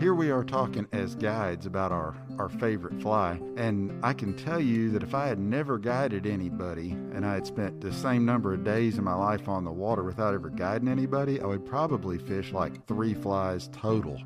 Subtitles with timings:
[0.00, 4.60] Here we are talking as guides about our, our favorite fly, and I can tell
[4.60, 8.54] you that if I had never guided anybody and I had spent the same number
[8.54, 12.16] of days in my life on the water without ever guiding anybody, I would probably
[12.16, 14.20] fish like three flies total.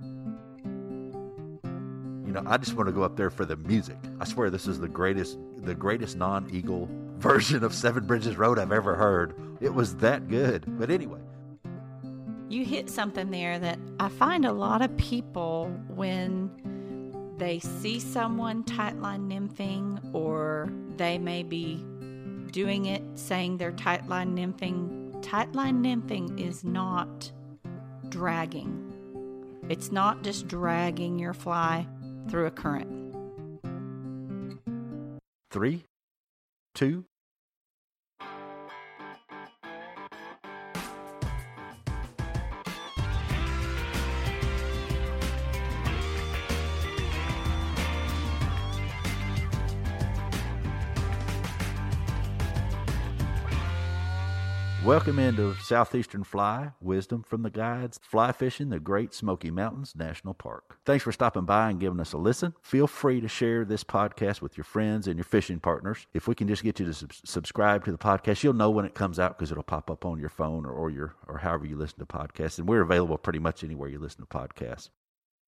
[1.65, 3.97] You know, I just want to go up there for the music.
[4.21, 8.73] I swear this is the greatest the greatest non-eagle version of Seven Bridges Road I've
[8.73, 9.35] ever heard.
[9.63, 10.67] It was that good.
[10.79, 11.21] But anyway,
[12.53, 16.51] you hit something there that I find a lot of people when
[17.39, 21.83] they see someone tightline nymphing or they may be
[22.51, 25.13] doing it saying they're tightline nymphing.
[25.23, 27.33] Tightline nymphing is not
[28.11, 28.93] dragging.
[29.71, 31.87] It's not just dragging your fly
[32.29, 33.15] through a current.
[35.51, 35.85] Three,
[36.75, 37.07] two,
[54.85, 60.35] Welcome into Southeastern Fly, Wisdom from the Guides, Fly Fishing the Great Smoky Mountains National
[60.35, 60.79] Park.
[60.85, 62.55] Thanks for stopping by and giving us a listen.
[62.63, 66.09] Feel free to share this podcast with your friends and your fishing partners.
[66.15, 68.85] If we can just get you to sub- subscribe to the podcast, you'll know when
[68.85, 71.65] it comes out because it'll pop up on your phone or, or your or however
[71.65, 72.59] you listen to podcasts.
[72.59, 74.89] And we're available pretty much anywhere you listen to podcasts.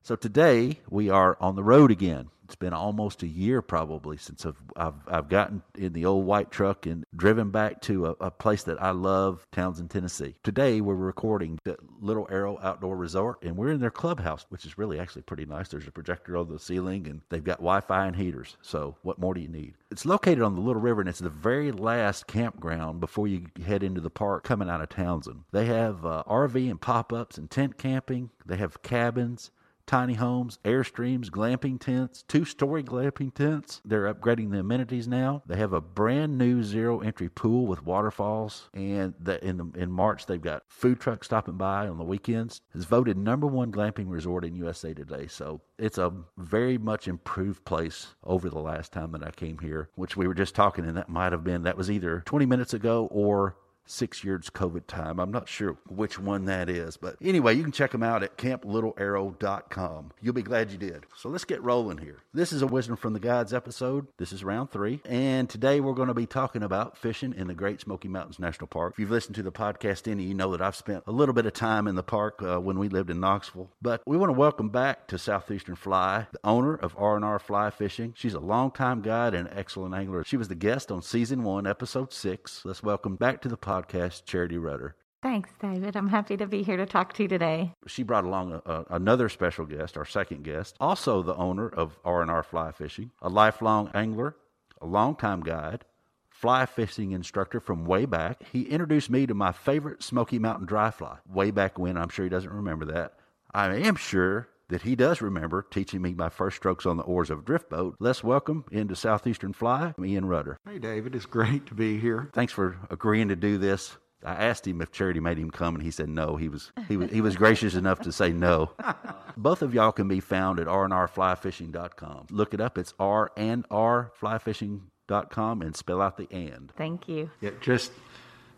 [0.04, 2.28] So today we are on the road again.
[2.44, 6.50] It's been almost a year probably since I've I've, I've gotten in the old white
[6.50, 10.34] truck and driven back to a, a, place that I love, Townsend, Tennessee.
[10.42, 14.76] Today we're recording at Little Arrow Outdoor Resort and we're in their clubhouse, which is
[14.76, 15.68] really actually pretty nice.
[15.68, 18.58] There's a projector on the ceiling and they've got Wi-Fi and heaters.
[18.60, 19.72] So what more do you need?
[19.90, 23.82] It's located on the Little River and it's the very last campground before you head
[23.82, 25.44] into the park coming out of Townsend.
[25.50, 28.28] They have uh, RV and pop-ups and tent camping.
[28.44, 29.50] They have cabins
[29.86, 33.80] tiny homes, airstreams, glamping tents, two story glamping tents.
[33.84, 35.42] They're upgrading the amenities now.
[35.46, 38.70] They have a brand new zero entry pool with waterfalls.
[38.74, 42.60] And the, in, the, in March, they've got food trucks stopping by on the weekends.
[42.74, 45.26] It's voted number one glamping resort in USA Today.
[45.26, 49.90] So it's a very much improved place over the last time that I came here,
[49.94, 52.74] which we were just talking, and that might have been, that was either 20 minutes
[52.74, 55.18] ago or six years COVID time.
[55.18, 58.38] I'm not sure which one that is, but anyway, you can check them out at
[58.38, 60.12] camplittlearrow.com.
[60.20, 61.04] You'll be glad you did.
[61.16, 62.18] So let's get rolling here.
[62.32, 64.06] This is a Wisdom from the Guides episode.
[64.16, 67.54] This is round three, and today we're going to be talking about fishing in the
[67.54, 68.94] Great Smoky Mountains National Park.
[68.94, 71.46] If you've listened to the podcast any, you know that I've spent a little bit
[71.46, 73.70] of time in the park uh, when we lived in Knoxville.
[73.82, 78.14] But we want to welcome back to Southeastern Fly, the owner of R&R Fly Fishing.
[78.16, 80.24] She's a longtime guide and excellent angler.
[80.24, 82.62] She was the guest on season one, episode six.
[82.64, 84.94] Let's welcome back to the podcast podcast, Charity Rudder.
[85.22, 85.96] Thanks, David.
[85.96, 87.72] I'm happy to be here to talk to you today.
[87.86, 91.98] She brought along a, a, another special guest, our second guest, also the owner of
[92.04, 94.36] R&R Fly Fishing, a lifelong angler,
[94.82, 95.84] a longtime guide,
[96.28, 98.42] fly fishing instructor from way back.
[98.52, 101.96] He introduced me to my favorite Smoky Mountain dry fly way back when.
[101.96, 103.14] I'm sure he doesn't remember that.
[103.52, 107.30] I am sure that he does remember teaching me my first strokes on the oars
[107.30, 107.96] of a drift boat.
[107.98, 110.58] Let's welcome into Southeastern Fly, Ian Rudder.
[110.66, 112.30] Hey, David, it's great to be here.
[112.32, 113.96] Thanks for agreeing to do this.
[114.24, 116.36] I asked him if Charity made him come, and he said no.
[116.36, 118.70] He was he was he was gracious enough to say no.
[119.36, 122.28] Both of y'all can be found at rnrflyfishing.com.
[122.30, 122.78] Look it up.
[122.78, 126.72] It's r and r flyfishing.com and spell out the and.
[126.74, 127.30] Thank you.
[127.42, 127.92] Yeah, just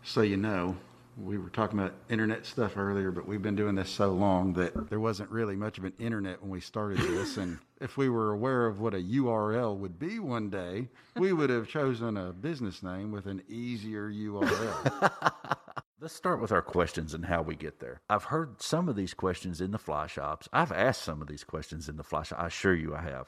[0.03, 0.77] so you know,
[1.17, 4.89] we were talking about internet stuff earlier, but we've been doing this so long that
[4.89, 7.37] there wasn't really much of an internet when we started this.
[7.37, 11.49] and if we were aware of what a URL would be one day, we would
[11.49, 15.21] have chosen a business name with an easier URL.
[15.99, 18.01] Let's start with our questions and how we get there.
[18.07, 20.47] I've heard some of these questions in the fly shops.
[20.53, 22.39] I've asked some of these questions in the fly shop.
[22.39, 23.27] I assure you I have.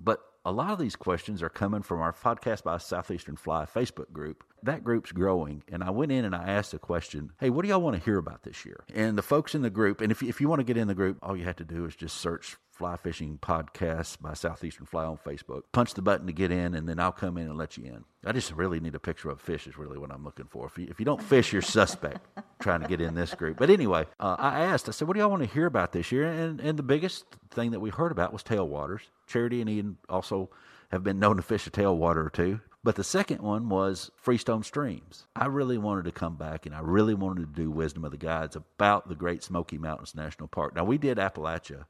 [0.00, 4.10] But a lot of these questions are coming from our podcast by Southeastern Fly Facebook
[4.12, 4.42] group.
[4.62, 7.68] That group's growing, and I went in and I asked a question Hey, what do
[7.68, 8.82] y'all want to hear about this year?
[8.94, 10.94] And the folks in the group, and if, if you want to get in the
[10.94, 15.04] group, all you have to do is just search Fly Fishing Podcast by Southeastern Fly
[15.04, 15.62] on Facebook.
[15.72, 18.04] Punch the button to get in, and then I'll come in and let you in.
[18.24, 20.66] I just really need a picture of fish, is really what I'm looking for.
[20.66, 22.24] If you, if you don't fish, you're suspect
[22.60, 23.56] trying to get in this group.
[23.58, 26.12] But anyway, uh, I asked, I said, what do y'all want to hear about this
[26.12, 26.30] year?
[26.30, 29.00] And, and the biggest thing that we heard about was tailwaters.
[29.26, 30.48] Charity and Ian also
[30.92, 32.60] have been known to fish a tailwater or two.
[32.84, 35.26] But the second one was freestone streams.
[35.34, 38.18] I really wanted to come back and I really wanted to do Wisdom of the
[38.18, 40.76] Guides about the Great Smoky Mountains National Park.
[40.76, 41.86] Now, we did Appalachia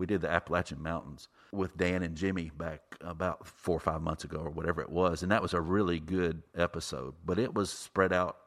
[0.00, 4.24] we did the Appalachian Mountains with Dan and Jimmy back about four or five months
[4.24, 5.22] ago or whatever it was.
[5.22, 7.14] And that was a really good episode.
[7.24, 8.38] But it was spread out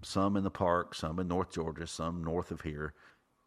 [0.00, 2.94] some in the park, some in North Georgia, some north of here.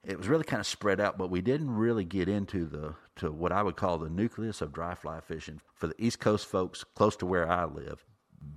[0.03, 3.31] It was really kind of spread out, but we didn't really get into the to
[3.31, 6.83] what I would call the nucleus of dry fly fishing for the East Coast folks
[6.83, 8.05] close to where I live.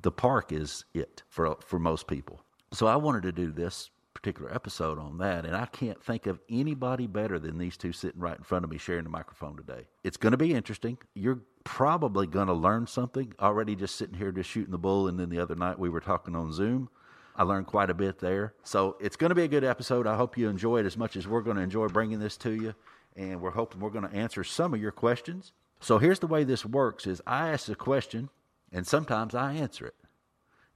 [0.02, 2.42] The park is it for for most people.
[2.74, 3.88] So I wanted to do this
[4.20, 8.20] particular episode on that, and I can't think of anybody better than these two sitting
[8.20, 9.86] right in front of me sharing the microphone today.
[10.02, 10.98] It's going to be interesting.
[11.14, 15.20] You're probably going to learn something already just sitting here just shooting the bull, and
[15.20, 16.88] then the other night we were talking on Zoom.
[17.36, 18.54] I learned quite a bit there.
[18.64, 20.08] So it's going to be a good episode.
[20.08, 22.52] I hope you enjoy it as much as we're going to enjoy bringing this to
[22.52, 22.74] you.
[23.16, 25.52] And we're hoping we're going to answer some of your questions.
[25.78, 28.30] So here's the way this works is I ask a question
[28.72, 29.94] and sometimes I answer it.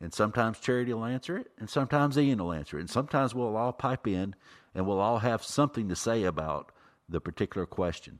[0.03, 2.81] And sometimes Charity will answer it, and sometimes Ian will answer it.
[2.81, 4.35] And sometimes we'll all pipe in
[4.75, 6.73] and we'll all have something to say about
[7.09, 8.19] the particular question.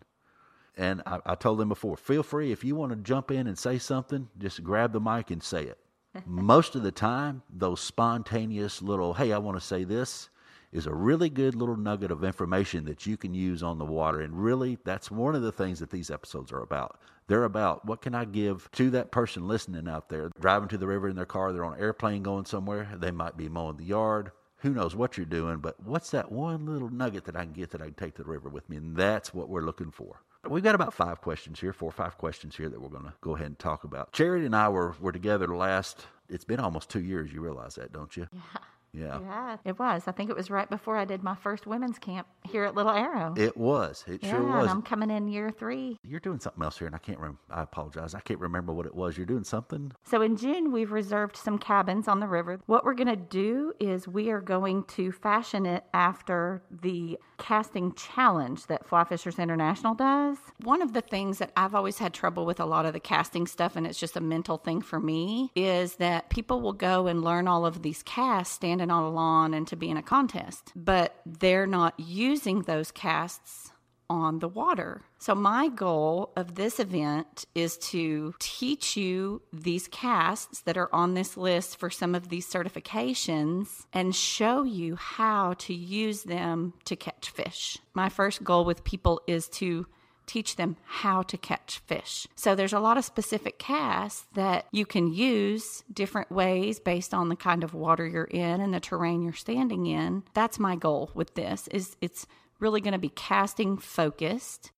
[0.77, 3.59] And I, I told them before, feel free if you want to jump in and
[3.59, 5.79] say something, just grab the mic and say it.
[6.27, 10.31] Most of the time, those spontaneous little, hey, I want to say this,
[10.73, 14.21] is a really good little nugget of information that you can use on the water.
[14.23, 16.99] And really, that's one of the things that these episodes are about.
[17.27, 20.87] They're about what can I give to that person listening out there, driving to the
[20.87, 23.85] river in their car, they're on an airplane going somewhere, they might be mowing the
[23.85, 24.33] yard.
[24.59, 27.71] Who knows what you're doing, but what's that one little nugget that I can get
[27.71, 28.77] that I can take to the river with me?
[28.77, 30.21] And that's what we're looking for.
[30.49, 33.13] We've got about five questions here, four or five questions here that we're going to
[33.21, 34.13] go ahead and talk about.
[34.13, 37.33] Charity and I were, were together last, it's been almost two years.
[37.33, 38.27] You realize that, don't you?
[38.33, 38.61] Yeah.
[38.93, 39.21] Yeah.
[39.21, 40.05] Yeah, it was.
[40.07, 42.93] I think it was right before I did my first women's camp here at Little
[42.93, 43.35] Arrow.
[43.37, 44.05] It was.
[44.07, 44.63] It yeah, sure was.
[44.63, 45.99] and I'm coming in year three.
[46.05, 47.41] You're doing something else here, and I can't remember.
[47.51, 48.15] I apologize.
[48.15, 49.17] I can't remember what it was.
[49.17, 49.93] You're doing something.
[50.05, 52.61] So in June, we've reserved some cabins on the river.
[52.67, 57.93] What we're going to do is we are going to fashion it after the casting
[57.95, 60.37] challenge that Fly Fishers International does.
[60.63, 63.47] One of the things that I've always had trouble with a lot of the casting
[63.47, 67.25] stuff, and it's just a mental thing for me, is that people will go and
[67.25, 70.73] learn all of these casts standing on a lawn and to be in a contest,
[70.75, 73.73] but they're not using those casts
[74.13, 75.01] on the water.
[75.19, 81.15] So, my goal of this event is to teach you these casts that are on
[81.15, 86.95] this list for some of these certifications and show you how to use them to
[86.95, 87.79] catch fish.
[87.95, 89.87] My first goal with people is to
[90.33, 92.27] teach them how to catch fish.
[92.35, 97.29] So there's a lot of specific casts that you can use different ways based on
[97.29, 100.23] the kind of water you're in and the terrain you're standing in.
[100.33, 102.27] That's my goal with this is it's
[102.61, 104.73] really going to be casting focused.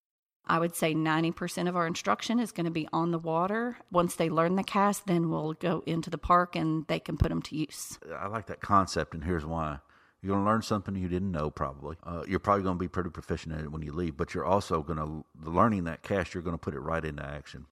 [0.44, 3.76] I would say 90% of our instruction is going to be on the water.
[3.92, 7.28] Once they learn the cast, then we'll go into the park and they can put
[7.28, 7.96] them to use.
[8.18, 9.78] I like that concept, and here's why.
[10.25, 11.97] You're going to learn something you didn't know, probably.
[12.03, 14.44] Uh, you're probably going to be pretty proficient at it when you leave, but you're
[14.44, 17.67] also going to, learning that cast, you're going to put it right into action.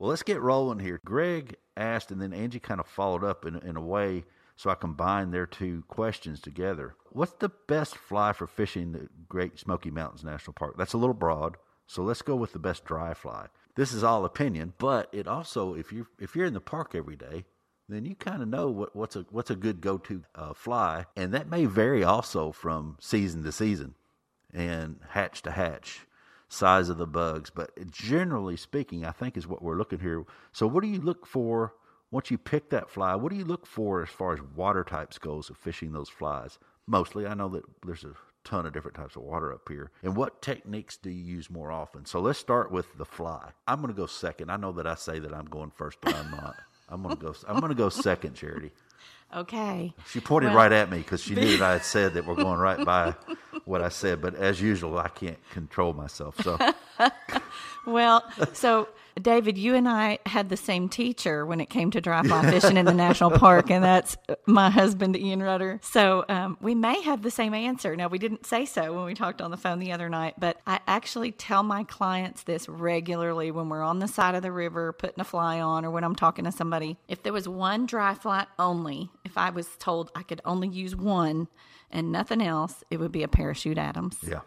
[0.00, 1.00] Well, let's get rolling here.
[1.04, 4.24] Greg asked, and then Angie kind of followed up in, in a way
[4.58, 6.96] so I combined their two questions together.
[7.12, 10.74] What's the best fly for fishing the Great Smoky Mountains National Park?
[10.76, 13.46] That's a little broad, so let's go with the best dry fly.
[13.76, 17.14] This is all opinion, but it also, if you're if you're in the park every
[17.14, 17.44] day,
[17.88, 21.32] then you kind of know what, what's a what's a good go-to uh, fly, and
[21.32, 23.94] that may vary also from season to season,
[24.52, 26.06] and hatch to hatch,
[26.48, 27.50] size of the bugs.
[27.50, 30.24] But generally speaking, I think is what we're looking here.
[30.52, 31.74] So, what do you look for
[32.10, 33.14] once you pick that fly?
[33.14, 36.58] What do you look for as far as water types goes of fishing those flies?
[36.86, 38.14] Mostly, I know that there's a
[38.44, 39.90] ton of different types of water up here.
[40.02, 42.06] And what techniques do you use more often?
[42.06, 43.50] So let's start with the fly.
[43.66, 44.50] I'm going to go second.
[44.50, 46.54] I know that I say that I'm going first, but I'm not.
[46.88, 47.34] I'm going to go.
[47.46, 48.70] I'm to go second, Charity.
[49.36, 49.92] Okay.
[50.10, 52.34] She pointed Well- right at me because she knew that I had said that we're
[52.46, 53.14] going right by
[53.66, 54.22] what I said.
[54.22, 56.34] But as usual, I can't control myself.
[56.42, 56.56] So
[57.86, 58.22] Well,
[58.52, 58.88] so
[59.20, 62.76] David, you and I had the same teacher when it came to dry fly fishing
[62.76, 65.80] in the national park, and that's my husband, Ian Rudder.
[65.82, 67.96] So um, we may have the same answer.
[67.96, 70.60] Now, we didn't say so when we talked on the phone the other night, but
[70.66, 74.92] I actually tell my clients this regularly when we're on the side of the river
[74.92, 76.96] putting a fly on or when I'm talking to somebody.
[77.08, 80.94] If there was one dry fly only, if I was told I could only use
[80.94, 81.48] one
[81.90, 84.18] and nothing else, it would be a parachute Adams.
[84.22, 84.40] yeah,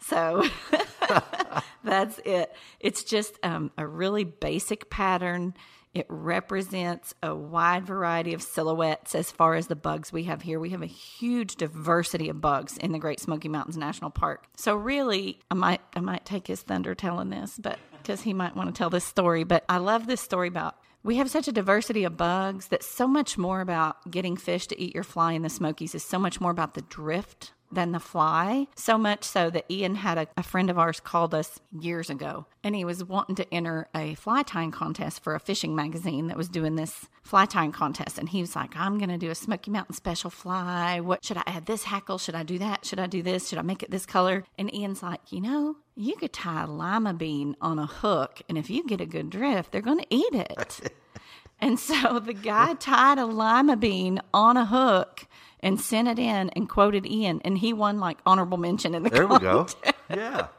[0.00, 0.44] So
[1.84, 2.54] that's it.
[2.80, 5.54] It's just um, a really basic pattern.
[5.94, 10.60] It represents a wide variety of silhouettes as far as the bugs we have here.
[10.60, 14.46] We have a huge diversity of bugs in the Great Smoky Mountains National Park.
[14.56, 18.54] So really, I might I might take his thunder telling this, but because he might
[18.54, 19.44] want to tell this story.
[19.44, 23.06] But I love this story about we have such a diversity of bugs that so
[23.06, 26.40] much more about getting fish to eat your fly in the Smokies is so much
[26.40, 28.66] more about the drift than the fly.
[28.76, 32.46] So much so that Ian had a, a friend of ours called us years ago
[32.64, 36.36] and he was wanting to enter a fly tying contest for a fishing magazine that
[36.36, 38.18] was doing this fly tying contest.
[38.18, 41.00] And he was like, I'm going to do a Smoky Mountain special fly.
[41.00, 42.18] What should I add this hackle?
[42.18, 42.84] Should I do that?
[42.84, 43.48] Should I do this?
[43.48, 44.44] Should I make it this color?
[44.58, 48.42] And Ian's like, you know, you could tie a lima bean on a hook.
[48.48, 50.92] And if you get a good drift, they're going to eat it.
[51.60, 55.27] and so the guy tied a lima bean on a hook
[55.60, 59.10] and sent it in and quoted Ian, and he won like honorable mention in the
[59.10, 59.66] There we go.
[60.10, 60.48] Yeah.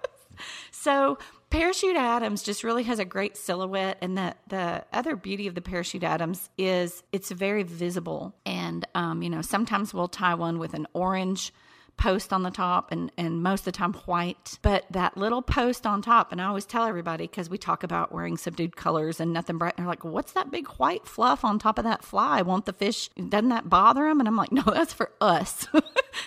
[0.72, 1.18] So
[1.50, 5.62] Parachute Adams just really has a great silhouette, and the the other beauty of the
[5.62, 8.36] Parachute Adams is it's very visible.
[8.46, 11.52] And um, you know, sometimes we'll tie one with an orange
[12.00, 14.58] post on the top and and most of the time white.
[14.62, 18.12] But that little post on top and i always tell everybody because we talk about
[18.12, 21.60] wearing subdued colors and nothing bright and they're like what's that big white fluff on
[21.60, 22.42] top of that fly?
[22.42, 25.68] Won't the fish doesn't that bother them and i'm like no that's for us.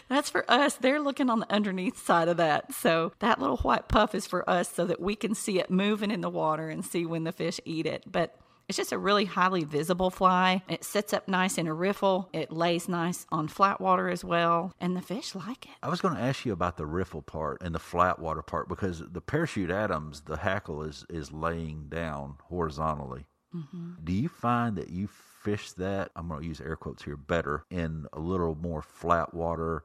[0.09, 0.75] That's for us.
[0.75, 2.75] They're looking on the underneath side of that.
[2.75, 6.11] So that little white puff is for us so that we can see it moving
[6.11, 8.05] in the water and see when the fish eat it.
[8.07, 8.37] But
[8.73, 10.62] it's just a really highly visible fly.
[10.67, 12.31] It sits up nice in a riffle.
[12.33, 15.73] It lays nice on flat water as well, and the fish like it.
[15.83, 18.71] I was going to ask you about the riffle part and the flat water part
[18.71, 23.26] because the parachute Adams, the hackle is is laying down horizontally.
[23.55, 23.91] Mm-hmm.
[24.05, 26.11] Do you find that you fish that?
[26.17, 27.19] I'm going to use air quotes here.
[27.19, 29.85] Better in a little more flat water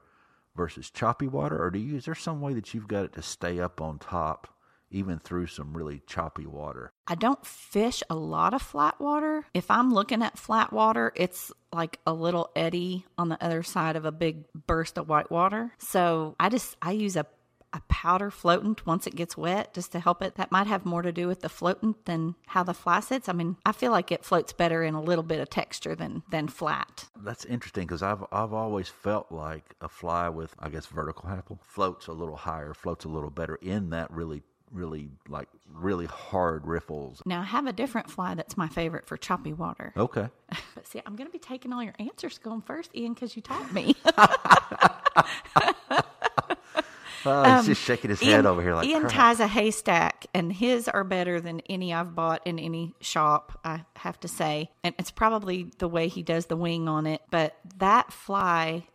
[0.55, 1.97] versus choppy water, or do you?
[1.97, 4.47] Is there some way that you've got it to stay up on top
[4.89, 6.91] even through some really choppy water?
[7.07, 9.45] I don't fish a lot of flat water.
[9.53, 13.95] If I'm looking at flat water, it's like a little eddy on the other side
[13.95, 15.73] of a big burst of white water.
[15.77, 17.25] So I just I use a
[17.73, 20.35] a powder floatant once it gets wet just to help it.
[20.35, 23.27] That might have more to do with the floatant than how the fly sits.
[23.27, 26.23] I mean, I feel like it floats better in a little bit of texture than
[26.29, 27.05] than flat.
[27.15, 31.59] That's interesting because I've I've always felt like a fly with I guess vertical hackle
[31.61, 36.65] floats a little higher, floats a little better in that really really like really hard
[36.67, 37.21] riffles.
[37.25, 39.93] Now I have a different fly that's my favorite for choppy water.
[39.95, 40.29] Okay.
[40.75, 43.41] But see, I'm going to be taking all your answers going first, Ian, because you
[43.41, 43.95] taught me.
[47.25, 49.11] Uh, he's just shaking his head over here like Um, Ian crap.
[49.13, 53.59] ties a haystack, and his are better than any I've bought in any shop.
[53.65, 57.21] I have to say, and it's probably the way he does the wing on it.
[57.31, 58.85] But that fly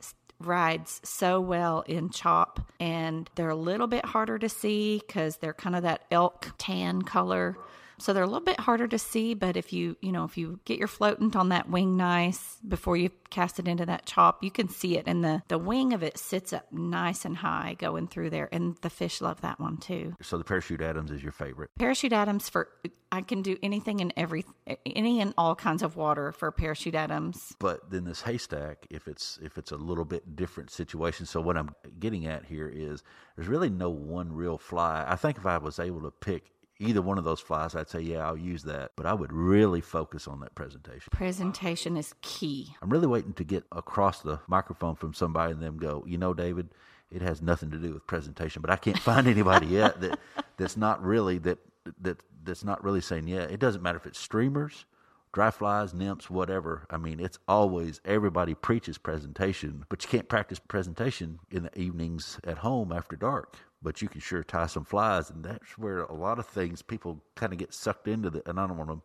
[0.46, 5.52] rides so well in chop, and they're a little bit harder to see because they're
[5.52, 7.56] kind of that elk tan color.
[8.02, 10.59] So they're a little bit harder to see, but if you, you know, if you
[10.64, 14.50] get your floatant on that wing nice before you cast it into that chop, you
[14.50, 15.04] can see it.
[15.06, 18.49] And the, the wing of it sits up nice and high going through there.
[18.50, 20.16] And the fish love that one too.
[20.21, 21.71] So the parachute Adams is your favorite.
[21.78, 22.71] Parachute Adams for,
[23.12, 24.44] I can do anything in every,
[24.85, 27.54] any and all kinds of water for Parachute Adams.
[27.61, 31.25] But then this haystack, if it's if it's a little bit different situation.
[31.26, 33.04] So what I'm getting at here is
[33.37, 35.04] there's really no one real fly.
[35.06, 36.50] I think if I was able to pick
[36.82, 38.92] either one of those flies, I'd say yeah, I'll use that.
[38.96, 41.10] But I would really focus on that presentation.
[41.10, 42.74] Presentation is key.
[42.82, 46.34] I'm really waiting to get across the microphone from somebody and them go, you know,
[46.34, 46.68] David,
[47.10, 50.18] it has nothing to do with presentation, but I can't find anybody yet that
[50.56, 51.58] that's not really that
[52.00, 53.42] that that's not really saying yeah.
[53.42, 54.84] It doesn't matter if it's streamers,
[55.32, 56.86] dry flies, nymphs, whatever.
[56.90, 62.38] I mean, it's always everybody preaches presentation, but you can't practice presentation in the evenings
[62.44, 63.56] at home after dark.
[63.82, 67.20] But you can sure tie some flies, and that's where a lot of things people
[67.34, 68.30] kind of get sucked into.
[68.30, 69.00] The, and I don't want to.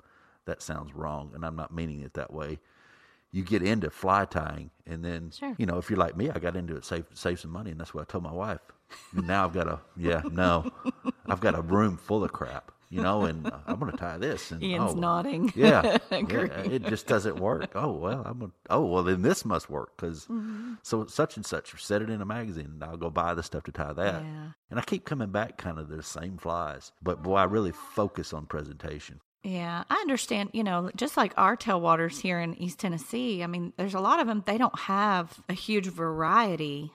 [0.46, 2.60] That sounds wrong, and I'm not meaning it that way
[3.32, 5.54] you get into fly tying and then Sure.
[5.58, 7.80] you know if you're like me i got into it save save some money and
[7.80, 8.62] that's what i told my wife
[9.14, 10.72] now i've got a yeah no
[11.28, 14.64] i've got a room full of crap you know and i'm gonna tie this and
[14.64, 15.52] Ian's oh, nodding.
[15.56, 16.18] yeah, yeah
[16.64, 20.26] it just doesn't work oh well i'm gonna oh well then this must work because
[20.28, 20.74] Mm-hmm.
[20.84, 23.64] so such and such set it in a magazine and i'll go buy the stuff
[23.64, 24.48] to tie that Yeah.
[24.72, 28.34] and i keep coming back kind of the same flies but boy i really focus
[28.34, 30.50] on presentation Yeah, I understand.
[30.54, 34.20] You know, just like our tailwaters here in East Tennessee, I mean, there's a lot
[34.20, 36.92] of them, they don't have a huge variety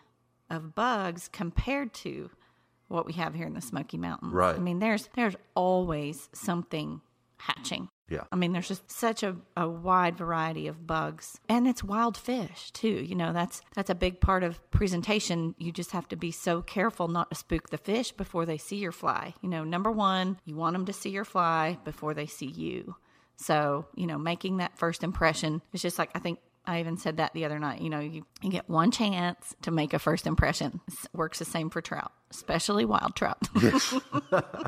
[0.50, 2.28] of bugs compared to
[2.92, 4.32] what we have here in the Smoky Mountains.
[4.32, 4.54] Right.
[4.54, 7.00] I mean, there's there's always something
[7.38, 7.88] hatching.
[8.08, 12.16] yeah I mean, there's just such a, a wide variety of bugs, and it's wild
[12.16, 12.88] fish too.
[12.88, 15.54] You know, that's that's a big part of presentation.
[15.58, 18.76] You just have to be so careful not to spook the fish before they see
[18.76, 19.34] your fly.
[19.40, 22.94] You know, number one, you want them to see your fly before they see you.
[23.36, 27.16] So, you know, making that first impression is just like I think I even said
[27.16, 27.80] that the other night.
[27.80, 30.80] You know, you, you get one chance to make a first impression.
[30.88, 33.38] It works the same for trout, especially wild trout.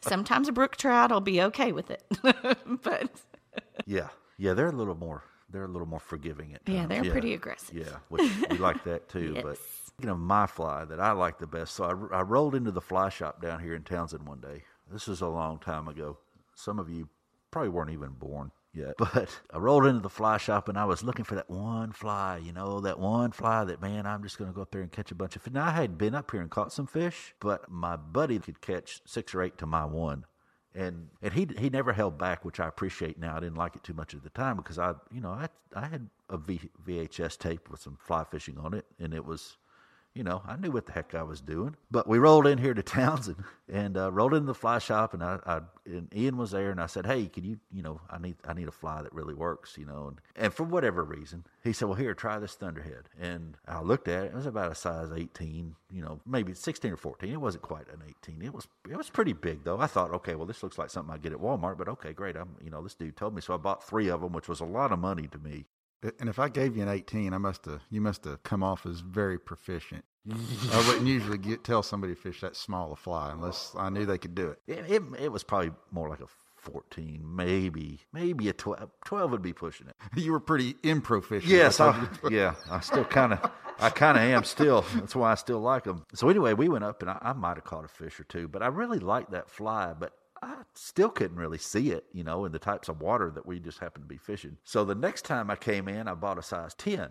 [0.00, 2.02] Sometimes a brook trout will be okay with it,
[2.82, 3.10] but
[3.86, 4.08] Yeah,
[4.38, 5.22] yeah, they're a little more.
[5.50, 6.76] They're a little more forgiving at times.
[6.76, 7.76] Yeah, they're pretty aggressive.
[7.76, 9.34] Yeah, which we like that too.
[9.42, 9.58] But Yes.
[10.00, 11.74] You know, my fly that I like the best.
[11.74, 14.64] So I, I rolled into the fly shop down here in Townsend one day.
[14.92, 16.18] This is a long time ago.
[16.54, 17.08] Some of you
[17.50, 18.94] probably weren't even born yet.
[18.98, 22.38] But I rolled into the fly shop and I was looking for that one fly,
[22.38, 24.92] you know, that one fly that, man, I'm just going to go up there and
[24.92, 25.52] catch a bunch of fish.
[25.52, 29.00] Now, I had been up here and caught some fish, but my buddy could catch
[29.06, 30.24] six or eight to my one.
[30.74, 33.34] And and he he never held back, which I appreciate now.
[33.34, 35.86] I didn't like it too much at the time because I you know I I
[35.86, 39.56] had a v, VHS tape with some fly fishing on it, and it was
[40.16, 41.76] you know, I knew what the heck I was doing.
[41.90, 45.22] But we rolled in here to Townsend and uh, rolled into the fly shop, and
[45.22, 48.18] I, I, and Ian was there, and I said, "Hey, can you, you know, I
[48.18, 51.44] need I need a fly that really works, you know." And, and for whatever reason,
[51.62, 54.72] he said, "Well, here, try this Thunderhead." And I looked at it; it was about
[54.72, 57.30] a size 18, you know, maybe 16 or 14.
[57.30, 58.40] It wasn't quite an 18.
[58.40, 59.78] It was it was pretty big though.
[59.80, 62.36] I thought, okay, well, this looks like something I get at Walmart, but okay, great.
[62.36, 64.60] I'm, you know, this dude told me, so I bought three of them, which was
[64.60, 65.66] a lot of money to me.
[66.20, 68.86] And if I gave you an 18, I must have you must have come off
[68.86, 70.04] as very proficient.
[70.28, 74.04] I wouldn't usually get, tell somebody to fish that small a fly unless I knew
[74.04, 74.60] they could do it.
[74.66, 76.26] It, it, it was probably more like a
[76.56, 78.90] 14, maybe, maybe a 12.
[79.04, 79.94] 12 would be pushing it.
[80.16, 81.52] You were pretty improficient.
[81.52, 84.84] Yes, I, yeah, I still kind of, I kind of am still.
[84.96, 86.04] That's why I still like them.
[86.14, 88.48] So anyway, we went up and I, I might have caught a fish or two,
[88.48, 90.12] but I really liked that fly, but
[90.42, 93.58] I still couldn't really see it, you know, in the types of water that we
[93.58, 94.56] just happened to be fishing.
[94.64, 97.08] So the next time I came in, I bought a size 10.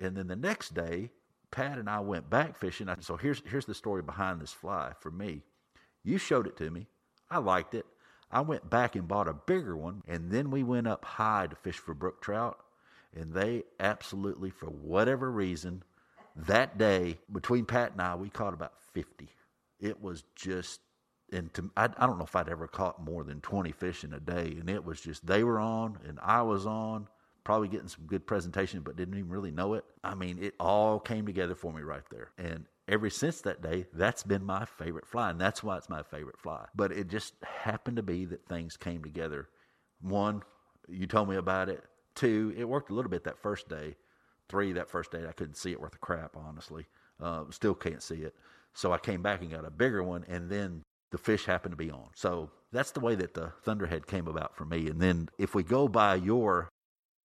[0.00, 1.10] And then the next day,
[1.50, 2.88] Pat and I went back fishing.
[3.00, 5.42] So here's here's the story behind this fly for me.
[6.02, 6.86] You showed it to me.
[7.30, 7.86] I liked it.
[8.30, 11.56] I went back and bought a bigger one, and then we went up high to
[11.56, 12.58] fish for brook trout,
[13.14, 15.82] and they absolutely, for whatever reason,
[16.36, 19.30] that day between Pat and I, we caught about fifty.
[19.80, 20.80] It was just,
[21.32, 24.12] and to, I, I don't know if I'd ever caught more than twenty fish in
[24.12, 27.08] a day, and it was just they were on and I was on
[27.42, 29.84] probably getting some good presentation, but didn't even really know it.
[30.04, 32.30] I mean, it all came together for me right there.
[32.36, 36.02] And ever since that day, that's been my favorite fly, and that's why it's my
[36.02, 36.66] favorite fly.
[36.74, 39.48] But it just happened to be that things came together.
[40.02, 40.42] One,
[40.88, 41.82] you told me about it.
[42.14, 43.96] Two, it worked a little bit that first day.
[44.48, 46.86] Three, that first day I couldn't see it worth a crap, honestly.
[47.18, 48.34] Uh, still can't see it.
[48.74, 51.76] So I came back and got a bigger one, and then the fish happened to
[51.76, 52.08] be on.
[52.14, 54.88] So that's the way that the Thunderhead came about for me.
[54.88, 56.68] And then if we go by your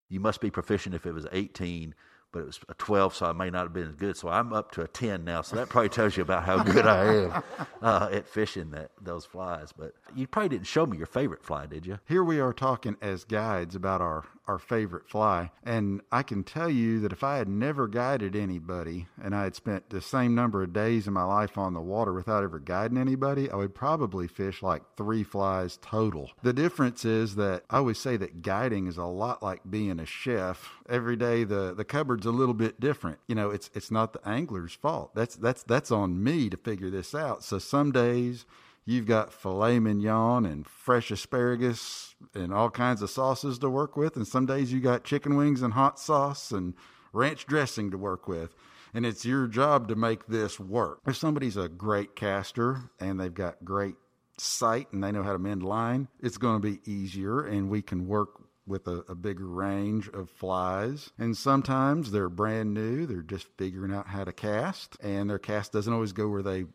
[0.10, 1.96] you must be proficient if it was 18
[2.36, 4.18] but it was a 12, so I may not have been as good.
[4.18, 5.42] So I'm up to a 10 now.
[5.42, 7.44] So that probably tells you about how good I am
[7.82, 9.72] uh, at fishing that those flies.
[9.72, 11.98] But you probably didn't show me your favorite fly, did you?
[12.06, 15.52] Here we are talking as guides about our, our favorite fly.
[15.64, 19.56] And I can tell you that if I had never guided anybody and I had
[19.56, 22.98] spent the same number of days in my life on the water without ever guiding
[22.98, 26.32] anybody, I would probably fish like three flies total.
[26.44, 30.06] The difference is that I always say that guiding is a lot like being a
[30.06, 30.70] chef.
[30.90, 33.20] Every day the, the cupboard's a little bit different.
[33.28, 35.16] You know, it's it's not the angler's fault.
[35.16, 37.44] That's that's that's on me to figure this out.
[37.44, 38.46] So some days
[38.86, 44.16] you've got filet mignon and fresh asparagus and all kinds of sauces to work with,
[44.16, 46.74] and some days you got chicken wings and hot sauce and
[47.12, 48.54] ranch dressing to work with.
[48.94, 51.00] And it's your job to make this work.
[51.06, 53.96] If somebody's a great caster and they've got great
[54.38, 57.82] sight and they know how to mend line, it's going to be easier and we
[57.82, 58.30] can work
[58.68, 61.12] with a, a, bigger range of flies.
[61.20, 65.72] And sometimes they're brand new, they're just figuring out how to cast, and their cast
[65.72, 66.66] doesn't always go where they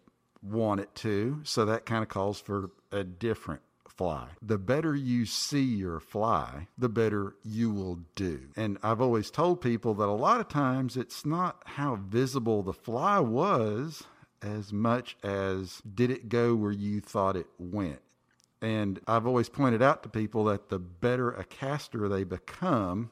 [0.43, 1.41] want it to.
[1.45, 4.29] So that kind of calls for a different fly.
[4.41, 8.49] The better you see your fly, the better you will do.
[8.57, 12.73] And I've always told people that a lot of times it's not how visible the
[12.73, 14.05] fly was
[14.43, 18.01] as much as did it go where you thought it went.
[18.63, 23.11] And I've always pointed out to people that the better a caster they become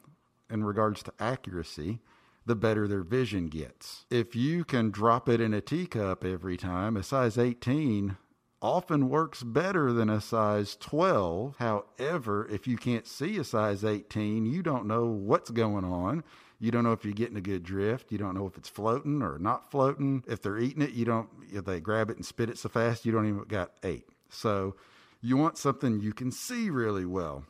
[0.51, 2.01] in regards to accuracy,
[2.49, 4.07] the better their vision gets.
[4.11, 8.17] If you can drop it in a teacup every time, a size 18
[8.61, 11.57] often works better than a size 12.
[11.59, 16.25] However, if you can't see a size 18, you don't know what's going on.
[16.59, 18.11] You don't know if you're getting a good drift.
[18.11, 20.25] You don't know if it's floating or not floating.
[20.27, 23.07] If they're eating it, you don't, if they grab it and spit it so fast,
[23.07, 24.09] you don't even got eight.
[24.29, 24.75] So
[25.21, 27.45] you want something you can see really well.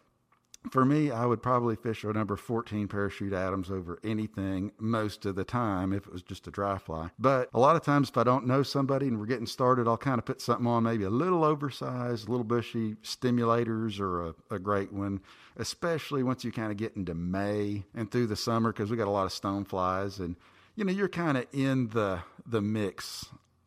[0.70, 5.36] For me, I would probably fish a number 14 parachute Adams over anything most of
[5.36, 7.10] the time if it was just a dry fly.
[7.18, 9.96] But a lot of times, if I don't know somebody and we're getting started, I'll
[9.96, 14.58] kind of put something on maybe a little oversized, little bushy stimulators or a, a
[14.58, 15.20] great one,
[15.56, 19.08] especially once you kind of get into May and through the summer because we got
[19.08, 20.36] a lot of stone flies and
[20.76, 23.26] you know you're kind of in the the mix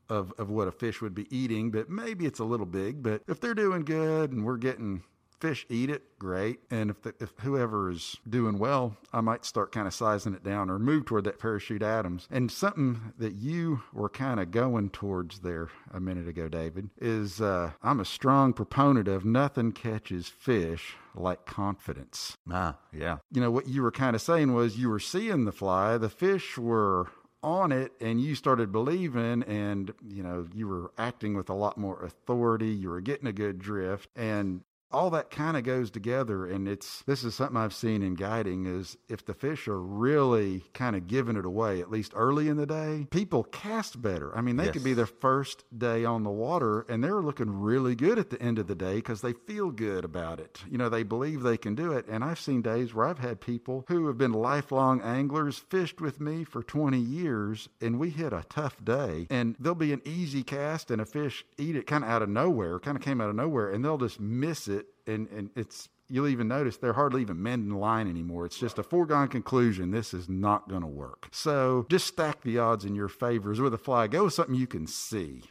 [0.10, 3.02] of, of what a fish would be eating, but maybe it's a little big.
[3.02, 5.04] But if they're doing good and we're getting
[5.42, 6.60] fish eat it, great.
[6.70, 10.44] And if the, if whoever is doing well, I might start kind of sizing it
[10.44, 12.28] down or move toward that parachute Adams.
[12.30, 17.42] And something that you were kind of going towards there a minute ago, David, is
[17.42, 22.38] uh, I'm a strong proponent of nothing catches fish like confidence.
[22.50, 23.18] Ah, yeah.
[23.32, 26.10] You know, what you were kind of saying was you were seeing the fly, the
[26.10, 27.08] fish were
[27.44, 31.76] on it and you started believing and you know you were acting with a lot
[31.76, 34.62] more authority you were getting a good drift and
[34.94, 38.66] all that kind of goes together and it's this is something i've seen in guiding
[38.66, 42.58] is if the fish are really kind of giving it away at least early in
[42.58, 44.36] the day people cast better.
[44.36, 47.96] I mean they could be their first day on the water and they're looking really
[47.96, 50.62] good at the end of the day because they feel good about it.
[50.70, 53.42] You know they believe they can do it and i've seen days where i've had
[53.42, 58.34] people who have been lifelong anglers fished with me for 20 years and we hit
[58.34, 62.04] a tough day and there'll be an easy cast and a fish eat it kind
[62.04, 64.81] of out of nowhere kind of came out of nowhere and they'll just miss it
[65.12, 68.46] and and it's you'll even notice they're hardly even mending line anymore.
[68.46, 69.92] It's just a foregone conclusion.
[69.92, 71.30] This is not going to work.
[71.32, 74.08] So just stack the odds in your favors with a fly.
[74.08, 75.44] Go with something you can see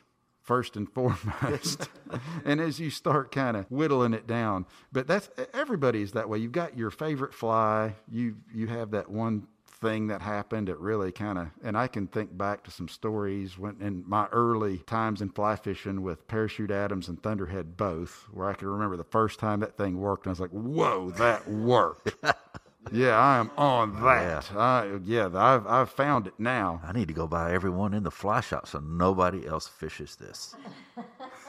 [0.42, 1.88] first and foremost.
[2.44, 6.38] and as you start kind of whittling it down, but that's everybody's that way.
[6.38, 7.94] You've got your favorite fly.
[8.10, 9.46] You you have that one
[9.80, 13.58] thing that happened It really kind of and I can think back to some stories
[13.58, 18.48] when in my early times in fly fishing with Parachute Adams and Thunderhead both, where
[18.48, 21.48] I can remember the first time that thing worked and I was like, "Whoa, that
[21.48, 22.14] worked."
[22.92, 24.50] yeah, I am on that.
[24.52, 26.80] I, yeah, I've I've found it now.
[26.84, 30.54] I need to go buy everyone in the fly shop so nobody else fishes this.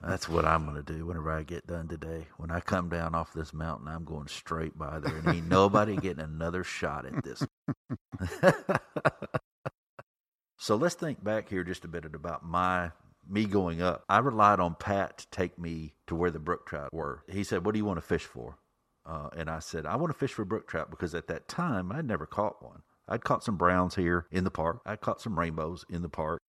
[0.00, 2.26] That's what I'm going to do whenever I get done today.
[2.36, 5.96] When I come down off this mountain, I'm going straight by there and ain't nobody
[5.96, 7.46] getting another shot at this.
[10.58, 12.92] so let's think back here just a bit about my
[13.28, 14.04] me going up.
[14.08, 17.24] I relied on Pat to take me to where the brook trout were.
[17.28, 18.58] He said, "What do you want to fish for?"
[19.04, 21.90] Uh, and I said, "I want to fish for brook trout because at that time
[21.92, 22.82] I'd never caught one.
[23.08, 24.80] I'd caught some browns here in the park.
[24.84, 26.40] I'd caught some rainbows in the park,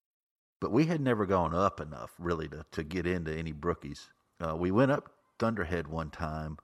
[0.60, 4.08] but we had never gone up enough really to to get into any brookies.
[4.39, 6.58] Uh, we went up Thunderhead one time,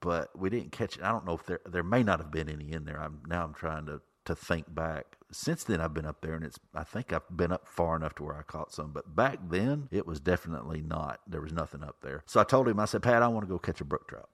[0.00, 0.96] but we didn't catch.
[0.96, 1.02] It.
[1.02, 3.00] I don't know if there there may not have been any in there.
[3.00, 5.16] I'm now I'm trying to to think back.
[5.32, 6.58] Since then, I've been up there, and it's.
[6.74, 8.92] I think I've been up far enough to where I caught some.
[8.92, 11.20] But back then, it was definitely not.
[11.26, 12.22] There was nothing up there.
[12.26, 14.28] So I told him, I said, Pat, I want to go catch a brook trout.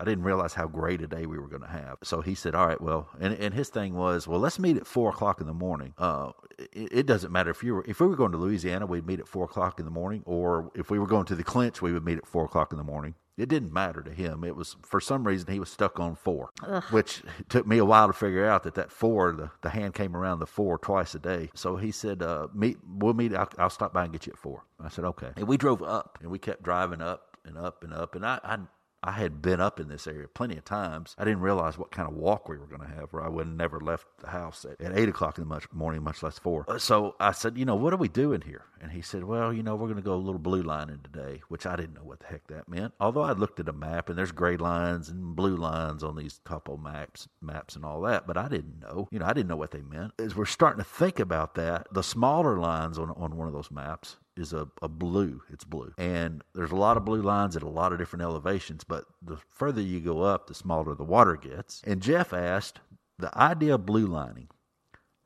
[0.00, 1.98] I didn't realize how great a day we were going to have.
[2.02, 4.86] So he said, "All right, well," and and his thing was, "Well, let's meet at
[4.86, 5.92] four o'clock in the morning.
[5.98, 9.06] Uh, it, it doesn't matter if you were if we were going to Louisiana, we'd
[9.06, 11.82] meet at four o'clock in the morning, or if we were going to the Clinch,
[11.82, 13.14] we would meet at four o'clock in the morning.
[13.36, 14.44] It didn't matter to him.
[14.44, 16.50] It was for some reason he was stuck on four,
[16.90, 20.14] which took me a while to figure out that that four, the, the hand came
[20.14, 21.48] around the four twice a day.
[21.54, 23.34] So he said, uh, "Meet, we'll meet.
[23.34, 24.64] I'll, I'll stop by and get you at four.
[24.78, 27.92] I said, "Okay." And we drove up, and we kept driving up and up and
[27.94, 28.40] up, and I.
[28.42, 28.58] I
[29.02, 31.14] I had been up in this area plenty of times.
[31.18, 33.46] I didn't realize what kind of walk we were going to have, or I would
[33.46, 36.66] have never left the house at, at 8 o'clock in the morning, much less 4.
[36.68, 38.64] Uh, So I said, You know, what are we doing here?
[38.80, 41.40] And he said, Well, you know, we're going to go a little blue lining today,
[41.48, 42.92] which I didn't know what the heck that meant.
[43.00, 46.40] Although I looked at a map and there's gray lines and blue lines on these
[46.44, 49.08] couple maps, maps and all that, but I didn't know.
[49.10, 50.12] You know, I didn't know what they meant.
[50.18, 53.70] As we're starting to think about that, the smaller lines on, on one of those
[53.70, 55.42] maps is a, a blue.
[55.52, 55.92] It's blue.
[55.98, 59.38] And there's a lot of blue lines at a lot of different elevations, but the
[59.50, 61.82] further you go up, the smaller the water gets.
[61.86, 62.80] And Jeff asked
[63.18, 64.48] the idea of blue lining.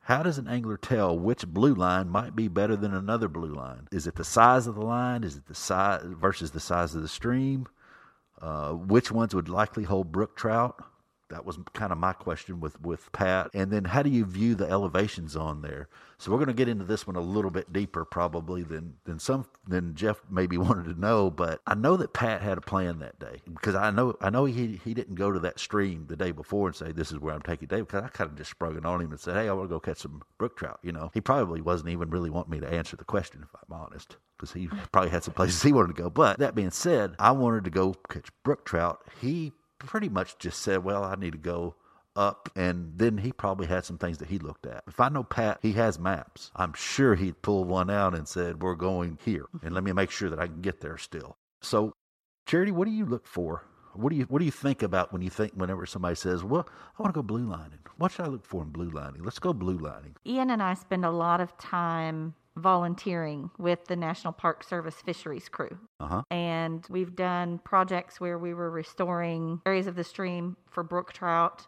[0.00, 3.88] How does an angler tell which blue line might be better than another blue line?
[3.90, 5.24] Is it the size of the line?
[5.24, 7.66] Is it the size versus the size of the stream?
[8.42, 10.76] Uh, which ones would likely hold brook trout?
[11.34, 13.50] That was kind of my question with, with Pat.
[13.54, 15.88] And then how do you view the elevations on there?
[16.16, 19.18] So we're going to get into this one a little bit deeper probably than, than
[19.18, 21.30] some than Jeff maybe wanted to know.
[21.30, 24.44] But I know that Pat had a plan that day because I know I know
[24.44, 27.34] he he didn't go to that stream the day before and say this is where
[27.34, 29.48] I'm taking Dave because I kind of just sprung it on him and said hey
[29.48, 30.78] I want to go catch some brook trout.
[30.82, 33.76] You know he probably wasn't even really wanting me to answer the question if I'm
[33.76, 36.10] honest because he probably had some places he wanted to go.
[36.10, 39.00] But that being said, I wanted to go catch brook trout.
[39.20, 39.52] He
[39.86, 41.74] pretty much just said, well, I need to go
[42.16, 42.48] up.
[42.56, 44.84] And then he probably had some things that he looked at.
[44.86, 46.50] If I know Pat, he has maps.
[46.56, 49.46] I'm sure he'd pull one out and said, we're going here.
[49.62, 51.36] And let me make sure that I can get there still.
[51.60, 51.94] So,
[52.46, 53.64] Charity, what do you look for?
[53.94, 56.68] What do you what do you think about when you think whenever somebody says, "Well,
[56.98, 57.78] I want to go blue lining"?
[57.96, 59.22] What should I look for in blue lining?
[59.22, 60.16] Let's go blue lining.
[60.26, 65.48] Ian and I spend a lot of time volunteering with the National Park Service fisheries
[65.48, 65.76] crew.
[66.00, 66.22] Uh-huh.
[66.30, 71.66] And we've done projects where we were restoring areas of the stream for brook trout,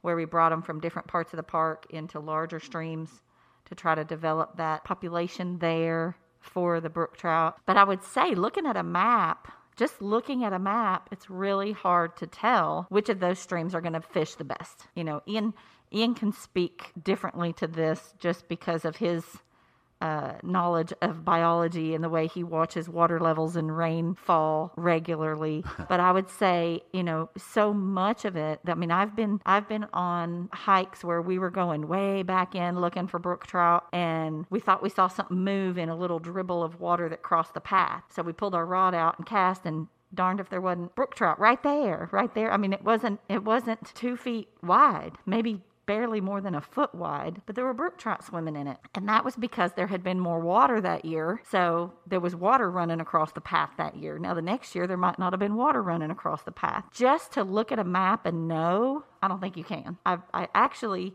[0.00, 3.22] where we brought them from different parts of the park into larger streams
[3.66, 7.56] to try to develop that population there for the brook trout.
[7.66, 11.72] But I would say, looking at a map, just looking at a map, it's really
[11.72, 14.86] hard to tell which of those streams are going to fish the best.
[14.94, 15.54] You know, Ian
[15.92, 19.24] Ian can speak differently to this just because of his
[20.02, 25.64] uh, knowledge of biology and the way he watches water levels and rainfall regularly.
[25.88, 28.58] but I would say, you know, so much of it.
[28.66, 32.80] I mean, I've been I've been on hikes where we were going way back in
[32.80, 36.64] looking for brook trout, and we thought we saw something move in a little dribble
[36.64, 38.02] of water that crossed the path.
[38.10, 41.38] So we pulled our rod out and cast and darned if there wasn't brook trout
[41.40, 46.20] right there right there i mean it wasn't it wasn't two feet wide maybe barely
[46.20, 48.78] more than a foot wide, but there were brook trout swimming in it.
[48.94, 51.42] And that was because there had been more water that year.
[51.50, 54.18] So there was water running across the path that year.
[54.18, 56.84] Now, the next year, there might not have been water running across the path.
[56.92, 59.98] Just to look at a map and know, I don't think you can.
[60.06, 61.14] I, I actually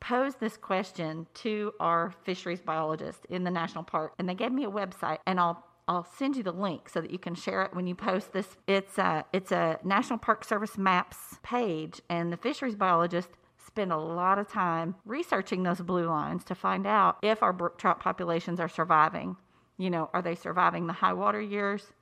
[0.00, 4.64] posed this question to our fisheries biologist in the national park, and they gave me
[4.64, 7.74] a website, and I'll I'll send you the link so that you can share it
[7.74, 8.56] when you post this.
[8.66, 13.30] It's a it's a National Park Service maps page, and the fisheries biologist
[13.74, 17.76] spend a lot of time researching those blue lines to find out if our brook
[17.76, 19.36] trout populations are surviving.
[19.78, 21.92] You know, are they surviving the high water years?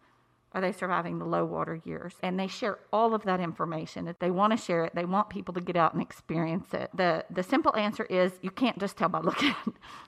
[0.53, 2.13] Are they surviving the low water years?
[2.23, 4.07] And they share all of that information.
[4.07, 6.91] If they want to share it, they want people to get out and experience it.
[6.93, 9.55] The the simple answer is you can't just tell by looking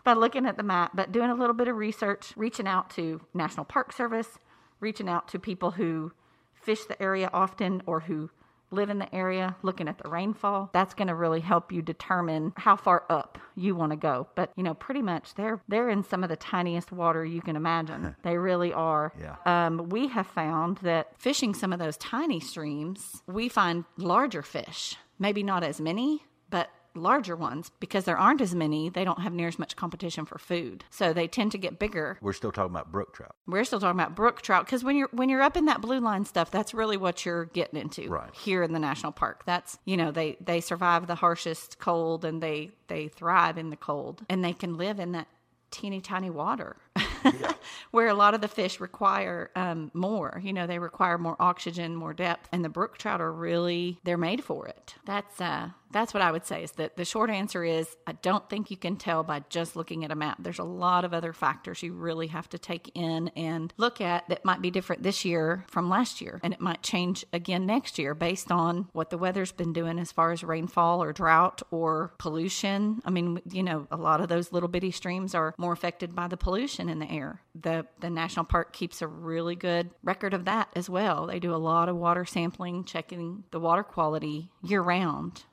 [0.05, 3.23] by looking at the map, but doing a little bit of research, reaching out to
[3.33, 4.39] National Park Service,
[4.81, 6.13] reaching out to people who
[6.53, 8.29] fish the area often or who
[8.75, 12.53] live in the area, looking at the rainfall, that's going to really help you determine
[12.57, 14.29] how far up you want to go.
[14.35, 17.57] But you know, pretty much they're they're in some of the tiniest water you can
[17.57, 18.17] imagine.
[18.23, 19.13] they really are.
[19.21, 19.37] Yeah.
[19.47, 24.97] Um, we have found that fishing some of those tiny streams, we find larger fish.
[25.19, 29.33] Maybe not as many, but larger ones because there aren't as many they don't have
[29.33, 30.85] near as much competition for food.
[30.91, 32.19] So they tend to get bigger.
[32.21, 33.35] We're still talking about brook trout.
[33.47, 36.01] we're still talking about brook trout because when you're when you're up in that blue
[36.01, 38.35] line stuff that's really what you're getting into Right.
[38.35, 39.45] here in the national park.
[39.45, 43.77] That's you know they they survive the harshest cold and they they thrive in the
[43.77, 44.23] cold.
[44.29, 45.29] And they can live in that
[45.71, 46.77] teeny tiny water
[47.91, 50.41] where a lot of the fish require um, more.
[50.43, 54.17] You know they require more oxygen more depth and the brook trout are really they're
[54.19, 54.95] made for it.
[55.05, 58.51] That's uh that's what i would say is that the short answer is i don't
[58.51, 60.39] think you can tell by just looking at a map.
[60.41, 64.29] There's a lot of other factors you really have to take in and look at
[64.29, 67.99] that might be different this year from last year and it might change again next
[67.99, 72.15] year based on what the weather's been doing as far as rainfall or drought or
[72.19, 73.01] pollution.
[73.05, 76.29] I mean you know a lot of those little bitty streams are more affected by
[76.29, 77.41] the pollution in the air.
[77.55, 81.27] The the national park keeps a really good record of that as well.
[81.27, 85.45] They do a lot of water sampling checking the water quality year round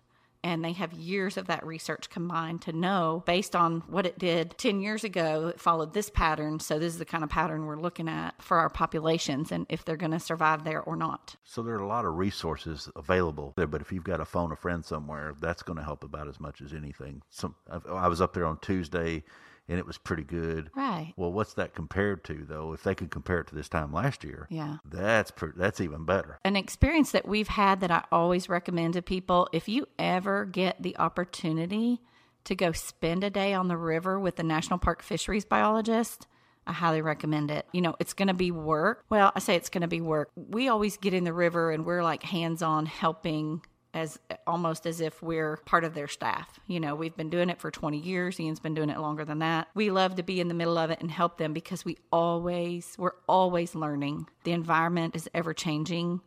[0.43, 4.57] and they have years of that research combined to know based on what it did
[4.57, 7.75] 10 years ago it followed this pattern so this is the kind of pattern we're
[7.75, 11.61] looking at for our populations and if they're going to survive there or not So
[11.61, 14.55] there are a lot of resources available there, but if you've got to phone a
[14.55, 17.21] friend somewhere, that's going to help about as much as anything.
[17.29, 17.55] Some
[17.89, 19.23] I was up there on Tuesday,
[19.71, 20.69] and it was pretty good.
[20.75, 22.73] right Well, what's that compared to though?
[22.73, 26.05] If they could compare it to this time last year, yeah that's pre- that's even
[26.05, 26.39] better.
[26.45, 30.83] an experience that we've had that I always recommend to people if you ever get
[30.83, 32.01] the opportunity
[32.43, 36.27] to go spend a day on the river with the National Park fisheries biologist,
[36.67, 37.65] I highly recommend it.
[37.71, 39.05] You know, it's going to be work.
[39.09, 40.29] Well, I say it's going to be work.
[40.35, 43.61] We always get in the river and we're like hands on helping
[43.93, 46.59] as almost as if we're part of their staff.
[46.67, 48.39] You know, we've been doing it for 20 years.
[48.39, 49.67] Ian's been doing it longer than that.
[49.73, 52.95] We love to be in the middle of it and help them because we always,
[52.97, 54.27] we're always learning.
[54.43, 56.21] The environment is ever changing.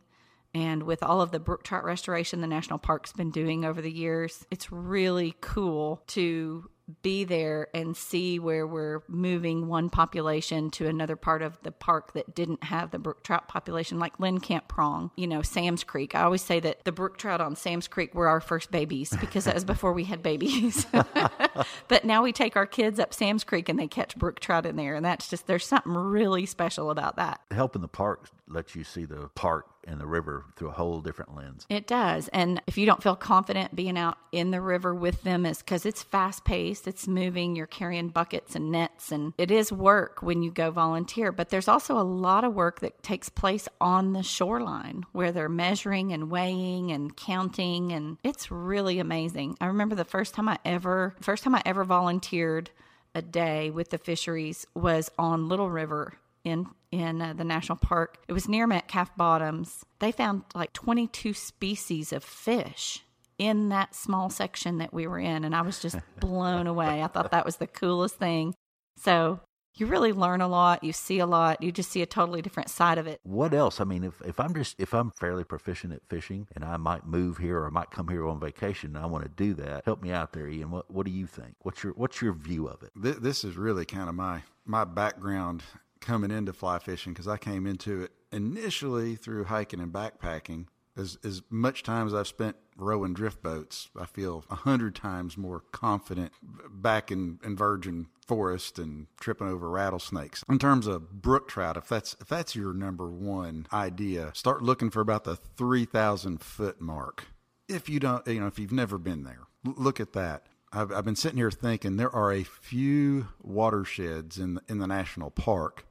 [0.53, 3.91] And with all of the brook trout restoration the national park's been doing over the
[3.91, 6.69] years, it's really cool to
[7.01, 12.13] be there and see where we're moving one population to another part of the park
[12.13, 16.15] that didn't have the brook trout population, like Lynn Camp Prong, you know, Sam's Creek.
[16.15, 19.45] I always say that the brook trout on Sam's Creek were our first babies because
[19.45, 20.85] that was before we had babies.
[21.87, 24.75] but now we take our kids up Sam's Creek and they catch brook trout in
[24.75, 24.95] there.
[24.95, 27.41] And that's just, there's something really special about that.
[27.51, 31.35] Helping the park lets you see the park and the river through a whole different
[31.35, 31.65] lens.
[31.69, 32.27] It does.
[32.29, 35.85] And if you don't feel confident being out in the river with them is cuz
[35.85, 40.43] it's fast paced, it's moving, you're carrying buckets and nets and it is work when
[40.43, 44.23] you go volunteer, but there's also a lot of work that takes place on the
[44.23, 49.57] shoreline where they're measuring and weighing and counting and it's really amazing.
[49.61, 52.71] I remember the first time I ever first time I ever volunteered
[53.13, 56.67] a day with the fisheries was on Little River in
[56.99, 58.17] in uh, the national park.
[58.27, 59.85] It was near Metcalf Bottoms.
[59.99, 63.03] They found like 22 species of fish
[63.37, 67.03] in that small section that we were in and I was just blown away.
[67.03, 68.55] I thought that was the coolest thing.
[68.97, 69.41] So,
[69.77, 72.69] you really learn a lot, you see a lot, you just see a totally different
[72.69, 73.19] side of it.
[73.23, 73.81] What else?
[73.81, 77.05] I mean, if, if I'm just if I'm fairly proficient at fishing and I might
[77.05, 79.83] move here or I might come here on vacation and I want to do that,
[79.83, 80.71] help me out there, Ian.
[80.71, 81.55] What what do you think?
[81.59, 82.91] What's your what's your view of it?
[83.03, 85.61] Th- This is really kind of my my background
[86.05, 90.67] coming into fly fishing because I came into it initially through hiking and backpacking.
[90.97, 95.37] As as much time as I've spent rowing drift boats, I feel a hundred times
[95.37, 96.31] more confident
[96.69, 100.43] back in, in virgin forest and tripping over rattlesnakes.
[100.47, 104.89] In terms of brook trout, if that's if that's your number one idea, start looking
[104.89, 107.25] for about the three thousand foot mark.
[107.67, 110.45] If you don't, you know, if you've never been there, look at that.
[110.71, 114.87] I've, I've been sitting here thinking there are a few watersheds in the, in the
[114.87, 115.85] national park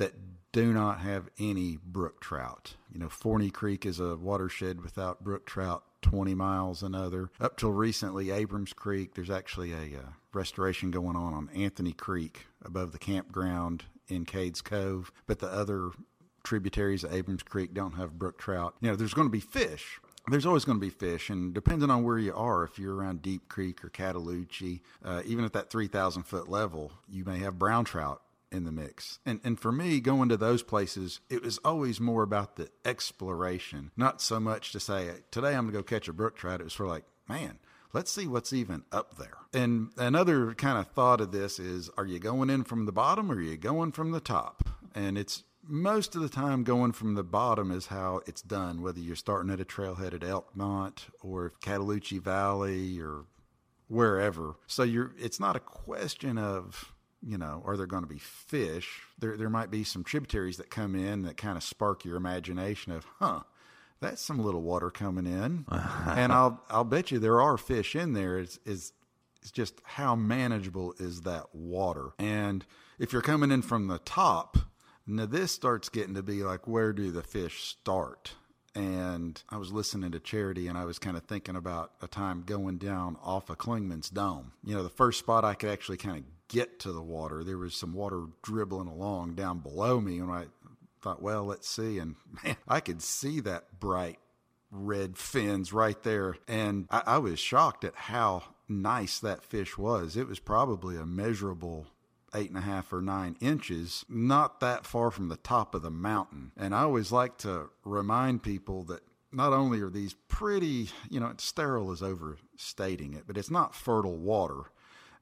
[0.00, 0.14] that
[0.52, 2.74] do not have any brook trout.
[2.92, 5.84] You know, Forney Creek is a watershed without brook trout.
[6.02, 7.30] 20 miles another.
[7.38, 12.46] Up till recently, Abrams Creek, there's actually a uh, restoration going on on Anthony Creek
[12.64, 15.12] above the campground in Cades Cove.
[15.26, 15.90] But the other
[16.42, 18.74] tributaries of Abrams Creek don't have brook trout.
[18.80, 20.00] You know, there's going to be fish.
[20.28, 23.20] There's always going to be fish, and depending on where you are, if you're around
[23.22, 27.84] Deep Creek or Cataloochee, uh, even at that 3,000 foot level, you may have brown
[27.84, 29.18] trout in the mix.
[29.24, 33.90] And and for me, going to those places, it was always more about the exploration,
[33.96, 36.60] not so much to say today I'm going to go catch a brook trout.
[36.60, 37.58] It was of like, man,
[37.92, 39.36] let's see what's even up there.
[39.52, 43.30] And another kind of thought of this is, are you going in from the bottom
[43.30, 44.68] or are you going from the top?
[44.94, 48.98] And it's most of the time going from the bottom is how it's done, whether
[48.98, 53.24] you're starting at a trailhead at Elkmont or Cataloochee Valley or
[53.88, 54.56] wherever.
[54.66, 56.92] So you're it's not a question of
[57.26, 59.02] you know, are there going to be fish?
[59.18, 62.92] There, there might be some tributaries that come in that kind of spark your imagination
[62.92, 63.40] of, huh,
[64.00, 68.14] that's some little water coming in, and I'll, I'll bet you there are fish in
[68.14, 68.38] there.
[68.38, 68.92] It's, it's,
[69.42, 72.10] it's just how manageable is that water?
[72.18, 72.64] And
[72.98, 74.58] if you're coming in from the top,
[75.06, 78.34] now this starts getting to be like, where do the fish start?
[78.74, 82.44] and I was listening to Charity and I was kind of thinking about a time
[82.46, 84.52] going down off of Clingman's Dome.
[84.64, 87.56] You know, the first spot I could actually kind of get to the water, there
[87.56, 90.18] was some water dribbling along down below me.
[90.18, 90.46] And I
[91.00, 91.98] thought, well, let's see.
[91.98, 94.18] And man, I could see that bright
[94.70, 96.36] red fins right there.
[96.46, 100.16] And I, I was shocked at how nice that fish was.
[100.16, 101.86] It was probably a measurable
[102.34, 105.90] eight and a half or nine inches, not that far from the top of the
[105.90, 106.52] mountain.
[106.56, 109.00] And I always like to remind people that
[109.32, 114.16] not only are these pretty, you know, sterile is overstating it, but it's not fertile
[114.16, 114.70] water.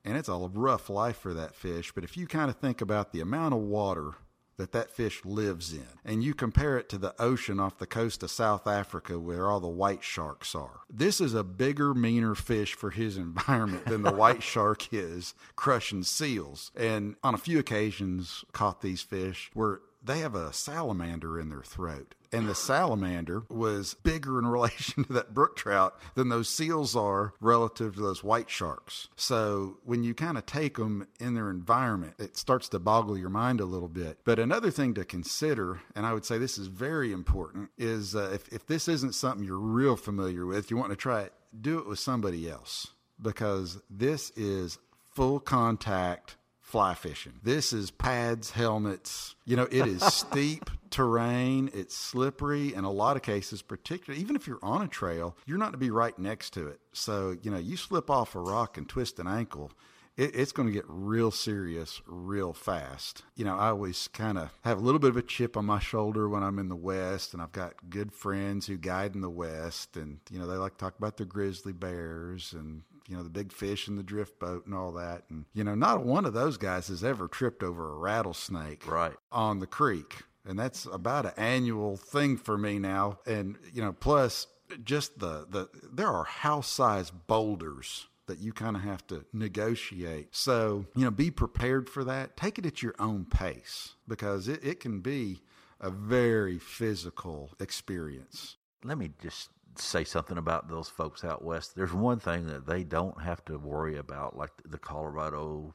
[0.09, 1.93] And it's a rough life for that fish.
[1.93, 4.15] But if you kind of think about the amount of water
[4.59, 5.87] that that fish lives in.
[6.05, 9.61] And you compare it to the ocean off the coast of South Africa where all
[9.61, 10.81] the white sharks are.
[10.91, 16.03] This is a bigger, meaner fish for his environment than the white shark is crushing
[16.03, 16.73] seals.
[16.77, 21.63] And on a few occasions, caught these fish where they have a salamander in their
[21.63, 22.15] throat.
[22.33, 27.35] And the salamander was bigger in relation to that brook trout than those seals are
[27.41, 29.09] relative to those white sharks.
[29.17, 33.29] So when you kind of take them in their environment, it starts to boggle your
[33.29, 34.19] mind a little bit.
[34.25, 38.31] But another thing to consider, and I would say this is very important, is uh,
[38.33, 41.79] if, if this isn't something you're real familiar with, you want to try it, do
[41.79, 42.89] it with somebody else
[43.21, 44.79] because this is
[45.15, 46.37] full contact
[46.69, 47.33] fly fishing.
[47.43, 49.35] This is pads, helmets.
[49.47, 54.37] You know, it is steep terrain, it's slippery in a lot of cases, particularly even
[54.37, 56.79] if you're on a trail, you're not to be right next to it.
[56.93, 59.73] So, you know, you slip off a rock and twist an ankle,
[60.19, 63.23] it's going to get real serious real fast.
[63.37, 65.79] You know, I always kind of have a little bit of a chip on my
[65.79, 69.31] shoulder when I'm in the West, and I've got good friends who guide in the
[69.31, 73.23] West, and, you know, they like to talk about the grizzly bears and, you know,
[73.23, 75.25] the big fish in the drift boat and all that.
[75.31, 79.15] And, you know, not one of those guys has ever tripped over a rattlesnake Right.
[79.33, 80.23] on the creek.
[80.45, 83.19] And that's about an annual thing for me now.
[83.27, 84.47] And, you know, plus
[84.85, 90.29] just the, the there are house size boulders that you kind of have to negotiate.
[90.37, 92.37] So, you know, be prepared for that.
[92.37, 95.41] Take it at your own pace because it, it can be
[95.81, 98.57] a very physical experience.
[98.85, 99.49] Let me just
[99.81, 101.75] say something about those folks out west.
[101.75, 105.75] There's one thing that they don't have to worry about, like the Colorado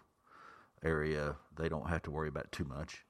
[0.83, 3.05] area, they don't have to worry about too much.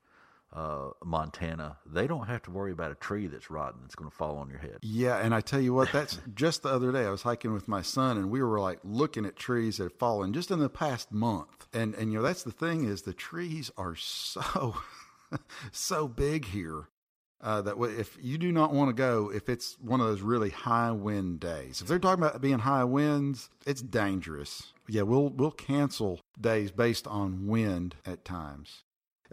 [0.51, 4.15] Uh, Montana, they don't have to worry about a tree that's rotten that's going to
[4.15, 4.77] fall on your head.
[4.83, 7.67] Yeah, and I tell you what, that's just the other day I was hiking with
[7.67, 10.69] my son and we were like looking at trees that have fallen just in the
[10.69, 11.67] past month.
[11.73, 14.75] And and you know, that's the thing is the trees are so
[15.71, 16.87] so big here.
[17.43, 20.49] Uh, that if you do not want to go, if it's one of those really
[20.49, 24.71] high wind days, if they're talking about being high winds, it's dangerous.
[24.87, 28.83] Yeah, we'll we'll cancel days based on wind at times.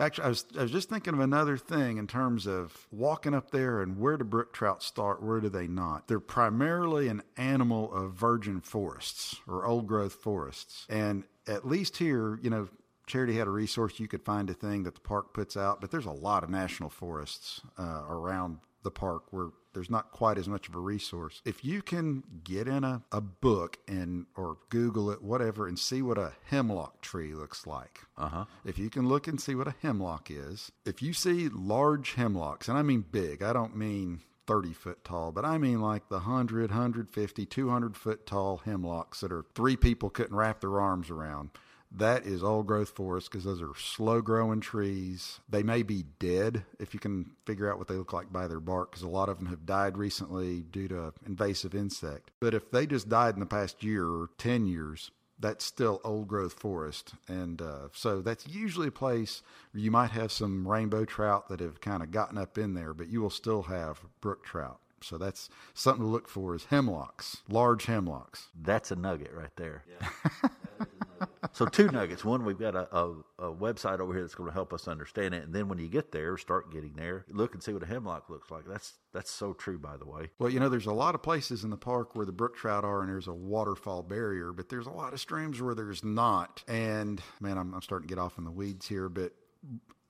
[0.00, 3.50] Actually, I was, I was just thinking of another thing in terms of walking up
[3.50, 6.08] there and where do brook trout start, where do they not?
[6.08, 10.86] They're primarily an animal of virgin forests or old growth forests.
[10.88, 12.68] And at least here, you know,
[13.10, 15.90] Charity had a resource you could find a thing that the park puts out, but
[15.90, 20.46] there's a lot of national forests uh, around the park where there's not quite as
[20.46, 21.42] much of a resource.
[21.44, 26.02] If you can get in a, a book and or Google it, whatever, and see
[26.02, 27.98] what a hemlock tree looks like.
[28.16, 28.44] Uh-huh.
[28.64, 32.68] If you can look and see what a hemlock is, if you see large hemlocks,
[32.68, 36.18] and I mean big, I don't mean 30 foot tall, but I mean like the
[36.18, 41.50] 100, 150, 200 foot tall hemlocks that are three people couldn't wrap their arms around
[41.96, 45.40] that is old growth forest because those are slow growing trees.
[45.48, 48.60] They may be dead if you can figure out what they look like by their
[48.60, 52.30] bark because a lot of them have died recently due to invasive insect.
[52.40, 55.10] But if they just died in the past year or 10 years,
[55.40, 57.14] that's still old growth forest.
[57.26, 61.60] And uh, so that's usually a place where you might have some rainbow trout that
[61.60, 64.78] have kind of gotten up in there, but you will still have brook trout.
[65.02, 68.48] So that's something to look for is hemlocks, large hemlocks.
[68.60, 69.82] That's a nugget right there.
[69.88, 70.48] Yeah.
[71.52, 72.24] so two nuggets.
[72.24, 75.34] One, we've got a, a, a, website over here that's going to help us understand
[75.34, 77.86] it, and then when you get there, start getting there, look and see what a
[77.86, 78.64] hemlock looks like.
[78.66, 80.30] That's that's so true, by the way.
[80.38, 82.84] Well, you know, there's a lot of places in the park where the brook trout
[82.84, 86.62] are, and there's a waterfall barrier, but there's a lot of streams where there's not.
[86.68, 89.32] And man, I'm, I'm starting to get off in the weeds here, but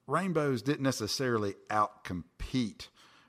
[0.06, 2.88] rainbows didn't necessarily outcompete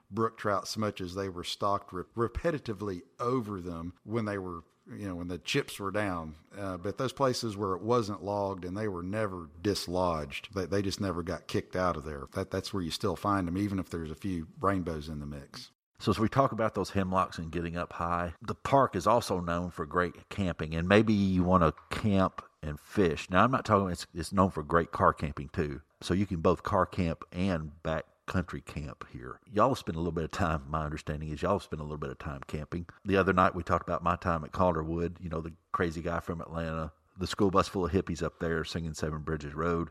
[0.09, 4.63] brook trout so much as they were stocked re- repetitively over them when they were
[4.97, 8.65] you know when the chips were down uh, but those places where it wasn't logged
[8.65, 12.23] and they were never dislodged they, they just never got kicked out of there.
[12.33, 15.25] That that's where you still find them even if there's a few rainbows in the
[15.25, 15.71] mix.
[15.99, 19.39] So as we talk about those hemlocks and getting up high the park is also
[19.39, 23.29] known for great camping and maybe you want to camp and fish.
[23.29, 25.81] Now i'm not talking it's, it's known for great car camping too.
[26.01, 29.41] So you can both car camp and back country camp here.
[29.51, 32.11] Y'all spend a little bit of time, my understanding is y'all spend a little bit
[32.11, 32.85] of time camping.
[33.03, 36.21] The other night we talked about my time at Calderwood, you know, the crazy guy
[36.21, 39.89] from Atlanta, the school bus full of hippies up there singing Seven Bridges Road.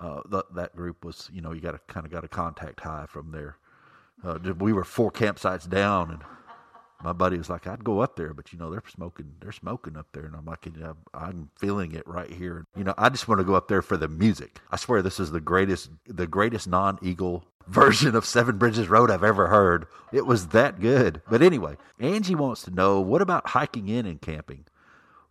[0.00, 2.80] Uh, th- that group was, you know, you got to kind of got a contact
[2.80, 3.56] high from there.
[4.24, 6.22] Uh, we were four campsites down, and
[7.04, 9.96] my buddy was like, "I'd go up there, but you know they're smoking, they're smoking
[9.96, 10.66] up there," and I'm like,
[11.14, 13.96] "I'm feeling it right here." You know, I just want to go up there for
[13.96, 14.60] the music.
[14.70, 19.24] I swear, this is the greatest, the greatest non-eagle version of Seven Bridges Road I've
[19.24, 19.86] ever heard.
[20.12, 21.22] It was that good.
[21.28, 24.64] But anyway, Angie wants to know, what about hiking in and camping?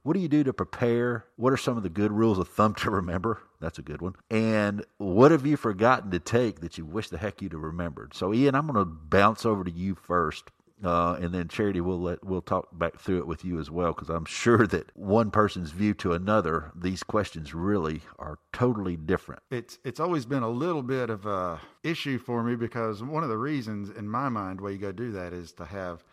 [0.04, 1.26] What do you do to prepare?
[1.36, 3.42] What are some of the good rules of thumb to remember?
[3.60, 4.16] That's a good one.
[4.32, 8.14] And what have you forgotten to take that you wish the heck you'd have remembered?
[8.14, 10.52] So, Ian, I'm going to bounce over to you first
[10.84, 13.92] uh, and then Charity, we'll let we'll talk back through it with you as well,
[13.94, 19.42] because I'm sure that one person's view to another, these questions really are totally different.
[19.52, 23.30] It's it's always been a little bit of a issue for me because one of
[23.30, 26.04] the reasons, in my mind, why you go do that is to have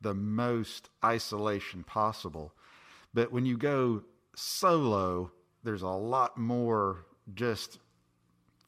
[0.00, 2.54] the most isolation possible.
[3.12, 4.04] But when you go
[4.34, 7.78] solo, there's a lot more just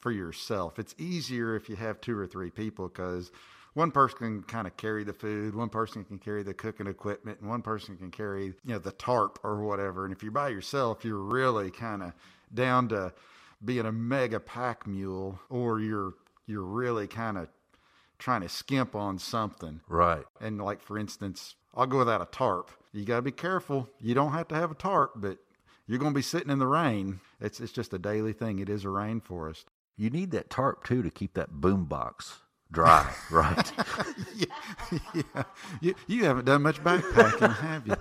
[0.01, 0.79] for yourself.
[0.79, 3.33] It's easier if you have two or three people because
[3.77, 7.41] one person can kind of carry the food, one person can carry the cooking equipment,
[7.41, 10.05] and one person can carry, you know, the tarp or whatever.
[10.07, 12.14] And if you're by yourself, you're really kind of
[12.55, 13.12] down to
[13.62, 16.14] being a mega pack mule, or you're
[16.47, 17.49] you're really kind of
[18.18, 19.83] trying to skimp on something.
[19.89, 20.24] Right.
[20.41, 22.70] And like for instance, I'll go without a tarp.
[22.95, 23.91] You got to be careful.
[24.01, 25.37] You don't have to have a tarp, but
[25.87, 27.20] you're going to be sitting in the rain.
[27.43, 28.59] It's it's just a daily thing.
[28.59, 29.64] It is a rainforest.
[29.99, 32.41] You need that tarp too to keep that boom box
[32.71, 33.73] dry, right?
[34.35, 35.43] yeah, yeah.
[35.81, 37.97] You, you haven't done much backpacking, have you?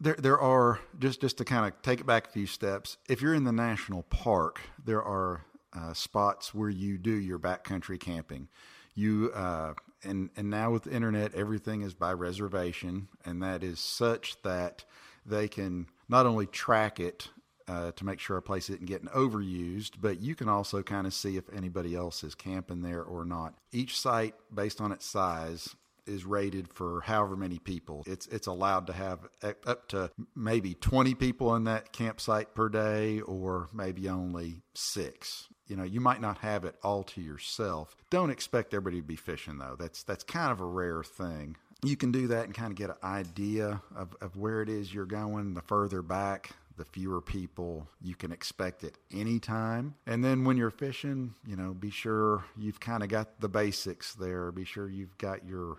[0.00, 2.96] There, there are just just to kind of take it back a few steps.
[3.08, 8.00] If you're in the national park, there are uh, spots where you do your backcountry
[8.00, 8.48] camping.
[8.96, 13.78] You uh, and and now with the internet, everything is by reservation, and that is
[13.78, 14.84] such that
[15.24, 17.28] they can not only track it
[17.68, 21.14] uh, to make sure a place isn't getting overused, but you can also kind of
[21.14, 23.54] see if anybody else is camping there or not.
[23.72, 25.74] Each site, based on its size,
[26.06, 28.02] is rated for however many people.
[28.06, 29.20] It's it's allowed to have
[29.66, 35.48] up to maybe 20 people in that campsite per day or maybe only 6.
[35.66, 37.96] You know, you might not have it all to yourself.
[38.10, 39.76] Don't expect everybody to be fishing though.
[39.78, 41.56] That's that's kind of a rare thing.
[41.84, 44.94] You can do that and kind of get an idea of, of where it is
[44.94, 45.54] you're going.
[45.54, 49.94] The further back, the fewer people you can expect at any time.
[50.06, 54.14] And then when you're fishing, you know, be sure you've kind of got the basics
[54.14, 54.50] there.
[54.52, 55.76] Be sure you've got your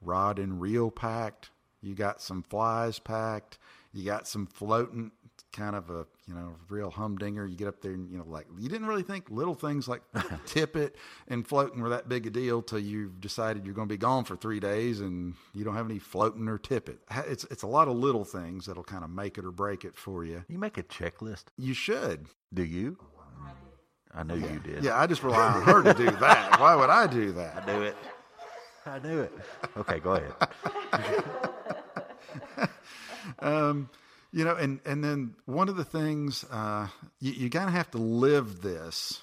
[0.00, 1.50] rod and reel packed.
[1.80, 3.58] You got some flies packed.
[3.92, 5.12] You got some floatant
[5.52, 7.46] kind of a you know real humdinger.
[7.46, 10.02] You get up there and you know like you didn't really think little things like
[10.46, 10.96] tippet
[11.28, 14.24] and floatant were that big a deal till you've decided you're going to be gone
[14.24, 16.98] for three days and you don't have any floatant or tippet.
[17.26, 19.96] It's it's a lot of little things that'll kind of make it or break it
[19.96, 20.44] for you.
[20.48, 21.44] You make a checklist.
[21.56, 22.26] You should.
[22.52, 22.96] Do you?
[24.14, 24.82] I know you did.
[24.82, 26.58] Yeah, I just rely on her to do that.
[26.58, 27.62] Why would I do that?
[27.62, 27.96] I knew it.
[28.86, 29.32] I knew it.
[29.76, 30.32] Okay, go ahead.
[33.40, 33.88] Um,
[34.30, 36.88] You know, and and then one of the things uh,
[37.20, 39.22] you, you kind of have to live this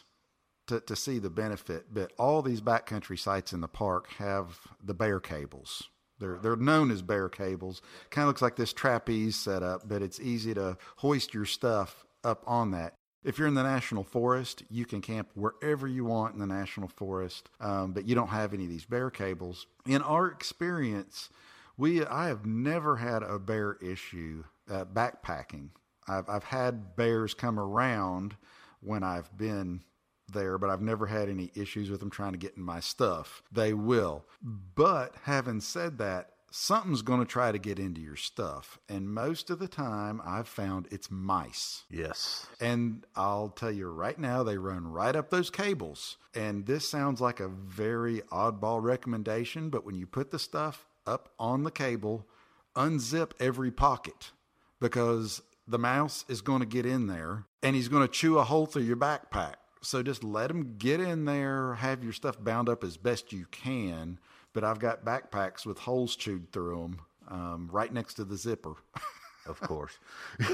[0.68, 1.94] to to see the benefit.
[1.94, 5.84] But all these backcountry sites in the park have the bear cables.
[6.20, 7.82] They're they're known as bear cables.
[8.10, 12.44] Kind of looks like this trapeze setup, but it's easy to hoist your stuff up
[12.48, 12.96] on that.
[13.24, 16.90] If you're in the national forest, you can camp wherever you want in the national
[16.90, 19.66] forest, um, but you don't have any of these bear cables.
[19.88, 21.30] In our experience,
[21.76, 25.70] we I have never had a bear issue uh, backpacking.
[26.08, 28.36] I've I've had bears come around
[28.82, 29.84] when I've been
[30.32, 33.44] there, but I've never had any issues with them trying to get in my stuff.
[33.52, 34.26] They will.
[34.42, 39.50] But having said that, something's going to try to get into your stuff, and most
[39.50, 41.84] of the time I've found it's mice.
[41.90, 42.48] Yes.
[42.60, 46.18] And I'll tell you right now, they run right up those cables.
[46.34, 51.30] And this sounds like a very oddball recommendation, but when you put the stuff up
[51.40, 52.28] on the cable,
[52.76, 54.32] unzip every pocket
[54.80, 58.44] because the mouse is going to get in there and he's going to chew a
[58.44, 59.56] hole through your backpack.
[59.82, 63.46] So just let him get in there, have your stuff bound up as best you
[63.52, 64.20] can.
[64.54, 68.76] But I've got backpacks with holes chewed through them um, right next to the zipper.
[69.48, 69.98] Of course.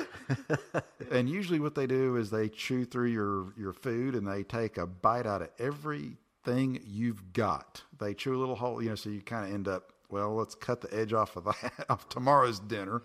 [1.11, 4.77] And usually, what they do is they chew through your your food and they take
[4.77, 7.83] a bite out of everything you've got.
[7.99, 9.91] They chew a little hole, you know, so you kind of end up.
[10.09, 13.03] Well, let's cut the edge off of that of tomorrow's dinner.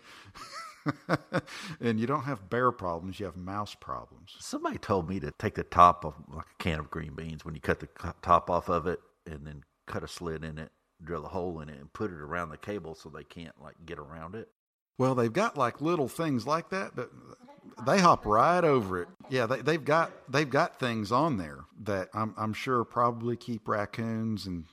[1.80, 4.36] And you don't have bear problems; you have mouse problems.
[4.38, 7.54] Somebody told me to take the top of like a can of green beans when
[7.54, 7.88] you cut the
[8.22, 10.70] top off of it and then cut a slit in it,
[11.02, 13.74] drill a hole in it, and put it around the cable so they can't like
[13.84, 14.48] get around it.
[14.98, 17.10] Well, they've got like little things like that, but
[17.86, 19.08] they hop right over it.
[19.28, 23.68] Yeah, they, they've got they've got things on there that I'm I'm sure probably keep
[23.68, 24.64] raccoons and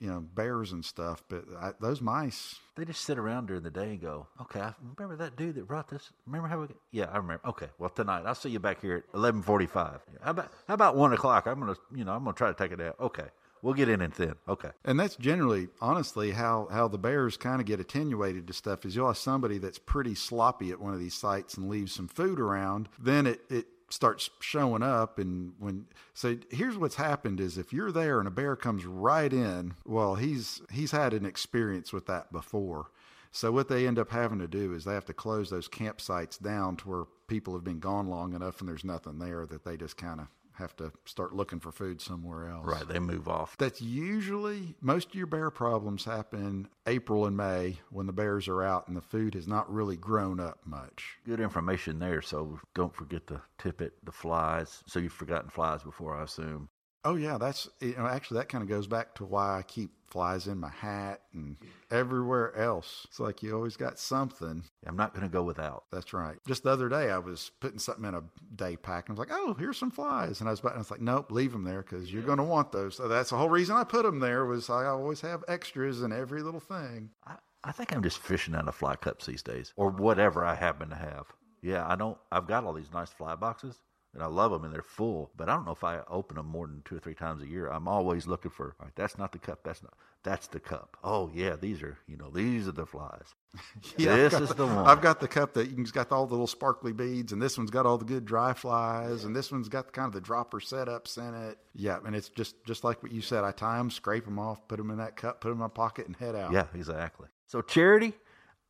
[0.00, 1.22] you know bears and stuff.
[1.28, 4.74] But I, those mice, They just sit around during the day and go, "Okay, I
[4.96, 6.10] remember that dude that brought this.
[6.26, 6.66] Remember how we?
[6.68, 7.46] Got, yeah, I remember.
[7.46, 10.00] Okay, well tonight I'll see you back here at eleven forty-five.
[10.22, 11.46] How about how about one o'clock?
[11.46, 12.96] I'm gonna, you know, I'm gonna try to take it out.
[12.98, 13.26] Okay,
[13.62, 14.34] we'll get in and thin.
[14.48, 18.86] Okay, and that's generally, honestly, how how the bears kind of get attenuated to stuff.
[18.86, 22.08] Is you'll have somebody that's pretty sloppy at one of these sites and leaves some
[22.08, 25.84] food around, then it it starts showing up and when
[26.14, 30.14] so here's what's happened is if you're there and a bear comes right in well
[30.14, 32.90] he's he's had an experience with that before.
[33.32, 36.40] So what they end up having to do is they have to close those campsites
[36.40, 39.76] down to where people have been gone long enough and there's nothing there that they
[39.76, 40.26] just kind of
[40.60, 42.86] have to start looking for food somewhere else right.
[42.86, 43.56] They move off.
[43.58, 48.62] that's usually most of your bear problems happen April and May when the bears are
[48.62, 51.18] out and the food has not really grown up much.
[51.24, 52.22] Good information there.
[52.22, 54.82] So don't forget the tippet, the flies.
[54.86, 56.68] So you've forgotten flies before, I assume.
[57.04, 59.90] Oh yeah, that's you know actually that kind of goes back to why I keep
[60.10, 61.56] flies in my hat and
[61.90, 63.06] everywhere else.
[63.08, 64.64] It's like you always got something.
[64.86, 65.84] I'm not going to go without.
[65.90, 66.36] That's right.
[66.46, 68.22] Just the other day, I was putting something in a
[68.54, 70.78] day pack, and I was like, "Oh, here's some flies," and I was about, and
[70.78, 73.30] I was like, "Nope, leave them there because you're going to want those." So that's
[73.30, 74.44] the whole reason I put them there.
[74.44, 77.10] Was I always have extras in every little thing.
[77.26, 80.54] I, I think I'm just fishing out of fly cups these days, or whatever I
[80.54, 81.26] happen to have.
[81.62, 82.18] Yeah, I don't.
[82.32, 83.76] I've got all these nice fly boxes,
[84.14, 85.30] and I love them, and they're full.
[85.36, 87.46] But I don't know if I open them more than two or three times a
[87.46, 87.68] year.
[87.68, 88.74] I'm always looking for.
[88.80, 89.60] All right, that's not the cup.
[89.62, 89.94] That's not.
[90.22, 90.96] That's the cup.
[91.02, 91.96] Oh yeah, these are.
[92.06, 93.34] You know, these are the flies.
[93.96, 94.86] Yeah, this is the one.
[94.86, 97.70] I've got the cup that has got all the little sparkly beads, and this one's
[97.70, 100.60] got all the good dry flies, and this one's got the kind of the dropper
[100.60, 101.58] setups in it.
[101.74, 103.44] Yeah, and it's just just like what you said.
[103.44, 105.68] I tie them, scrape them off, put them in that cup, put them in my
[105.68, 106.52] pocket, and head out.
[106.52, 107.28] Yeah, exactly.
[107.46, 108.14] So charity,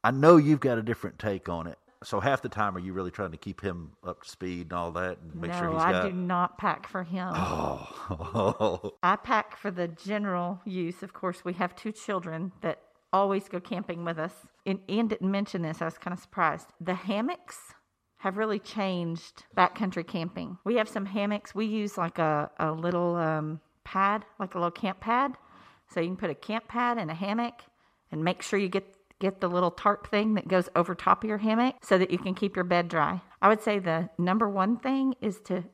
[0.02, 1.78] I know you've got a different take on it.
[2.02, 4.72] So half the time, are you really trying to keep him up to speed and
[4.72, 6.02] all that, and make no, sure he's I got?
[6.08, 7.28] do not pack for him.
[7.34, 11.02] Oh, I pack for the general use.
[11.02, 12.78] Of course, we have two children that
[13.12, 14.32] always go camping with us.
[14.64, 15.82] And Ian didn't mention this.
[15.82, 16.68] I was kind of surprised.
[16.80, 17.58] The hammocks
[18.18, 20.58] have really changed backcountry camping.
[20.64, 21.54] We have some hammocks.
[21.54, 25.32] We use like a, a little um, pad, like a little camp pad.
[25.92, 27.62] So you can put a camp pad and a hammock
[28.12, 28.86] and make sure you get
[29.20, 32.18] get the little tarp thing that goes over top of your hammock so that you
[32.18, 33.22] can keep your bed dry.
[33.40, 35.64] I would say the number one thing is to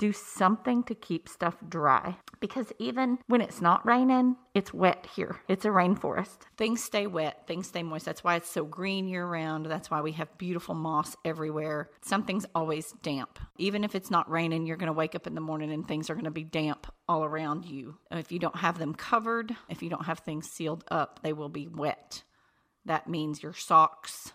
[0.00, 5.36] do something to keep stuff dry because even when it's not raining, it's wet here.
[5.46, 6.38] It's a rainforest.
[6.56, 8.06] Things stay wet, things stay moist.
[8.06, 9.66] That's why it's so green year round.
[9.66, 11.90] That's why we have beautiful moss everywhere.
[12.00, 13.38] Something's always damp.
[13.58, 16.08] Even if it's not raining, you're going to wake up in the morning and things
[16.08, 17.98] are going to be damp all around you.
[18.10, 21.50] If you don't have them covered, if you don't have things sealed up, they will
[21.50, 22.22] be wet.
[22.86, 24.32] That means your socks,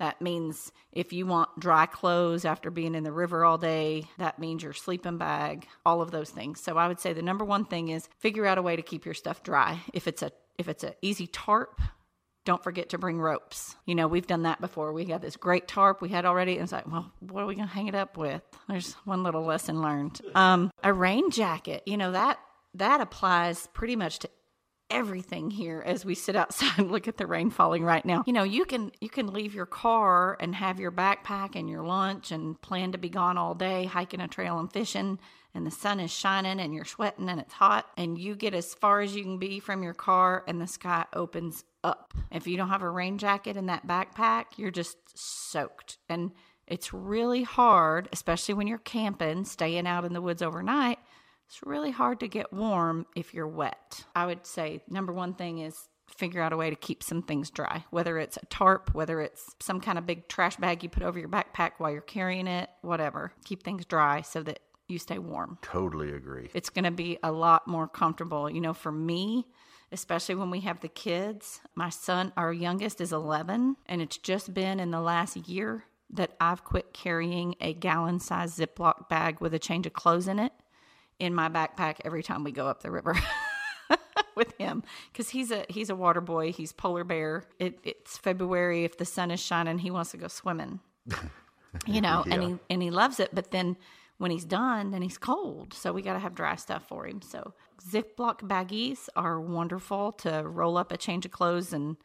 [0.00, 4.38] that means if you want dry clothes after being in the river all day, that
[4.38, 6.58] means your sleeping bag, all of those things.
[6.58, 9.04] So I would say the number one thing is figure out a way to keep
[9.04, 9.82] your stuff dry.
[9.92, 11.82] If it's a if it's an easy tarp,
[12.46, 13.76] don't forget to bring ropes.
[13.84, 14.94] You know, we've done that before.
[14.94, 17.54] We got this great tarp we had already, and it's like, well, what are we
[17.54, 18.42] gonna hang it up with?
[18.70, 20.18] There's one little lesson learned.
[20.34, 22.38] Um, a rain jacket, you know, that
[22.72, 24.30] that applies pretty much to
[24.90, 28.24] everything here as we sit outside and look at the rain falling right now.
[28.26, 31.82] You know, you can you can leave your car and have your backpack and your
[31.82, 35.18] lunch and plan to be gone all day hiking a trail and fishing
[35.54, 38.74] and the sun is shining and you're sweating and it's hot and you get as
[38.74, 42.14] far as you can be from your car and the sky opens up.
[42.30, 45.98] If you don't have a rain jacket in that backpack, you're just soaked.
[46.08, 46.32] And
[46.66, 50.98] it's really hard, especially when you're camping, staying out in the woods overnight
[51.50, 54.04] it's really hard to get warm if you're wet.
[54.14, 57.50] I would say number one thing is figure out a way to keep some things
[57.50, 61.02] dry, whether it's a tarp, whether it's some kind of big trash bag you put
[61.02, 63.32] over your backpack while you're carrying it, whatever.
[63.44, 65.58] Keep things dry so that you stay warm.
[65.60, 66.50] Totally agree.
[66.54, 68.48] It's going to be a lot more comfortable.
[68.48, 69.48] You know, for me,
[69.90, 74.54] especially when we have the kids, my son, our youngest, is 11, and it's just
[74.54, 79.52] been in the last year that I've quit carrying a gallon size Ziploc bag with
[79.52, 80.52] a change of clothes in it
[81.20, 83.16] in my backpack every time we go up the river
[84.36, 86.52] with him because he's a he's a water boy.
[86.52, 87.44] He's polar bear.
[87.58, 88.84] It, it's February.
[88.84, 90.80] If the sun is shining, he wants to go swimming.
[91.86, 92.34] You know, yeah.
[92.34, 93.30] and he and he loves it.
[93.32, 93.76] But then
[94.18, 95.72] when he's done, then he's cold.
[95.72, 97.22] So we got to have dry stuff for him.
[97.22, 97.54] So
[97.88, 101.96] Ziploc baggies are wonderful to roll up a change of clothes and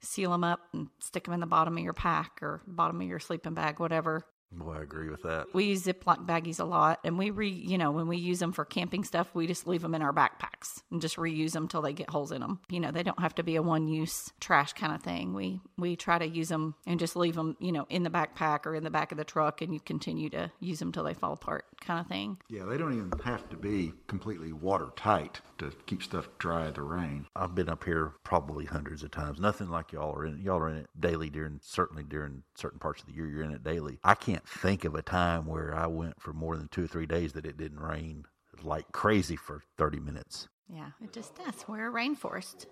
[0.00, 3.06] seal them up and stick them in the bottom of your pack or bottom of
[3.06, 4.24] your sleeping bag, whatever.
[4.52, 5.46] Boy, I agree with that.
[5.52, 8.52] We use Ziploc baggies a lot, and we re, you know, when we use them
[8.52, 11.82] for camping stuff, we just leave them in our backpacks and just reuse them till
[11.82, 12.58] they get holes in them.
[12.68, 15.34] You know, they don't have to be a one-use trash kind of thing.
[15.34, 18.66] We we try to use them and just leave them, you know, in the backpack
[18.66, 21.14] or in the back of the truck, and you continue to use them till they
[21.14, 22.38] fall apart, kind of thing.
[22.48, 26.82] Yeah, they don't even have to be completely watertight to keep stuff dry in the
[26.82, 27.26] rain.
[27.36, 29.38] I've been up here probably hundreds of times.
[29.38, 30.38] Nothing like y'all are in.
[30.38, 33.28] Y'all are in it daily during certainly during certain parts of the year.
[33.28, 33.98] You're in it daily.
[34.02, 36.86] I can't can't think of a time where I went for more than two or
[36.86, 38.24] three days that it didn't rain
[38.62, 40.48] like crazy for 30 minutes.
[40.72, 41.64] Yeah, it just does.
[41.66, 42.66] We're a rainforest.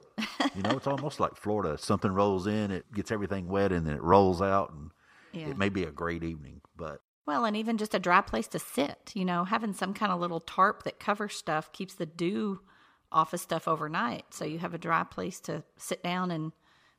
[0.54, 1.76] you know, it's almost like Florida.
[1.78, 4.90] Something rolls in, it gets everything wet, and then it rolls out, and
[5.32, 5.48] yeah.
[5.48, 7.00] it may be a great evening, but.
[7.26, 10.20] Well, and even just a dry place to sit, you know, having some kind of
[10.20, 12.60] little tarp that covers stuff keeps the dew
[13.10, 14.26] off of stuff overnight.
[14.30, 16.52] So you have a dry place to sit down and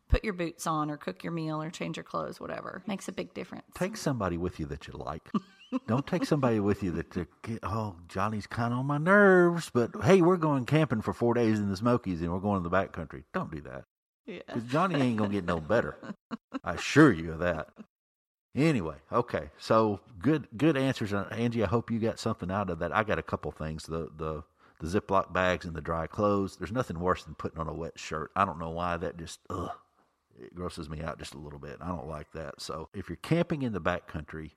[0.09, 2.83] put your boots on or cook your meal or change your clothes, whatever.
[2.87, 3.65] Makes a big difference.
[3.75, 5.29] Take somebody with you that you like.
[5.87, 7.27] Don't take somebody with you that,
[7.63, 11.59] oh, Johnny's kind of on my nerves, but hey, we're going camping for four days
[11.59, 13.23] in the Smokies and we're going to the back country.
[13.33, 13.83] Don't do that.
[14.25, 14.39] Yeah.
[14.47, 14.63] Because.
[14.63, 15.95] Johnny ain't going to get no better.
[16.63, 17.67] I assure you of that.
[18.55, 19.51] Anyway, okay.
[19.59, 21.13] So good good answers.
[21.13, 22.95] Uh, Angie, I hope you got something out of that.
[22.95, 23.83] I got a couple things.
[23.83, 24.43] The the
[24.79, 26.57] the Ziploc bags and the dry clothes.
[26.57, 28.31] There's nothing worse than putting on a wet shirt.
[28.35, 29.71] I don't know why that just ugh
[30.41, 31.77] it grosses me out just a little bit.
[31.81, 32.61] I don't like that.
[32.61, 34.51] So if you're camping in the backcountry,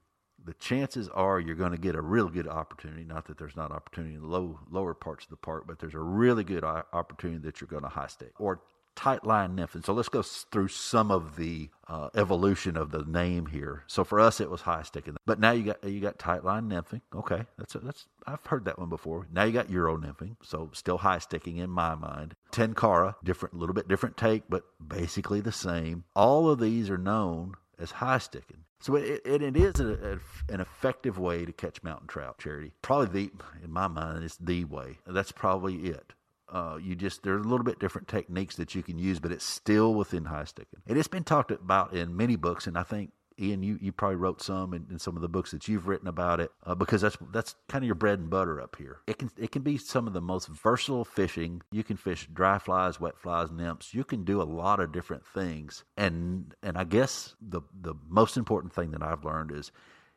[0.44, 3.04] the chances are you're going to get a real good opportunity.
[3.04, 5.94] Not that there's not opportunity in the low lower parts of the park, but there's
[5.94, 8.60] a really good opportunity that you're going to high stick or
[8.94, 9.84] tight line nymphing.
[9.84, 13.84] So let's go through some of the uh, evolution of the name here.
[13.86, 16.68] So for us, it was high sticking, but now you got you got tight line
[16.68, 17.00] nymphing.
[17.14, 19.26] Okay, that's a, that's I've heard that one before.
[19.32, 22.34] Now you got euro nymphing, so still high sticking in my mind.
[22.52, 26.04] Tenkara, different, a little bit different take, but basically the same.
[26.14, 28.64] All of these are known as high sticking.
[28.80, 30.18] So it, it, it is a,
[30.48, 32.72] a, an effective way to catch mountain trout, Charity.
[32.82, 33.32] Probably the,
[33.62, 34.98] in my mind, it's the way.
[35.06, 36.14] That's probably it.
[36.52, 39.44] Uh, you just there's a little bit different techniques that you can use, but it's
[39.44, 40.80] still within high sticking.
[40.86, 44.16] And it's been talked about in many books, and I think Ian, you, you probably
[44.16, 47.00] wrote some in, in some of the books that you've written about it uh, because
[47.00, 48.98] that's that's kind of your bread and butter up here.
[49.06, 51.62] It can it can be some of the most versatile fishing.
[51.72, 53.94] You can fish dry flies, wet flies, nymphs.
[53.94, 55.84] You can do a lot of different things.
[55.96, 59.72] And and I guess the the most important thing that I've learned is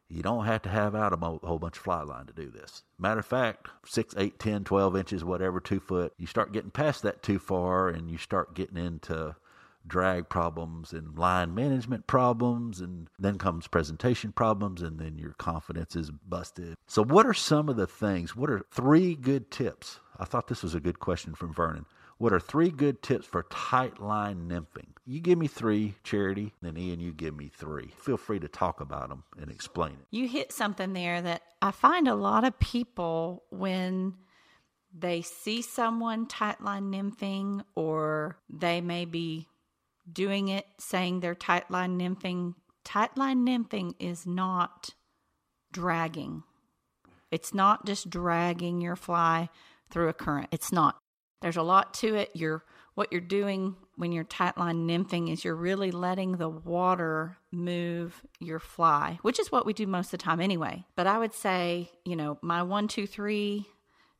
[0.10, 2.84] you don't have to have out a whole bunch of fly line to do this.
[2.99, 7.01] Matter of fact, 6, 8, 10, 12 inches, whatever, two foot, you start getting past
[7.03, 9.36] that too far and you start getting into
[9.88, 15.95] drag problems and line management problems, and then comes presentation problems, and then your confidence
[15.95, 16.76] is busted.
[16.88, 18.36] So, what are some of the things?
[18.36, 19.99] What are three good tips?
[20.18, 21.86] I thought this was a good question from Vernon.
[22.18, 24.88] What are three good tips for tight line nymphing?
[25.05, 27.93] You give me three, Charity, then Ian, you give me three.
[27.97, 30.07] Feel free to talk about them and explain it.
[30.11, 34.16] You hit something there that I find a lot of people when
[34.97, 39.47] they see someone tightline nymphing or they may be
[40.11, 42.55] doing it saying they're tightline nymphing.
[42.86, 44.91] Tightline nymphing is not
[45.74, 46.43] dragging.
[47.30, 49.49] It's not just dragging your fly
[49.91, 50.47] through a current.
[50.51, 50.97] It's not.
[51.46, 52.32] There's a lot to it.
[52.34, 52.64] You're
[52.96, 58.58] what you're doing when you're tightline nymphing is you're really letting the water move your
[58.58, 60.88] fly, which is what we do most of the time anyway.
[60.96, 63.68] But I would say, you know, my one, two, three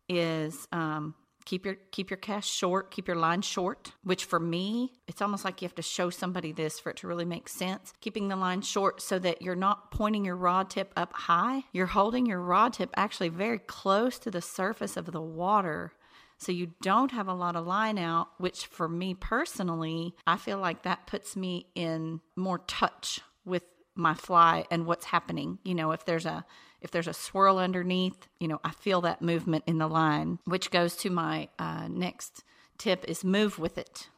[0.08, 1.16] is um,
[1.46, 3.94] keep your keep your cast short, keep your line short.
[4.04, 7.08] Which for me, it's almost like you have to show somebody this for it to
[7.08, 7.92] really make sense.
[8.02, 11.64] Keeping the line short so that you're not pointing your rod tip up high.
[11.72, 15.92] You're holding your rod tip actually very close to the surface of the water
[16.38, 20.58] so you don't have a lot of line out, which for me personally, I feel
[20.58, 23.64] like that puts me in more touch with
[23.96, 25.60] my fly and what's happening.
[25.64, 26.46] You know, if there's a
[26.82, 30.70] if there's a swirl underneath, you know, I feel that movement in the line, which
[30.70, 32.44] goes to my uh, next
[32.78, 34.10] tip is move with it.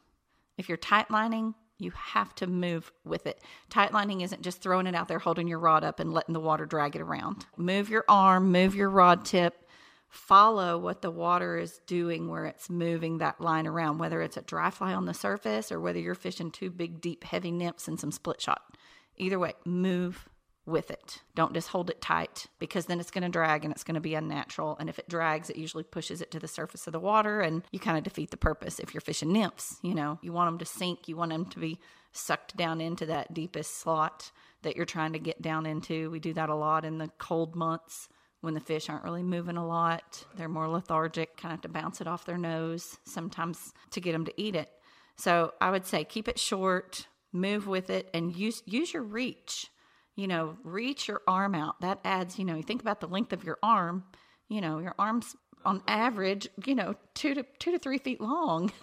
[0.58, 3.40] If you're tight lining, you have to move with it.
[3.70, 6.40] Tight lining isn't just throwing it out there, holding your rod up and letting the
[6.40, 7.46] water drag it around.
[7.56, 9.67] Move your arm, move your rod tip,
[10.08, 14.42] follow what the water is doing where it's moving that line around, whether it's a
[14.42, 18.00] dry fly on the surface or whether you're fishing two big, deep, heavy nymphs and
[18.00, 18.76] some split shot.
[19.16, 20.28] Either way, move
[20.64, 21.22] with it.
[21.34, 24.00] Don't just hold it tight because then it's going to drag and it's going to
[24.00, 24.76] be unnatural.
[24.78, 27.62] And if it drags, it usually pushes it to the surface of the water and
[27.72, 28.78] you kind of defeat the purpose.
[28.78, 31.58] If you're fishing nymphs, you know, you want them to sink, you want them to
[31.58, 31.78] be
[32.12, 34.30] sucked down into that deepest slot
[34.62, 36.10] that you're trying to get down into.
[36.10, 38.08] We do that a lot in the cold months
[38.40, 40.24] when the fish aren't really moving a lot.
[40.36, 44.12] They're more lethargic, kind of have to bounce it off their nose sometimes to get
[44.12, 44.70] them to eat it.
[45.16, 49.68] So I would say keep it short, move with it, and use use your reach.
[50.14, 51.80] You know, reach your arm out.
[51.80, 54.04] That adds, you know, you think about the length of your arm.
[54.48, 58.72] You know, your arm's on average, you know, two to two to three feet long.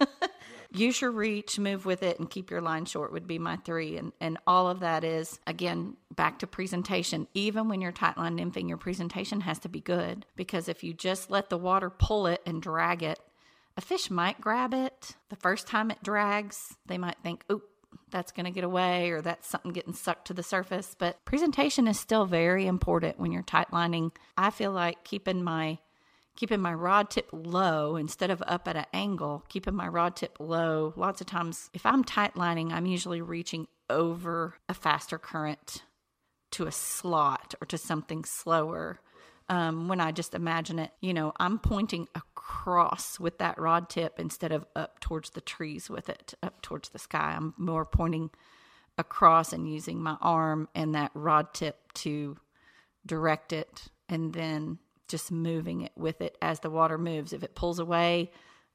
[0.76, 3.96] Use your reach, move with it, and keep your line short would be my three.
[3.96, 7.26] And and all of that is again back to presentation.
[7.34, 10.92] Even when you're tight line nymphing, your presentation has to be good because if you
[10.92, 13.20] just let the water pull it and drag it,
[13.76, 15.16] a fish might grab it.
[15.28, 17.64] The first time it drags, they might think, "Oop,
[18.10, 20.94] that's going to get away or that's something getting sucked to the surface.
[20.98, 24.12] But presentation is still very important when you're tight lining.
[24.36, 25.78] I feel like keeping my
[26.36, 30.36] keeping my rod tip low instead of up at an angle, keeping my rod tip
[30.38, 30.92] low.
[30.96, 35.82] Lots of times, if I'm tight lining, I'm usually reaching over a faster current
[36.52, 39.00] to a slot or to something slower.
[39.48, 44.18] Um, when I just imagine it, you know, I'm pointing across with that rod tip
[44.18, 47.34] instead of up towards the trees with it, up towards the sky.
[47.36, 48.30] I'm more pointing
[48.98, 52.36] across and using my arm and that rod tip to
[53.04, 54.78] direct it and then
[55.08, 57.32] just moving it with it as the water moves.
[57.32, 58.30] If it pulls away,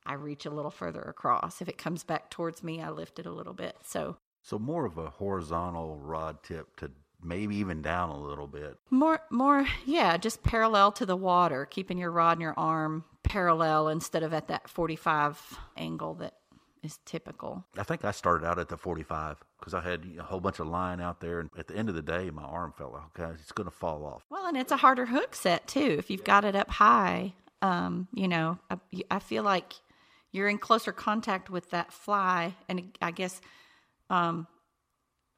[0.05, 1.61] I reach a little further across.
[1.61, 3.77] If it comes back towards me, I lift it a little bit.
[3.84, 6.91] So so more of a horizontal rod tip to
[7.23, 8.77] maybe even down a little bit.
[8.89, 13.88] More more yeah, just parallel to the water, keeping your rod and your arm parallel
[13.88, 16.34] instead of at that 45 angle that
[16.84, 17.65] is typical.
[17.77, 20.67] I think I started out at the 45 because I had a whole bunch of
[20.67, 23.34] line out there, and at the end of the day, my arm felt like okay,
[23.34, 24.23] it's going to fall off.
[24.29, 27.34] Well, and it's a harder hook set too if you've got it up high.
[27.61, 28.77] Um, you know, I,
[29.11, 29.73] I feel like
[30.32, 33.39] you're in closer contact with that fly, and I guess
[34.09, 34.47] um,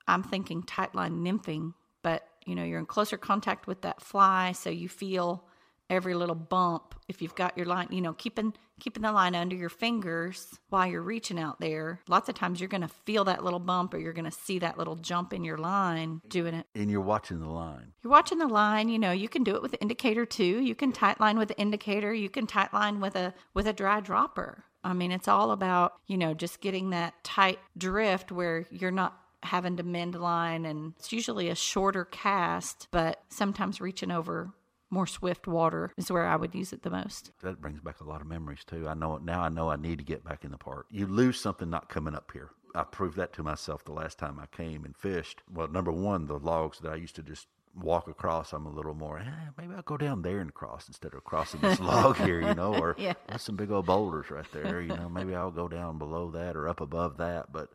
[0.08, 4.70] I'm thinking tightline nymphing, but you know, you're in closer contact with that fly, so
[4.70, 5.46] you feel
[5.94, 9.56] every little bump if you've got your line you know keeping keeping the line under
[9.56, 12.02] your fingers while you're reaching out there.
[12.08, 14.60] Lots of times you're going to feel that little bump or you're going to see
[14.60, 16.66] that little jump in your line doing it.
[16.76, 17.94] And you're watching the line.
[18.04, 20.62] You're watching the line you know you can do it with the indicator too.
[20.62, 22.14] You can tight line with the indicator.
[22.14, 24.66] You can tight line with a with a dry dropper.
[24.84, 29.18] I mean it's all about you know just getting that tight drift where you're not
[29.44, 34.54] having to mend line and it's usually a shorter cast but sometimes reaching over
[34.94, 37.32] more swift water is where I would use it the most.
[37.42, 38.88] That brings back a lot of memories too.
[38.88, 39.42] I know now.
[39.42, 40.86] I know I need to get back in the park.
[40.90, 42.52] You lose something not coming up here.
[42.76, 45.42] I proved that to myself the last time I came and fished.
[45.52, 48.94] Well, number one, the logs that I used to just walk across, I'm a little
[48.94, 52.42] more, eh, maybe I'll go down there and cross instead of crossing this log here,
[52.42, 53.14] you know, or yeah.
[53.28, 56.56] there's some big old boulders right there, you know, maybe I'll go down below that
[56.56, 57.52] or up above that.
[57.52, 57.70] But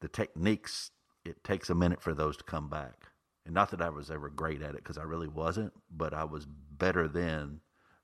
[0.00, 0.90] the techniques,
[1.24, 3.09] it takes a minute for those to come back.
[3.50, 6.22] And not that I was ever great at it because I really wasn't, but I
[6.22, 7.58] was better then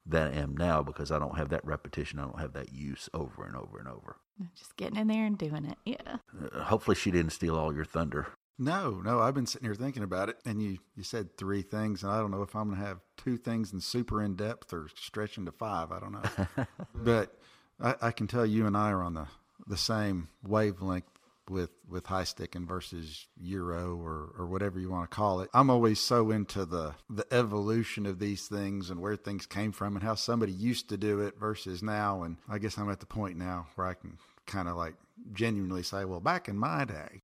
[0.05, 2.19] than I am now because I don't have that repetition.
[2.19, 4.17] I don't have that use over and over and over.
[4.57, 5.79] Just getting in there and doing it.
[5.85, 6.17] Yeah.
[6.53, 8.27] Uh, hopefully, she didn't steal all your thunder.
[8.59, 12.03] No, no, I've been sitting here thinking about it, and you you said three things,
[12.03, 14.73] and I don't know if I'm going to have two things and super in depth
[14.73, 15.93] or stretching to five.
[15.93, 17.39] I don't know, but
[17.81, 19.29] I, I can tell you and I are on the
[19.69, 21.16] the same wavelength
[21.49, 25.51] with with high sticking versus euro or or whatever you want to call it.
[25.55, 29.97] I'm always so into the the evolution of these things and where things came from
[29.97, 32.23] and how somebody used to do it versus now.
[32.23, 34.95] And I guess I'm at the point now where I can kind of like
[35.33, 37.23] genuinely say, well, back in my day,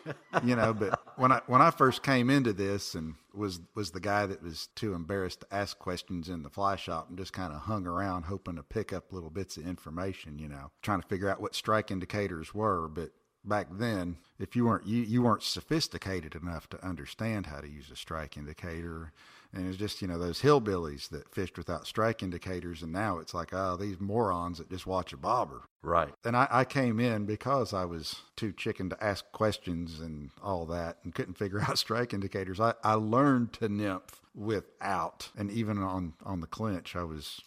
[0.44, 4.00] you know but when i when i first came into this and was was the
[4.00, 7.52] guy that was too embarrassed to ask questions in the fly shop and just kind
[7.52, 11.08] of hung around hoping to pick up little bits of information you know trying to
[11.08, 13.10] figure out what strike indicators were but
[13.44, 17.90] back then if you weren't you, you weren't sophisticated enough to understand how to use
[17.90, 19.12] a strike indicator
[19.52, 23.34] and it's just you know those hillbillies that fished without strike indicators and now it's
[23.34, 26.14] like oh these morons that just watch a bobber Right.
[26.24, 30.64] and I, I came in because I was too chicken to ask questions and all
[30.66, 32.60] that and couldn't figure out strike indicators.
[32.60, 37.40] I, I learned to nymph without, and even on, on the clinch, I was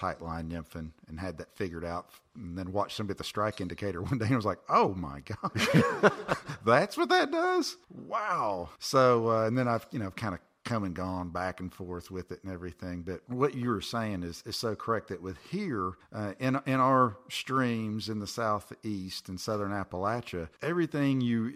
[0.00, 2.08] tight line nymphing and had that figured out.
[2.34, 5.20] And then watched somebody at the strike indicator one day and was like, oh my
[5.20, 5.68] gosh,
[6.64, 7.76] that's what that does?
[7.90, 8.70] Wow.
[8.78, 12.10] So, uh, and then I've, you know, kind of come and gone back and forth
[12.10, 13.02] with it and everything.
[13.02, 16.80] But what you were saying is, is so correct that with here uh, in in
[16.80, 21.54] our streams in the southeast and southern Appalachia, everything you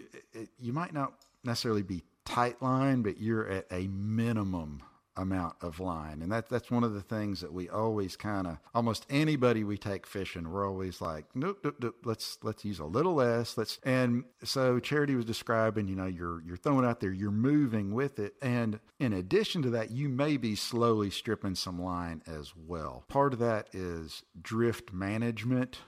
[0.59, 4.81] you might not necessarily be tight line, but you're at a minimum
[5.17, 6.21] amount of line.
[6.21, 9.77] And that that's one of the things that we always kind of almost anybody we
[9.77, 13.79] take fishing we're always like nope, nope, nope let's let's use a little less let's
[13.83, 18.19] and so charity was describing you know you're you're throwing out there you're moving with
[18.19, 18.35] it.
[18.41, 23.03] And in addition to that you may be slowly stripping some line as well.
[23.07, 25.79] Part of that is drift management.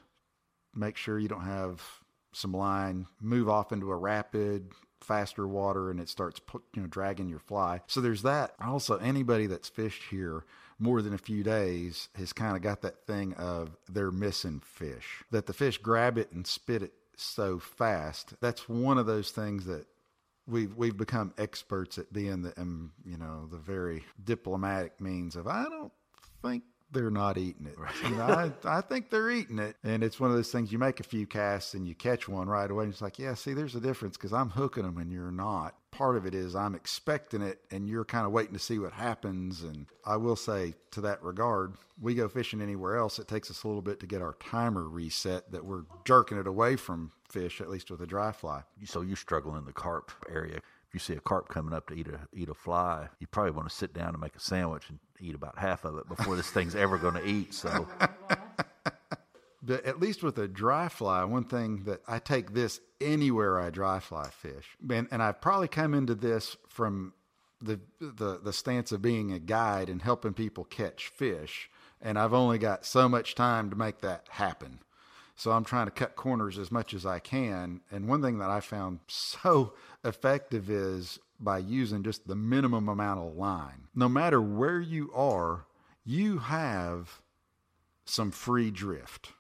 [0.74, 1.82] Make sure you don't have
[2.34, 4.72] some line move off into a rapid
[5.02, 6.40] faster water and it starts
[6.74, 7.82] you know dragging your fly.
[7.88, 8.54] So there's that.
[8.60, 10.44] Also anybody that's fished here
[10.80, 15.24] more than a few days has kind of got that thing of they're missing fish.
[15.32, 18.34] That the fish grab it and spit it so fast.
[18.42, 19.88] That's one of those things that
[20.48, 25.48] we've we've become experts at being the um, you know the very diplomatic means of
[25.48, 25.92] I don't
[26.42, 27.78] think they're not eating it.
[28.04, 29.76] You know, I, I think they're eating it.
[29.84, 32.48] And it's one of those things you make a few casts and you catch one
[32.48, 32.86] right away.
[32.86, 35.76] And it's like, yeah, see, there's a difference because I'm hooking them and you're not.
[35.92, 38.94] Part of it is I'm expecting it and you're kind of waiting to see what
[38.94, 39.64] happens.
[39.64, 43.64] And I will say, to that regard, we go fishing anywhere else, it takes us
[43.64, 47.60] a little bit to get our timer reset that we're jerking it away from fish,
[47.60, 48.62] at least with a dry fly.
[48.86, 50.60] So you struggle in the carp area.
[50.98, 53.70] You see a carp coming up to eat a eat a fly, you probably want
[53.70, 56.50] to sit down and make a sandwich and eat about half of it before this
[56.50, 57.54] thing's ever going to eat.
[57.54, 57.88] So
[59.62, 63.70] But at least with a dry fly, one thing that I take this anywhere I
[63.70, 67.14] dry fly fish, and, and I've probably come into this from
[67.62, 71.70] the, the the stance of being a guide and helping people catch fish,
[72.02, 74.80] and I've only got so much time to make that happen.
[75.38, 77.82] So I'm trying to cut corners as much as I can.
[77.92, 79.74] And one thing that I found so
[80.04, 83.88] effective is by using just the minimum amount of line.
[83.94, 85.66] No matter where you are,
[86.04, 87.22] you have
[88.04, 89.34] some free drift.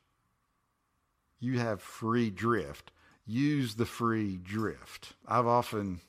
[1.39, 2.91] You have free drift.
[3.25, 5.13] Use the free drift.
[5.27, 6.01] I've often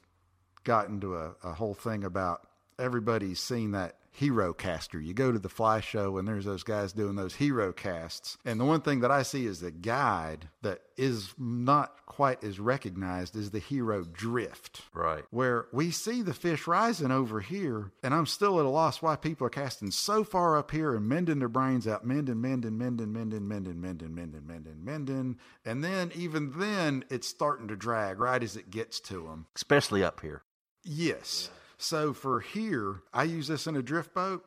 [0.64, 2.46] gotten to a, a whole thing about
[2.78, 5.00] everybody's seen that hero caster.
[5.00, 8.36] You go to the fly show and there's those guys doing those hero casts.
[8.44, 12.58] And the one thing that I see is the guide that is not quite as
[12.58, 14.82] recognized as the hero drift.
[14.92, 19.00] right, Where we see the fish rising over here, and I'm still at a loss
[19.00, 22.76] why people are casting so far up here and mending their brains out, mending, mending,
[22.76, 25.36] mending, mending, mending, mending, mending, mending, mending.
[25.64, 29.46] And then, even then, it's starting to drag right as it gets to them.
[29.54, 30.42] especially up here.
[30.82, 31.50] Yes.
[31.78, 34.44] So for here, I use this in a drift boat,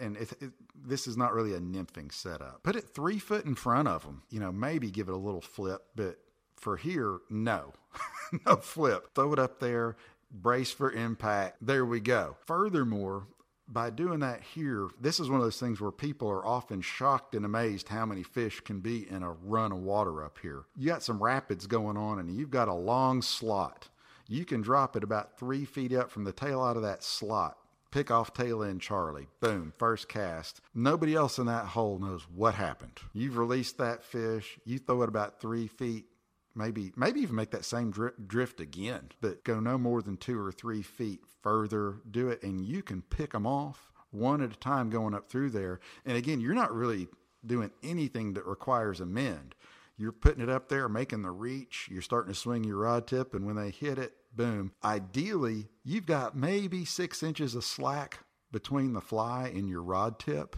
[0.00, 2.64] and it, it, this is not really a nymphing setup.
[2.64, 4.22] Put it three foot in front of them.
[4.30, 6.18] You know, maybe give it a little flip, but
[6.56, 7.72] for here, no,
[8.46, 9.14] no flip.
[9.14, 9.96] Throw it up there,
[10.32, 11.58] brace for impact.
[11.60, 12.36] There we go.
[12.46, 13.28] Furthermore.
[13.68, 17.34] By doing that here, this is one of those things where people are often shocked
[17.34, 20.64] and amazed how many fish can be in a run of water up here.
[20.76, 23.88] You got some rapids going on, and you've got a long slot
[24.32, 27.56] you can drop it about three feet up from the tail out of that slot.
[27.90, 29.28] Pick off tail end Charlie.
[29.40, 30.60] Boom, first cast.
[30.74, 33.00] Nobody else in that hole knows what happened.
[33.12, 34.58] You've released that fish.
[34.64, 36.06] You throw it about three feet
[36.54, 40.52] maybe maybe even make that same drift, again, but go no more than two or
[40.52, 41.96] three feet further.
[42.10, 45.50] Do it, and you can pick them off one at a time going up through
[45.50, 45.80] there.
[46.04, 47.08] And again, you're not really
[47.44, 49.54] doing anything that requires a mend.
[49.96, 51.88] You're putting it up there, making the reach.
[51.90, 54.72] You're starting to swing your rod tip, and when they hit it, boom.
[54.84, 58.20] Ideally, you've got maybe six inches of slack
[58.50, 60.56] between the fly and your rod tip.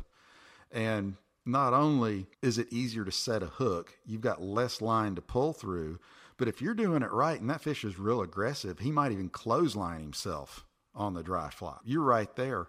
[0.71, 1.17] And
[1.47, 5.53] not only is it easier to set a hook, you've got less line to pull
[5.53, 5.99] through,
[6.37, 9.29] but if you're doing it right and that fish is real aggressive, he might even
[9.29, 10.65] clothesline himself
[10.95, 11.77] on the dry fly.
[11.85, 12.67] You're right there.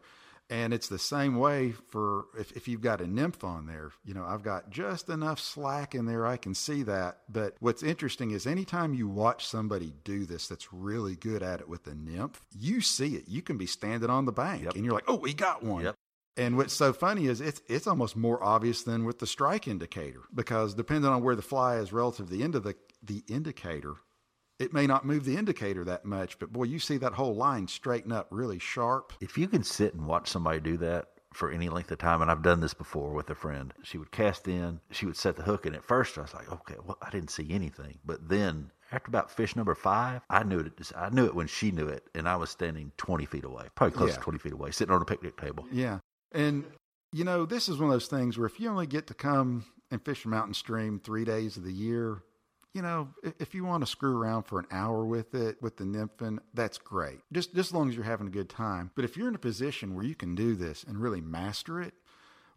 [0.50, 3.91] And it's the same way for if, if you've got a nymph on there.
[4.04, 7.20] You know, I've got just enough slack in there, I can see that.
[7.28, 11.68] But what's interesting is anytime you watch somebody do this that's really good at it
[11.68, 13.24] with a nymph, you see it.
[13.28, 14.76] You can be standing on the bank Yep.
[14.76, 15.84] and you're like, oh, we got one.
[15.86, 15.96] Yep.
[16.38, 20.20] And what's so funny is it's it's almost more obvious than with the strike indicator
[20.34, 23.93] because depending on where the fly is relative to the end of the the indicator,
[24.60, 27.68] it may not move the indicator that much, but boy, you see that whole line
[27.68, 29.14] straighten up really sharp.
[29.22, 32.32] If you can sit and watch somebody do that for any length of time, and
[32.32, 35.43] I've done this before with a friend, she would cast in, she would set the
[35.43, 37.97] hook, and at first I was like, okay, well, I didn't see anything.
[38.06, 40.91] But then after about fish number five, I knew it.
[40.95, 43.97] I knew it when she knew it, and I was standing 20 feet away, probably
[43.97, 44.16] close Yeah.
[44.16, 45.66] to 20 feet away, sitting on a picnic table.
[45.72, 45.99] Yeah.
[46.32, 46.64] And,
[47.12, 49.66] you know, this is one of those things where if you only get to come
[49.91, 52.24] and fish a mountain stream three days of the year,
[52.76, 53.07] you know,
[53.39, 56.78] if you want to screw around for an hour with it, with the nymphin, that's
[56.78, 57.19] great.
[57.32, 58.91] Just, just as long as you're having a good time.
[58.95, 61.93] But if you're in a position where you can do this and really master it,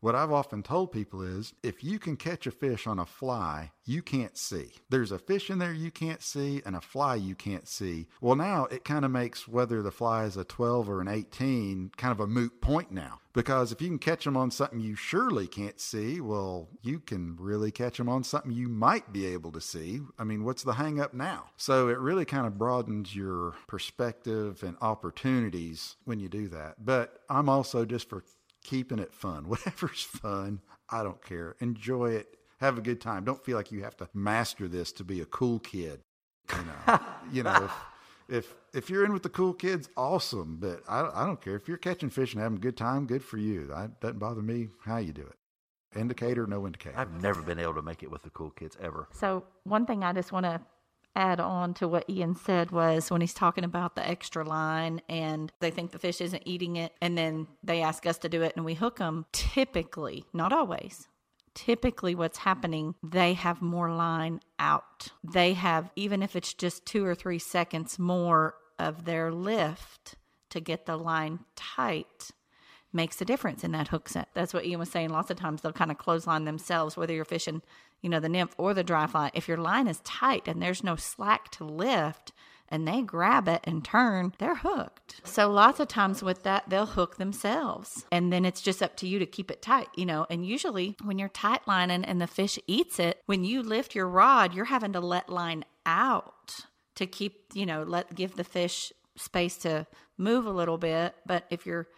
[0.01, 3.73] what I've often told people is if you can catch a fish on a fly
[3.85, 7.35] you can't see, there's a fish in there you can't see and a fly you
[7.35, 8.07] can't see.
[8.21, 11.93] Well, now it kind of makes whether the fly is a 12 or an 18
[11.97, 13.21] kind of a moot point now.
[13.33, 17.37] Because if you can catch them on something you surely can't see, well, you can
[17.39, 20.01] really catch them on something you might be able to see.
[20.19, 21.47] I mean, what's the hang up now?
[21.57, 26.85] So it really kind of broadens your perspective and opportunities when you do that.
[26.85, 28.23] But I'm also just for
[28.69, 29.49] keeping it fun.
[29.49, 30.61] Whatever's fun,
[30.91, 31.57] I don't care.
[31.61, 32.37] Enjoy it.
[32.61, 33.25] Have a good time.
[33.25, 36.01] Don't feel like you have to master this to be a cool kid.
[36.51, 37.01] You know,
[37.33, 37.73] you know if,
[38.29, 40.57] if if you're in with the cool kids, awesome.
[40.61, 43.07] But I, I don't care if you're catching fish and having a good time.
[43.07, 43.73] Good for you.
[43.73, 45.99] It doesn't bother me how you do it.
[45.99, 46.99] Indicator, no indicator.
[46.99, 49.09] I've never been able to make it with the cool kids ever.
[49.13, 50.61] So, one thing I just want to
[51.19, 55.53] add on to what Ian said was when he's talking about the extra line and
[55.61, 58.55] they think the fish isn't eating it, and then they ask us to do it
[58.57, 59.27] and we hook them.
[59.33, 61.09] Typically, not always,
[61.55, 65.09] typically what's happening, they have more line out.
[65.25, 70.15] They have, even if it's just two or three seconds more of their lift
[70.51, 72.31] to get the line tight
[72.93, 74.29] makes a difference in that hook set.
[74.35, 75.11] That's what Ian was saying.
[75.11, 77.63] Lots of times they'll kind of clothesline themselves, whether you're fishing,
[78.01, 79.31] you know, the nymph or the dry fly.
[79.35, 82.33] If your line is tight and there's no slack to lift
[82.71, 85.21] and they grab it and turn, they're hooked.
[85.25, 88.07] So lots of times with that, they'll hook themselves.
[88.13, 90.27] And then it's just up to you to keep it tight, you know.
[90.29, 94.09] And usually when you're tight lining and the fish eats it, when you lift your
[94.09, 96.67] rod, you're having to let line out
[96.97, 99.87] to keep, you know, let give the fish space to
[100.19, 101.15] move a little bit.
[101.27, 101.89] But if you're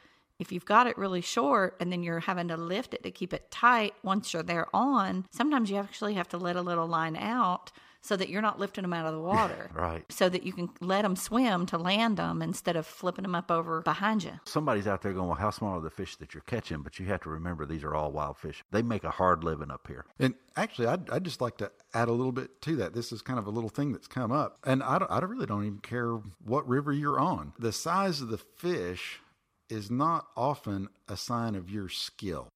[0.40, 3.32] if you've got it really short and then you're having to lift it to keep
[3.32, 7.14] it tight once you're there on, sometimes you actually have to let a little line
[7.14, 7.70] out
[8.02, 9.70] so that you're not lifting them out of the water.
[9.74, 10.10] Right.
[10.10, 13.50] So that you can let them swim to land them instead of flipping them up
[13.50, 14.32] over behind you.
[14.46, 16.80] Somebody's out there going, well, how small are the fish that you're catching?
[16.80, 18.64] But you have to remember these are all wild fish.
[18.70, 20.06] They make a hard living up here.
[20.18, 22.94] And actually, I'd, I'd just like to add a little bit to that.
[22.94, 24.58] This is kind of a little thing that's come up.
[24.64, 27.52] And I, don't, I really don't even care what river you're on.
[27.58, 29.20] The size of the fish
[29.70, 32.48] is not often a sign of your skill.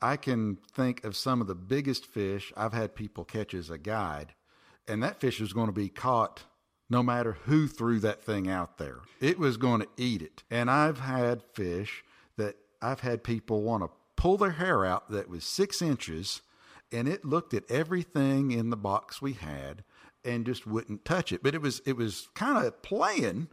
[0.00, 3.78] I can think of some of the biggest fish I've had people catch as a
[3.78, 4.34] guide,
[4.88, 6.44] and that fish was going to be caught
[6.88, 8.98] no matter who threw that thing out there.
[9.20, 10.42] It was going to eat it.
[10.50, 12.02] And I've had fish
[12.36, 16.42] that I've had people want to pull their hair out that was six inches,
[16.90, 19.84] and it looked at everything in the box we had
[20.24, 21.42] and just wouldn't touch it.
[21.42, 23.48] But it was it was kind of playing.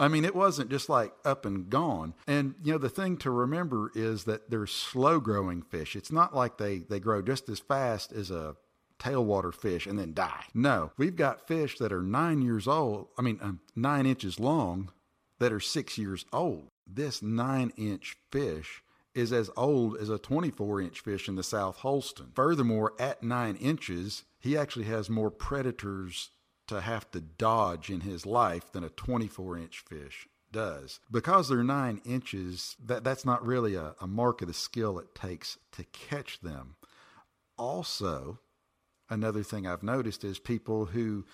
[0.00, 2.14] I mean, it wasn't just like up and gone.
[2.26, 5.94] And you know, the thing to remember is that they're slow growing fish.
[5.94, 8.56] It's not like they they grow just as fast as a
[8.98, 10.44] tailwater fish and then die.
[10.54, 13.08] No, we've got fish that are nine years old.
[13.18, 14.90] I mean, um, nine inches long
[15.38, 16.68] that are six years old.
[16.86, 18.82] This nine inch fish
[19.14, 22.32] is as old as a 24 inch fish in the South Holston.
[22.34, 26.30] Furthermore, at nine inches, he actually has more predators
[26.70, 31.00] to have to dodge in his life than a 24 inch fish does.
[31.10, 35.12] Because they're nine inches, that, that's not really a, a mark of the skill it
[35.12, 36.76] takes to catch them.
[37.58, 38.38] Also,
[39.08, 41.24] another thing I've noticed is people who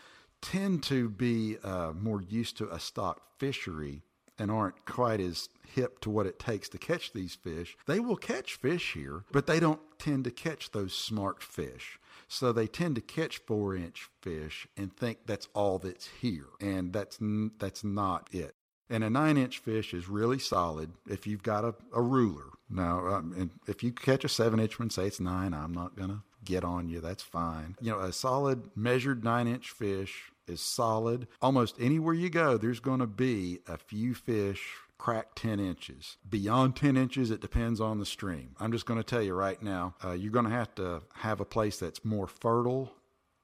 [0.40, 4.02] tend to be uh, more used to a stock fishery
[4.38, 8.16] and aren't quite as hip to what it takes to catch these fish, they will
[8.16, 11.98] catch fish here, but they don't tend to catch those smart fish.
[12.28, 16.46] So they tend to catch four inch fish and think that's all that's here.
[16.60, 17.18] And that's,
[17.58, 18.54] that's not it.
[18.88, 22.50] And a nine inch fish is really solid if you've got a, a ruler.
[22.70, 26.10] Now, um, if you catch a seven inch one, say it's nine, I'm not going
[26.10, 27.00] to get on you.
[27.00, 27.76] That's fine.
[27.80, 31.28] You know, a solid measured nine inch fish is solid.
[31.40, 36.16] Almost anywhere you go, there's going to be a few fish crack 10 inches.
[36.28, 38.54] Beyond 10 inches, it depends on the stream.
[38.58, 41.40] I'm just going to tell you right now, uh, you're going to have to have
[41.40, 42.92] a place that's more fertile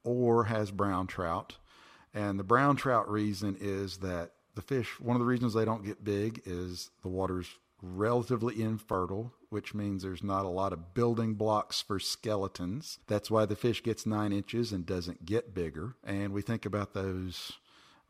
[0.04, 1.56] or has brown trout.
[2.14, 5.84] And the brown trout reason is that the fish, one of the reasons they don't
[5.84, 7.48] get big is the water's
[7.80, 12.98] relatively infertile, which means there's not a lot of building blocks for skeletons.
[13.06, 15.94] That's why the fish gets nine inches and doesn't get bigger.
[16.02, 17.52] And we think about those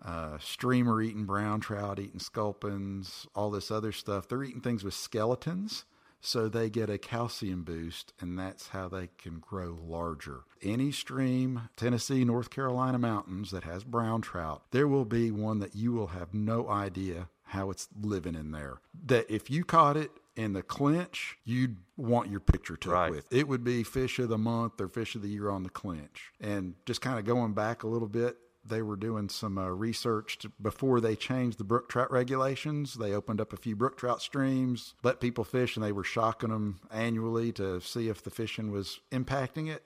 [0.05, 4.28] uh, streamer eating brown trout, eating sculpins, all this other stuff.
[4.28, 5.84] They're eating things with skeletons.
[6.24, 10.43] So they get a calcium boost, and that's how they can grow larger.
[10.62, 15.74] Any stream, Tennessee, North Carolina mountains that has brown trout, there will be one that
[15.74, 18.78] you will have no idea how it's living in there.
[19.05, 23.11] That if you caught it in the clinch, you'd want your picture took right.
[23.11, 23.33] with.
[23.33, 26.33] It would be fish of the month or fish of the year on the clinch.
[26.41, 30.39] And just kind of going back a little bit, they were doing some uh, research
[30.39, 32.95] to, before they changed the brook trout regulations.
[32.95, 36.51] They opened up a few brook trout streams, let people fish, and they were shocking
[36.51, 39.83] them annually to see if the fishing was impacting it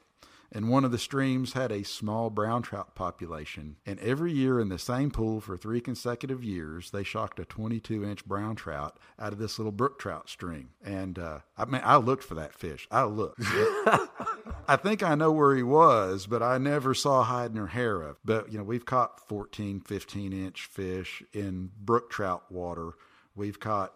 [0.57, 3.77] and one of the streams had a small brown trout population.
[3.85, 8.03] And every year in the same pool for three consecutive years, they shocked a 22
[8.03, 10.71] inch brown trout out of this little brook trout stream.
[10.83, 12.89] And uh, I mean, I looked for that fish.
[12.91, 13.43] I looked.
[14.67, 18.17] I think I know where he was, but I never saw hiding or hair of.
[18.25, 22.93] But, you know, we've caught 14, 15 inch fish in brook trout water.
[23.35, 23.93] We've caught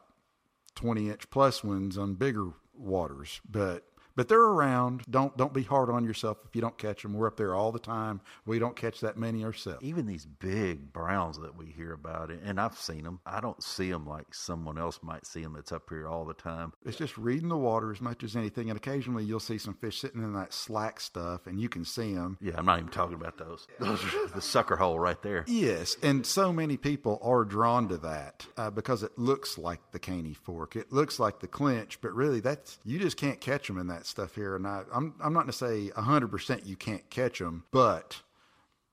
[0.74, 3.40] 20 inch plus ones on bigger waters.
[3.50, 3.84] But
[4.16, 5.02] but they're around.
[5.10, 7.14] Don't don't be hard on yourself if you don't catch them.
[7.14, 8.20] We're up there all the time.
[8.46, 9.82] We don't catch that many ourselves.
[9.82, 13.20] Even these big browns that we hear about, and I've seen them.
[13.26, 16.34] I don't see them like someone else might see them that's up here all the
[16.34, 16.72] time.
[16.84, 18.70] It's just reading the water as much as anything.
[18.70, 22.14] And occasionally you'll see some fish sitting in that slack stuff, and you can see
[22.14, 22.38] them.
[22.40, 23.66] Yeah, I'm not even talking about those.
[23.78, 25.44] Those are the sucker hole right there.
[25.46, 29.98] Yes, and so many people are drawn to that uh, because it looks like the
[29.98, 30.76] Caney Fork.
[30.76, 33.99] It looks like the clinch, but really that's you just can't catch them in that
[34.06, 37.38] stuff here, and I, I'm I'm not going to say hundred percent you can't catch
[37.38, 38.22] them, but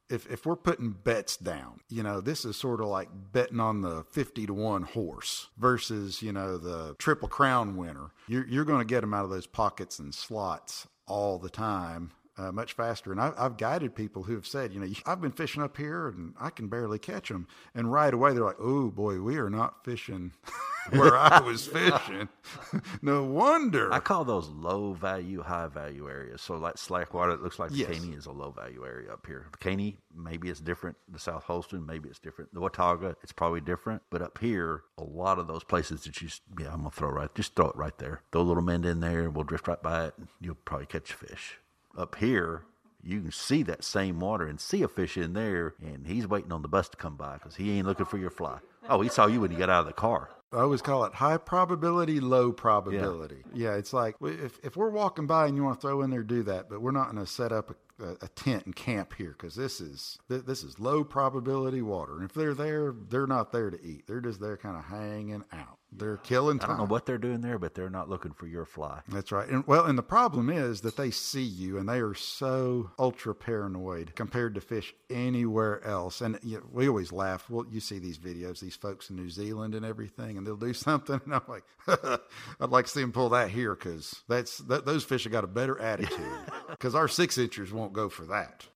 [0.10, 3.82] if if we're putting bets down, you know, this is sort of like betting on
[3.82, 8.12] the fifty to one horse versus you know the triple crown winner.
[8.28, 12.12] You're you're going to get them out of those pockets and slots all the time.
[12.38, 13.12] Uh, much faster.
[13.12, 16.10] And I, I've guided people who have said, you know, I've been fishing up here
[16.10, 17.48] and I can barely catch them.
[17.74, 20.34] And right away they're like, oh boy, we are not fishing
[20.92, 22.30] where I was fishing.
[23.02, 23.92] no wonder.
[23.92, 26.42] I call those low value, high value areas.
[26.42, 27.90] So like Slackwater, it looks like the yes.
[27.90, 29.48] Caney is a low value area up here.
[29.52, 30.98] The Caney, maybe it's different.
[31.12, 32.54] The South Holston, maybe it's different.
[32.54, 34.04] The Watauga, it's probably different.
[34.12, 36.30] But up here, a lot of those places that you,
[36.60, 38.22] yeah, I'm gonna throw right, just throw it right there.
[38.32, 40.14] Throw a little mend in there, we'll drift right by it.
[40.40, 41.58] You'll probably catch a fish.
[41.98, 42.64] Up here,
[43.04, 46.52] you can see that same water and see a fish in there, and he's waiting
[46.52, 48.60] on the bus to come by because he ain't looking for your fly.
[48.89, 50.30] Oh, he saw you when you got out of the car.
[50.54, 53.43] I always call it high probability, low probability.
[53.54, 56.10] Yeah, yeah it's like if, if we're walking by and you want to throw in
[56.10, 56.70] there, do that.
[56.70, 59.56] But we're not going to set up a, a, a, tent and camp here because
[59.56, 62.16] this is this is low probability water.
[62.16, 64.08] And if they're there, they're not there to eat.
[64.08, 65.80] They're just there kind of hanging out.
[65.92, 66.66] They're killing time.
[66.66, 69.02] I don't know what they're doing there, but they're not looking for your fly.
[69.08, 69.48] That's right.
[69.48, 73.34] And well, and the problem is that they see you and they are so ultra
[73.34, 76.20] paranoid compared to fish anywhere else.
[76.22, 77.50] And you know, we always laugh.
[77.50, 80.74] Well, you see these videos, these folks in New Zealand and everything, and they'll do
[80.74, 81.64] something, and I'm like,
[82.60, 85.46] I'd like to see them pull that here because that's that, those fish have got
[85.46, 88.68] a better attitude because our six inchers won't go for that.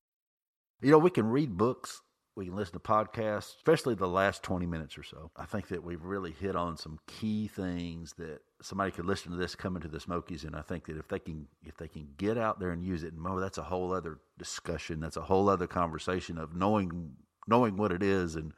[0.80, 2.00] You know, we can read books
[2.34, 5.30] we can listen to podcasts, especially the last 20 minutes or so.
[5.36, 9.36] I think that we've really hit on some key things that somebody could listen to
[9.36, 10.44] this coming to the Smokies.
[10.44, 13.02] And I think that if they can, if they can get out there and use
[13.02, 15.00] it, and oh, that's a whole other discussion.
[15.00, 17.12] That's a whole other conversation of knowing,
[17.46, 18.54] knowing what it is and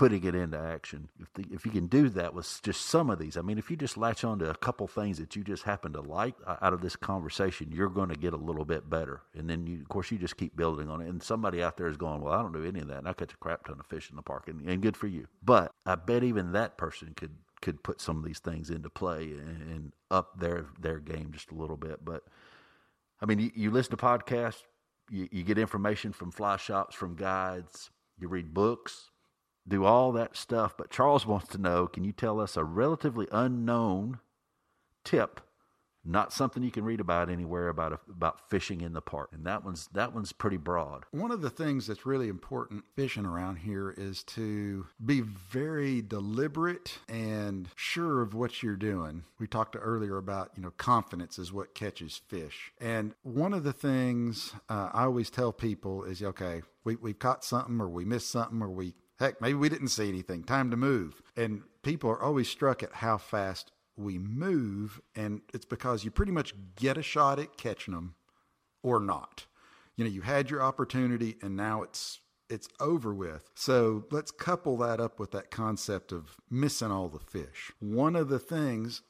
[0.00, 1.10] putting it into action.
[1.20, 3.70] If the, if you can do that with just some of these, I mean, if
[3.70, 6.56] you just latch on to a couple things that you just happen to like uh,
[6.62, 9.20] out of this conversation, you're going to get a little bit better.
[9.34, 11.08] And then you, of course, you just keep building on it.
[11.10, 13.12] And somebody out there is going, well, I don't do any of that, and I
[13.12, 15.26] catch a crap ton of fish in the park, and, and good for you.
[15.42, 19.24] But I bet even that person could could put some of these things into play
[19.24, 22.02] and, and up their their game just a little bit.
[22.02, 22.22] But
[23.20, 24.62] I mean, you, you listen to podcasts,
[25.10, 27.90] you, you get information from fly shops, from guides
[28.20, 29.09] you read books,
[29.70, 30.76] do all that stuff.
[30.76, 34.18] But Charles wants to know can you tell us a relatively unknown
[35.04, 35.40] tip
[36.02, 39.30] not something you can read about anywhere about about fishing in the park?
[39.32, 41.04] And that one's that one's pretty broad.
[41.10, 46.98] One of the things that's really important fishing around here is to be very deliberate
[47.08, 49.24] and sure of what you're doing.
[49.38, 52.72] We talked earlier about you know confidence is what catches fish.
[52.80, 57.44] And one of the things uh, i always tell people is okay we, we've caught
[57.44, 60.76] something or we missed something or we heck maybe we didn't see anything time to
[60.76, 63.70] move and people are always struck at how fast
[64.00, 68.14] we move, and it's because you pretty much get a shot at catching them
[68.82, 69.46] or not.
[69.96, 73.48] You know, you had your opportunity, and now it's it's over with.
[73.54, 77.70] So let's couple that up with that concept of missing all the fish.
[77.78, 79.02] One of the things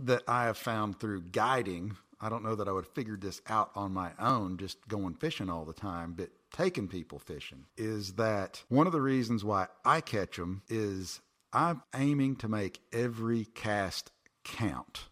[0.00, 3.42] that I have found through guiding, I don't know that I would have figured this
[3.46, 8.14] out on my own, just going fishing all the time, but taking people fishing, is
[8.14, 11.20] that one of the reasons why I catch them is
[11.52, 14.10] I'm aiming to make every cast
[14.44, 15.08] count.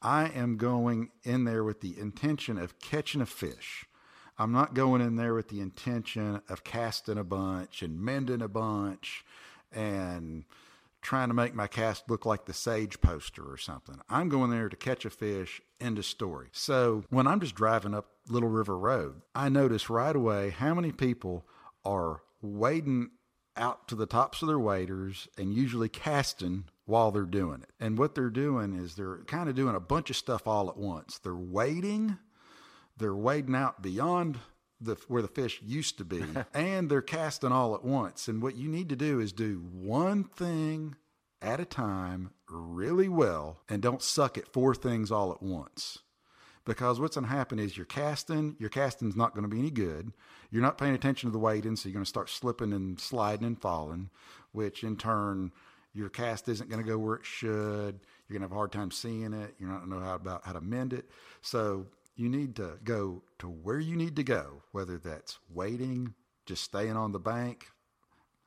[0.00, 3.86] I am going in there with the intention of catching a fish.
[4.36, 8.48] I'm not going in there with the intention of casting a bunch and mending a
[8.48, 9.24] bunch
[9.72, 10.44] and
[11.04, 14.00] trying to make my cast look like the Sage poster or something.
[14.08, 16.48] I'm going there to catch a fish, end of story.
[16.50, 20.90] So when I'm just driving up Little River Road, I notice right away how many
[20.90, 21.46] people
[21.84, 23.10] are wading
[23.56, 27.70] out to the tops of their waders and usually casting while they're doing it.
[27.78, 30.76] And what they're doing is they're kind of doing a bunch of stuff all at
[30.76, 31.18] once.
[31.18, 32.18] They're wading,
[32.96, 34.38] they're wading out beyond
[34.80, 36.24] the where the fish used to be,
[36.54, 38.28] and they're casting all at once.
[38.28, 40.96] And what you need to do is do one thing
[41.40, 45.98] at a time really well and don't suck at four things all at once.
[46.64, 49.70] Because what's going to happen is you're casting, your casting's not going to be any
[49.70, 50.12] good.
[50.50, 53.46] You're not paying attention to the wading, so you're going to start slipping and sliding
[53.46, 54.08] and falling,
[54.52, 55.52] which in turn
[55.92, 58.00] your cast isn't going to go where it should.
[58.28, 59.54] You're going to have a hard time seeing it.
[59.58, 61.10] You're not going to know how about how to mend it.
[61.42, 66.14] So you need to go to where you need to go, whether that's waiting,
[66.46, 67.68] just staying on the bank.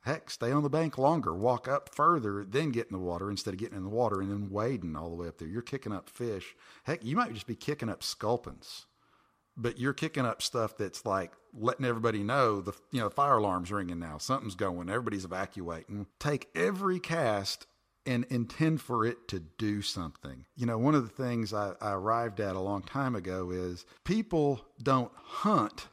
[0.02, 3.54] Heck, stay on the bank longer, walk up further, then get in the water instead
[3.54, 5.48] of getting in the water and then wading all the way up there.
[5.48, 6.54] You're kicking up fish.
[6.84, 8.86] Heck, you might just be kicking up sculpins
[9.58, 13.72] but you're kicking up stuff that's like letting everybody know the you know fire alarm's
[13.72, 17.66] ringing now something's going everybody's evacuating take every cast
[18.08, 21.92] and intend for it to do something you know one of the things I, I
[21.92, 25.88] arrived at a long time ago is people don't hunt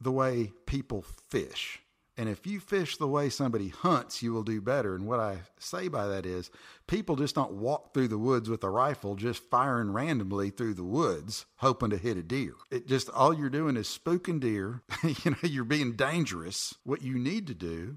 [0.00, 1.80] the way people fish
[2.20, 4.94] and if you fish the way somebody hunts, you will do better.
[4.94, 6.50] And what I say by that is
[6.86, 10.84] people just don't walk through the woods with a rifle, just firing randomly through the
[10.84, 12.52] woods, hoping to hit a deer.
[12.70, 14.82] It just, all you're doing is spooking deer.
[15.02, 16.74] you know, you're being dangerous.
[16.84, 17.96] What you need to do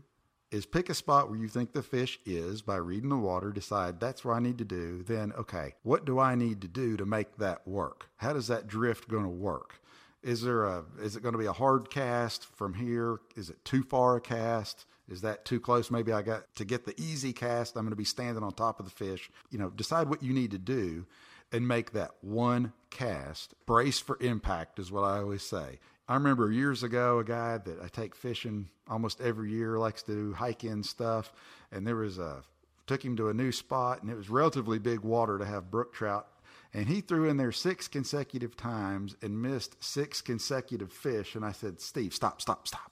[0.54, 4.00] is pick a spot where you think the fish is by reading the water, decide
[4.00, 5.02] that's where I need to do.
[5.02, 8.08] Then, okay, what do I need to do to make that work?
[8.18, 9.82] How does that drift going to work?
[10.22, 13.18] Is there a is it going to be a hard cast from here?
[13.36, 14.86] Is it too far a cast?
[15.10, 15.90] Is that too close?
[15.90, 17.76] Maybe I got to get the easy cast.
[17.76, 19.32] I'm going to be standing on top of the fish.
[19.50, 21.08] You know, decide what you need to do
[21.52, 23.56] and make that one cast.
[23.66, 25.80] Brace for impact is what I always say.
[26.08, 30.12] I remember years ago a guy that I take fishing almost every year, likes to
[30.14, 31.32] do hike in stuff,
[31.72, 32.44] and there was a
[32.86, 35.94] took him to a new spot and it was relatively big water to have brook
[35.94, 36.28] trout
[36.74, 41.36] and he threw in there six consecutive times and missed six consecutive fish.
[41.36, 42.92] And I said, Steve, stop, stop, stop.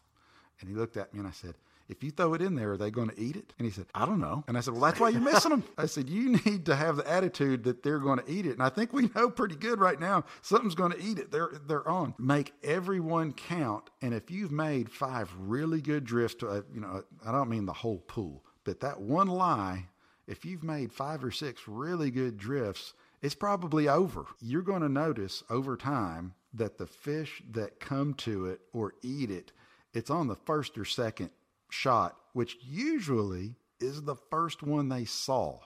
[0.60, 1.56] And he looked at me and I said,
[1.92, 3.54] if you throw it in there, are they going to eat it?
[3.60, 4.46] And he said, I don't know.
[4.48, 5.64] And I said, Well, that's why you're missing them.
[5.78, 8.54] I said, You need to have the attitude that they're going to eat it.
[8.54, 11.32] And I think we know pretty good right now something's going to eat it.
[11.32, 12.16] They're they're on.
[12.18, 13.90] Make everyone count.
[14.02, 17.66] And if you've made five really good drifts, to, uh, you know, I don't mean
[17.66, 19.88] the whole pool, but that one lie,
[20.28, 24.26] if you've made five or six really good drifts, it's probably over.
[24.40, 29.30] You're going to notice over time that the fish that come to it or eat
[29.30, 29.52] it,
[29.94, 31.32] it's on the first or second
[31.72, 35.60] shot, which usually is the first one they saw.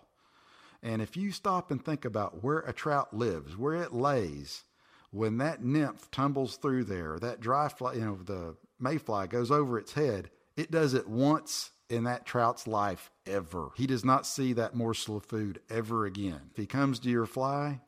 [0.81, 4.63] And if you stop and think about where a trout lives, where it lays,
[5.11, 9.77] when that nymph tumbles through there, that dry fly, you know, the mayfly goes over
[9.77, 13.69] its head, it does it once in that trout's life ever.
[13.75, 16.41] He does not see that morsel of food ever again.
[16.51, 17.81] If he comes to your fly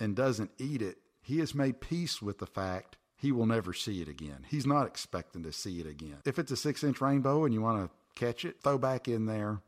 [0.00, 4.02] and doesn't eat it, he has made peace with the fact he will never see
[4.02, 4.44] it again.
[4.48, 6.18] He's not expecting to see it again.
[6.26, 9.26] If it's a six inch rainbow and you want to catch it, throw back in
[9.26, 9.60] there.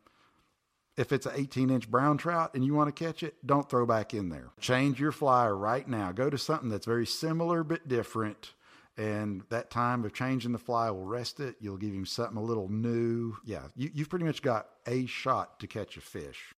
[0.97, 3.87] If it's an 18 inch brown trout and you want to catch it, don't throw
[3.87, 4.51] back in there.
[4.61, 6.11] Change your fly right now.
[6.11, 8.53] Go to something that's very similar but different
[8.97, 11.57] and that time of changing the fly will rest it.
[11.61, 13.37] You'll give him something a little new.
[13.45, 16.55] Yeah, you, you've pretty much got a shot to catch a fish.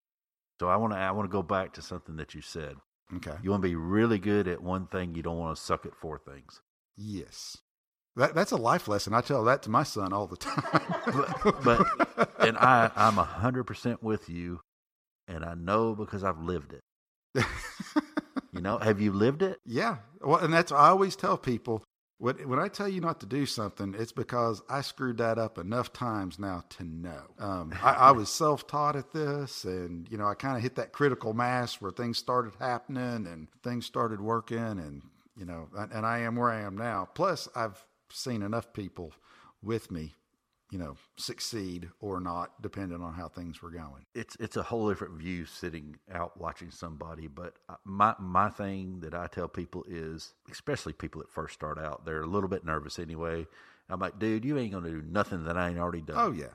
[0.61, 2.77] So I want to I want to go back to something that you said.
[3.17, 3.35] Okay.
[3.43, 5.15] You want to be really good at one thing.
[5.15, 6.61] You don't want to suck at four things.
[6.97, 7.59] Yes.
[8.17, 9.13] That, that's a life lesson.
[9.13, 10.85] I tell that to my son all the time.
[11.45, 11.63] but,
[12.17, 14.61] but and I I'm a hundred percent with you,
[15.29, 17.45] and I know because I've lived it.
[18.55, 19.59] you know, have you lived it?
[19.67, 19.99] Yeah.
[20.23, 21.85] Well, and that's I always tell people
[22.19, 25.59] when when I tell you not to do something, it's because I screwed that up
[25.59, 27.23] enough times now to know.
[27.39, 30.77] Um, I, I was self taught at this, and you know, I kind of hit
[30.77, 35.03] that critical mass where things started happening and things started working, and
[35.37, 37.09] you know, and, and I am where I am now.
[37.15, 39.13] Plus, I've seen enough people
[39.63, 40.15] with me
[40.71, 44.05] you know, succeed or not, depending on how things were going.
[44.15, 47.29] It's it's a whole different view sitting out watching somebody.
[47.29, 47.55] But
[47.85, 52.23] my my thing that I tell people is, especially people that first start out, they're
[52.23, 53.47] a little bit nervous anyway.
[53.89, 56.17] I'm like, dude, you ain't gonna do nothing that I ain't already done.
[56.19, 56.47] Oh yeah,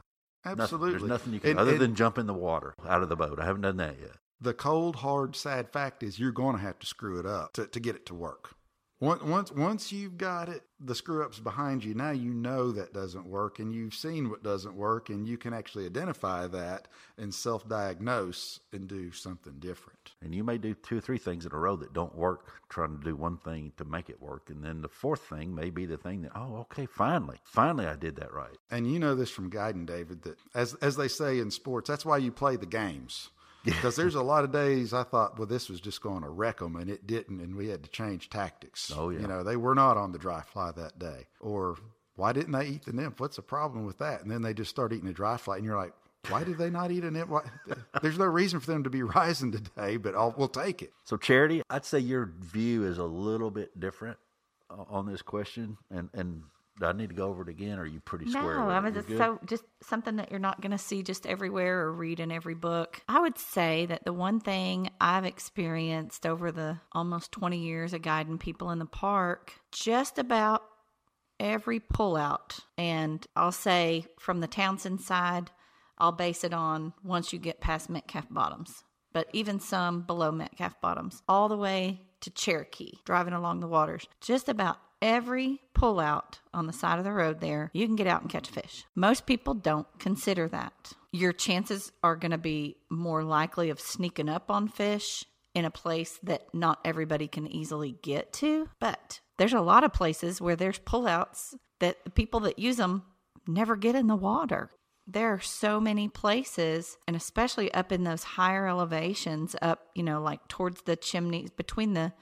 [0.46, 0.88] absolutely.
[0.88, 3.10] Nothing, there's nothing you can and, other and, than jump in the water out of
[3.10, 3.40] the boat.
[3.40, 4.18] I haven't done that yet.
[4.42, 7.68] The cold, hard, sad fact is you're going to have to screw it up to,
[7.68, 8.56] to get it to work.
[9.02, 11.96] Once once you've got it, the screw ups behind you.
[11.96, 15.56] Now you know that doesn't work, and you've seen what doesn't work, and you can
[15.56, 16.88] actually identify that
[17.18, 20.12] and self diagnose and do something different.
[20.22, 22.96] And you may do two or three things in a row that don't work, trying
[22.96, 25.88] to do one thing to make it work, and then the fourth thing may be
[25.88, 28.58] the thing that oh, okay, finally, finally, I did that right.
[28.70, 32.06] And you know this from guiding David that as as they say in sports, that's
[32.06, 33.32] why you play the games
[33.64, 36.60] because there's a lot of days I thought, well, this was just going to wreck
[36.60, 38.92] them, and it didn't, and we had to change tactics.
[38.96, 41.78] Oh yeah, you know, they were not on the dry fly that day, or
[42.16, 43.20] why didn't they eat the nymph?
[43.20, 44.22] What's the problem with that?
[44.22, 45.94] And then they just start eating the dry fly, and you're like,
[46.30, 47.30] why did they not eat a nymph?
[47.30, 47.42] Why?
[48.02, 50.94] There's no reason for them to be rising today, but I'll, we'll take it.
[51.04, 54.18] So, Charity, I'd say your view is a little bit different
[54.70, 56.44] uh, on this question, and and
[56.82, 57.78] do I need to go over it again?
[57.78, 58.58] Or are you pretty square?
[58.58, 61.82] No, I mean it's so just something that you're not going to see just everywhere
[61.82, 63.02] or read in every book.
[63.08, 68.02] I would say that the one thing I've experienced over the almost 20 years of
[68.02, 70.64] guiding people in the park, just about
[71.40, 75.52] every pullout, and I'll say from the Townsend side,
[76.00, 78.84] I'll base it on once you get past Metcalf Bottoms,
[79.14, 84.08] but even some below Metcalf Bottoms, all the way to Cherokee, driving along the waters.
[84.20, 88.22] Just about every pullout on the side of the road there, you can get out
[88.22, 88.86] and catch a fish.
[88.96, 90.94] Most people don't consider that.
[91.12, 95.72] Your chances are going to be more likely of sneaking up on fish in a
[95.72, 98.70] place that not everybody can easily get to.
[98.80, 103.04] But there's a lot of places where there's pullouts that the people that use them
[103.48, 104.70] never get in the water.
[105.08, 110.22] There are so many places, and especially up in those higher elevations, up, you know,
[110.22, 112.14] like towards the chimneys, between the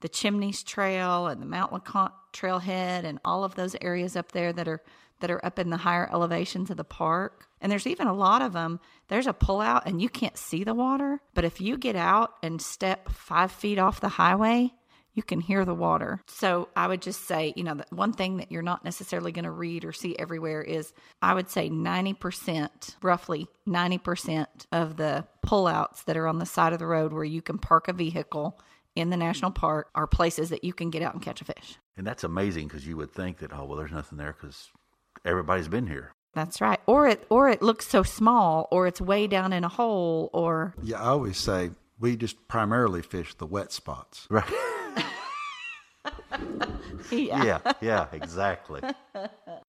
[0.00, 4.52] the Chimneys Trail and the Mount LeConte Trailhead and all of those areas up there
[4.52, 4.82] that are
[5.20, 7.46] that are up in the higher elevations of the park.
[7.60, 8.80] And there's even a lot of them.
[9.08, 12.60] There's a pullout and you can't see the water, but if you get out and
[12.60, 14.72] step five feet off the highway,
[15.12, 16.22] you can hear the water.
[16.28, 19.44] So I would just say, you know, the one thing that you're not necessarily going
[19.44, 26.04] to read or see everywhere is I would say 90%, roughly 90% of the pullouts
[26.04, 28.58] that are on the side of the road where you can park a vehicle
[28.96, 31.78] in the national park are places that you can get out and catch a fish.
[31.96, 34.70] And that's amazing because you would think that, oh, well, there's nothing there because
[35.24, 36.12] everybody's been here.
[36.34, 36.80] That's right.
[36.86, 40.74] Or it or it looks so small, or it's way down in a hole, or
[40.80, 41.00] yeah.
[41.00, 44.28] I always say we just primarily fish the wet spots.
[44.30, 44.44] Right.
[47.10, 47.44] yeah.
[47.44, 48.80] yeah, yeah, exactly.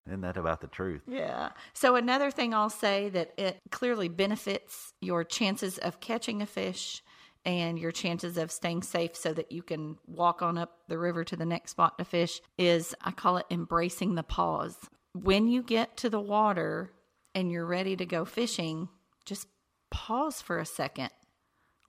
[0.08, 1.02] Isn't that about the truth?
[1.08, 1.50] Yeah.
[1.74, 7.02] So another thing I'll say that it clearly benefits your chances of catching a fish
[7.46, 11.24] and your chances of staying safe so that you can walk on up the river
[11.24, 14.78] to the next spot to fish is I call it embracing the pause.
[15.14, 16.92] When you get to the water
[17.34, 18.90] and you're ready to go fishing,
[19.26, 19.48] just
[19.90, 21.10] pause for a second,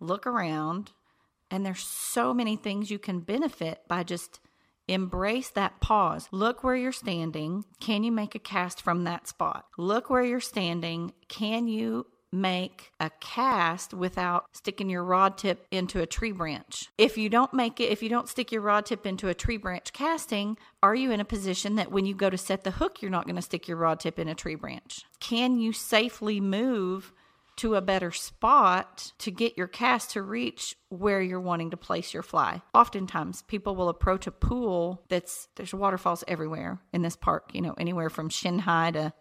[0.01, 0.93] look around,
[1.51, 4.41] and there's so many things you can benefit by just
[4.89, 6.29] Embrace that pause.
[6.33, 7.65] Look where you're standing.
[7.81, 9.67] Can you make a cast from that spot?
[9.79, 11.13] Look where you're standing.
[11.29, 16.89] Can you make a cast without sticking your rod tip into a tree branch.
[16.97, 19.59] If you don't make it, if you don't stick your rod tip into a tree
[19.59, 23.03] branch casting, are you in a position that when you go to set the hook,
[23.03, 25.05] you're not going to stick your rod tip in a tree branch?
[25.21, 27.13] Can you safely move?
[27.57, 32.15] to a better spot to get your cast to reach where you're wanting to place
[32.15, 32.63] your fly.
[32.75, 37.75] Oftentimes, people will approach a pool that's there's waterfalls everywhere in this park, you know,
[37.77, 39.13] anywhere from shin high to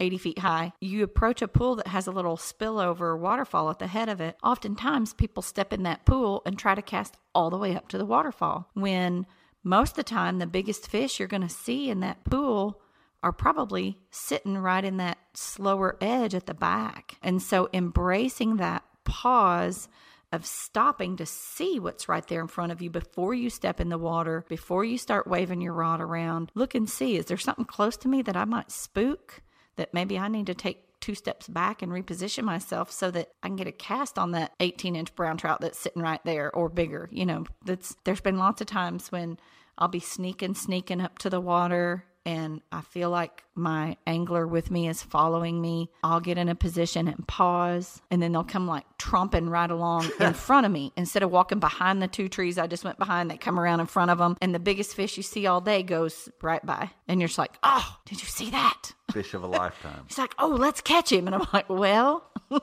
[0.00, 0.72] 80 feet high.
[0.80, 4.36] You approach a pool that has a little spillover waterfall at the head of it.
[4.42, 7.98] Oftentimes, people step in that pool and try to cast all the way up to
[7.98, 9.26] the waterfall when
[9.62, 12.80] most of the time, the biggest fish you're going to see in that pool
[13.22, 17.16] are probably sitting right in that slower edge at the back.
[17.22, 19.88] And so embracing that pause
[20.30, 23.88] of stopping to see what's right there in front of you before you step in
[23.88, 26.52] the water, before you start waving your rod around.
[26.54, 29.40] Look and see, is there something close to me that I might spook
[29.76, 33.48] that maybe I need to take two steps back and reposition myself so that I
[33.48, 36.68] can get a cast on that 18 inch brown trout that's sitting right there or
[36.68, 37.08] bigger.
[37.12, 39.38] You know, that's there's been lots of times when
[39.76, 44.70] I'll be sneaking, sneaking up to the water and I feel like my angler with
[44.70, 48.66] me is following me, I'll get in a position and pause, and then they'll come
[48.66, 50.92] like tromping right along in front of me.
[50.96, 53.86] Instead of walking behind the two trees I just went behind, they come around in
[53.86, 56.90] front of them, and the biggest fish you see all day goes right by.
[57.06, 58.92] And you're just like, oh, did you see that?
[59.12, 60.04] Fish of a lifetime.
[60.08, 61.26] He's like, oh, let's catch him.
[61.26, 62.24] And I'm like, well,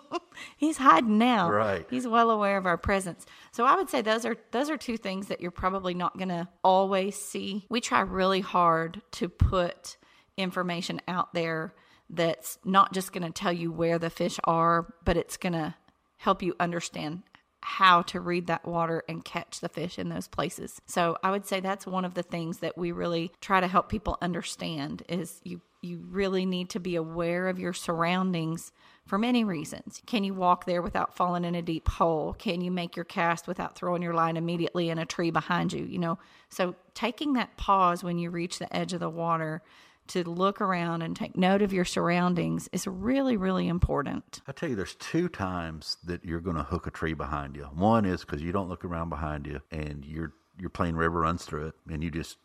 [0.58, 1.50] he's hiding now.
[1.50, 1.86] Right.
[1.90, 3.26] He's well aware of our presence.
[3.52, 6.30] So I would say those are those are two things that you're probably not going
[6.30, 7.66] to always see.
[7.70, 9.98] We try really hard to put
[10.38, 11.74] information out there
[12.10, 15.76] that's not just going to tell you where the fish are, but it's going to
[16.18, 17.24] help you understand
[17.62, 20.82] how to read that water and catch the fish in those places.
[20.88, 23.90] So I would say that's one of the things that we really try to help
[23.90, 28.72] people understand is you you really need to be aware of your surroundings
[29.06, 30.02] for many reasons.
[30.06, 32.34] Can you walk there without falling in a deep hole?
[32.34, 35.84] Can you make your cast without throwing your line immediately in a tree behind you?
[35.84, 36.20] You know,
[36.50, 39.62] so taking that pause when you reach the edge of the water
[40.08, 44.42] to look around and take note of your surroundings is really, really important.
[44.48, 47.64] I tell you, there's two times that you're going to hook a tree behind you.
[47.64, 51.46] One is because you don't look around behind you and you're you're playing river runs
[51.46, 52.38] through it and you just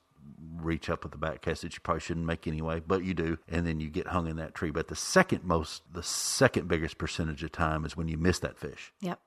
[0.57, 3.39] reach up with the back cast that you probably shouldn't make anyway, but you do,
[3.49, 4.71] and then you get hung in that tree.
[4.71, 8.59] But the second most, the second biggest percentage of time is when you miss that
[8.59, 8.93] fish.
[9.01, 9.21] Yep.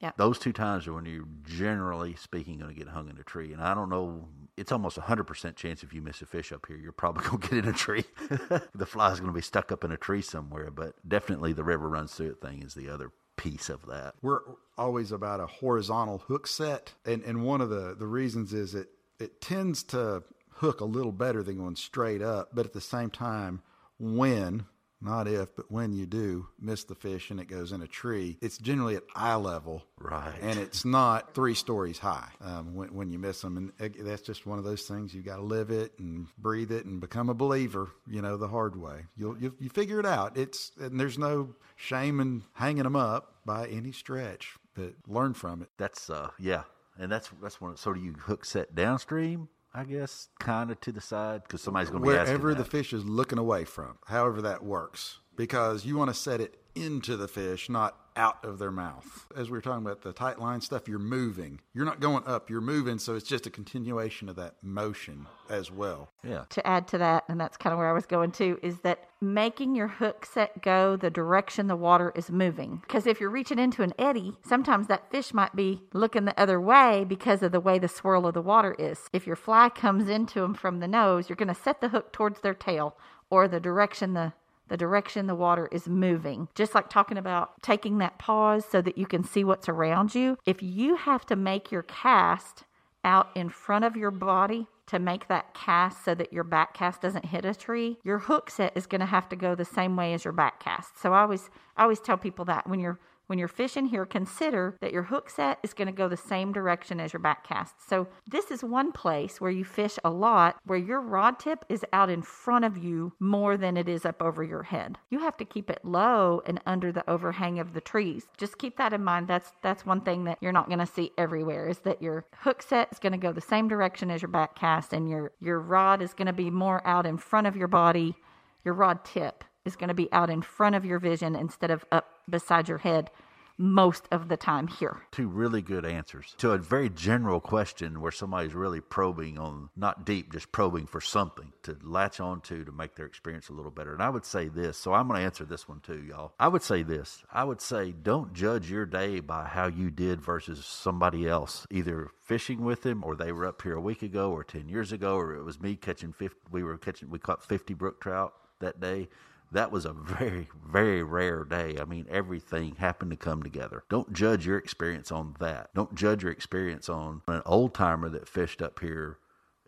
[0.00, 0.16] Yep.
[0.16, 3.52] Those two times are when you're generally speaking going to get hung in a tree.
[3.52, 6.66] And I don't know, it's almost a 100% chance if you miss a fish up
[6.66, 8.04] here, you're probably going to get in a tree.
[8.74, 11.88] the fly's going to be stuck up in a tree somewhere, but definitely the river
[11.88, 14.14] runs through it thing is the other piece of that.
[14.22, 14.40] We're
[14.76, 16.92] always about a horizontal hook set.
[17.04, 18.88] And, and one of the, the reasons is it,
[19.18, 22.50] it tends to hook a little better than going straight up.
[22.52, 23.62] But at the same time,
[23.98, 24.66] when
[25.00, 28.36] not if, but when you do miss the fish and it goes in a tree,
[28.40, 29.84] it's generally at eye level.
[29.98, 30.34] Right.
[30.42, 33.72] And it's not three stories high um, when, when you miss them.
[33.78, 35.14] And that's just one of those things.
[35.14, 38.48] You got to live it and breathe it and become a believer, you know, the
[38.48, 39.04] hard way.
[39.16, 40.36] You'll, you, you figure it out.
[40.36, 45.62] It's, and there's no shame in hanging them up by any stretch, but learn from
[45.62, 45.68] it.
[45.78, 46.62] That's, uh, yeah.
[46.98, 47.76] And that's, that's one.
[47.76, 49.48] So do you hook set downstream?
[49.74, 52.92] I guess, kind of to the side because somebody's going to be wherever the fish
[52.92, 53.98] is looking away from.
[54.06, 58.58] However that works, because you want to set it into the fish, not out of
[58.58, 59.26] their mouth.
[59.36, 61.60] As we were talking about the tight line stuff, you're moving.
[61.72, 65.70] You're not going up, you're moving, so it's just a continuation of that motion as
[65.70, 66.10] well.
[66.24, 66.44] Yeah.
[66.50, 69.08] To add to that, and that's kind of where I was going to, is that
[69.20, 72.78] making your hook set go the direction the water is moving.
[72.82, 76.60] Because if you're reaching into an eddy, sometimes that fish might be looking the other
[76.60, 79.08] way because of the way the swirl of the water is.
[79.12, 82.12] If your fly comes into them from the nose, you're going to set the hook
[82.12, 82.96] towards their tail
[83.30, 84.32] or the direction the
[84.68, 86.48] the direction the water is moving.
[86.54, 90.38] Just like talking about taking that pause so that you can see what's around you.
[90.46, 92.64] If you have to make your cast
[93.04, 97.02] out in front of your body to make that cast so that your back cast
[97.02, 99.96] doesn't hit a tree, your hook set is going to have to go the same
[99.96, 101.00] way as your back cast.
[101.00, 102.98] So I always I always tell people that when you're
[103.28, 106.50] when you're fishing here, consider that your hook set is going to go the same
[106.50, 107.74] direction as your back cast.
[107.86, 111.84] So, this is one place where you fish a lot where your rod tip is
[111.92, 114.98] out in front of you more than it is up over your head.
[115.10, 118.26] You have to keep it low and under the overhang of the trees.
[118.38, 119.28] Just keep that in mind.
[119.28, 122.62] That's that's one thing that you're not going to see everywhere is that your hook
[122.62, 125.60] set is going to go the same direction as your back cast and your your
[125.60, 128.16] rod is going to be more out in front of your body.
[128.64, 131.84] Your rod tip is going to be out in front of your vision instead of
[131.92, 133.10] up beside your head
[133.58, 135.02] most of the time here.
[135.10, 140.06] Two really good answers to a very general question where somebody's really probing on, not
[140.06, 143.72] deep, just probing for something to latch on to to make their experience a little
[143.72, 143.92] better.
[143.92, 146.32] And I would say this, so I'm going to answer this one too, y'all.
[146.38, 150.20] I would say this I would say don't judge your day by how you did
[150.20, 154.30] versus somebody else, either fishing with them or they were up here a week ago
[154.30, 157.42] or 10 years ago, or it was me catching 50, we were catching, we caught
[157.42, 159.08] 50 brook trout that day
[159.52, 161.76] that was a very, very rare day.
[161.80, 163.84] I mean, everything happened to come together.
[163.88, 165.74] Don't judge your experience on that.
[165.74, 169.18] Don't judge your experience on an old timer that fished up here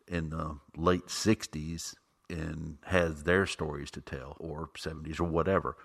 [0.07, 1.95] in the late 60s
[2.29, 5.77] and has their stories to tell or 70s or whatever.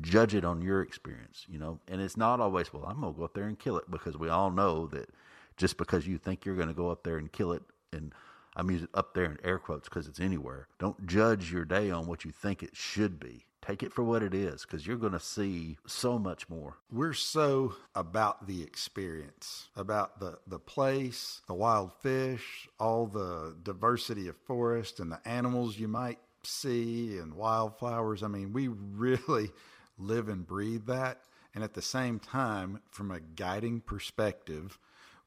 [0.00, 1.80] Judge it on your experience, you know.
[1.88, 4.16] And it's not always, well, I'm going to go up there and kill it because
[4.16, 5.10] we all know that
[5.56, 7.62] just because you think you're going to go up there and kill it
[7.92, 8.12] and
[8.56, 10.68] I'm using up there in air quotes because it's anywhere.
[10.78, 13.46] Don't judge your day on what you think it should be.
[13.66, 16.76] Take it for what it is because you're going to see so much more.
[16.92, 24.28] We're so about the experience, about the, the place, the wild fish, all the diversity
[24.28, 28.22] of forest and the animals you might see and wildflowers.
[28.22, 29.50] I mean, we really
[29.98, 31.22] live and breathe that.
[31.54, 34.78] And at the same time, from a guiding perspective,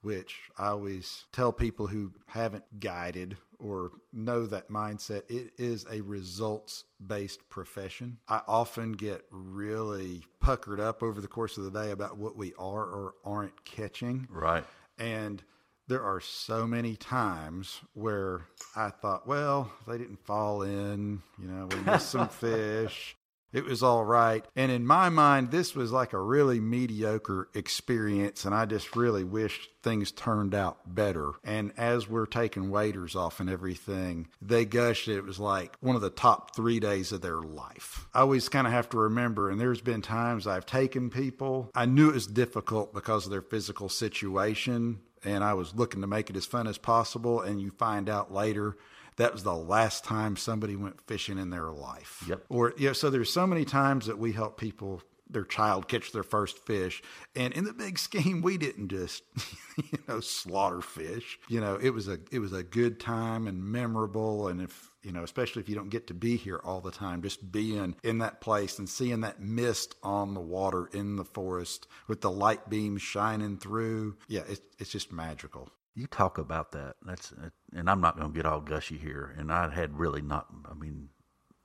[0.08, 6.00] which I always tell people who haven't guided or know that mindset, it is a
[6.00, 8.18] results based profession.
[8.30, 12.54] I often get really puckered up over the course of the day about what we
[12.58, 14.30] are or aren't catching.
[14.32, 14.64] Right.
[14.98, 15.44] And
[15.90, 18.44] there are so many times where
[18.78, 23.18] I thought, well, they didn't fall in, you know, we missed some fish.
[23.54, 24.46] It was all right.
[24.56, 28.46] And in my mind, this was like a really mediocre experience.
[28.46, 31.32] And I just really wished things turned out better.
[31.44, 36.02] And as we're taking waders off and everything, they gushed it was like one of
[36.02, 38.08] the top three days of their life.
[38.14, 41.86] I always kind of have to remember, and there's been times I've taken people, I
[41.86, 45.00] knew it was difficult because of their physical situation.
[45.24, 47.42] And I was looking to make it as fun as possible.
[47.42, 48.78] And you find out later,
[49.18, 52.24] that was the last time somebody went fishing in their life.
[52.28, 52.46] Yep.
[52.50, 56.24] Or yeah, so there's so many times that we help people their child catch their
[56.24, 57.02] first fish.
[57.36, 59.24] And in the big scheme, we didn't just,
[59.78, 61.40] you know, slaughter fish.
[61.50, 64.48] You know, it was a it was a good time and memorable.
[64.48, 67.22] And if you know, especially if you don't get to be here all the time,
[67.22, 71.88] just being in that place and seeing that mist on the water in the forest
[72.08, 76.96] with the light beams shining through, yeah, it's it's just magical you talk about that.
[77.06, 77.34] That's
[77.74, 79.34] and I'm not going to get all gushy here.
[79.38, 80.46] And I had really not.
[80.70, 81.10] I mean,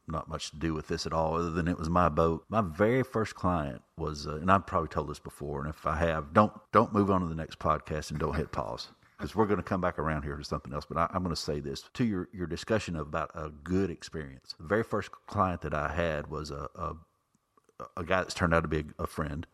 [0.09, 2.45] not much to do with this at all, other than it was my boat.
[2.49, 5.97] My very first client was, uh, and I've probably told this before, and if I
[5.97, 8.89] have, don't don't move on to the next podcast and don't hit pause
[9.19, 10.87] because we're going to come back around here to something else.
[10.89, 14.55] But I, am going to say this to your your discussion about a good experience.
[14.59, 16.95] The very first client that I had was a a,
[17.99, 19.47] a guy that's turned out to be a, a friend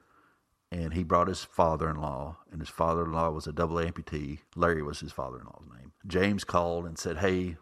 [0.70, 4.40] and he brought his father-in-law, and his father-in-law was a double amputee.
[4.54, 5.92] Larry was his father-in-law's name.
[6.06, 7.56] James called and said, "Hey,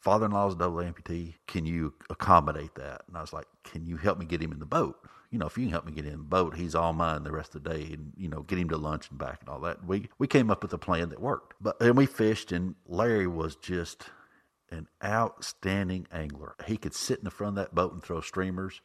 [0.00, 1.36] father-in-law's a double amputee.
[1.46, 4.58] Can you accommodate that?" And I was like, "Can you help me get him in
[4.58, 4.96] the boat?
[5.30, 7.32] You know, if you can help me get in the boat, he's all mine the
[7.32, 9.60] rest of the day, and you know, get him to lunch and back and all
[9.60, 12.74] that." We we came up with a plan that worked, but and we fished, and
[12.86, 14.10] Larry was just
[14.70, 16.56] an outstanding angler.
[16.66, 18.80] He could sit in the front of that boat and throw streamers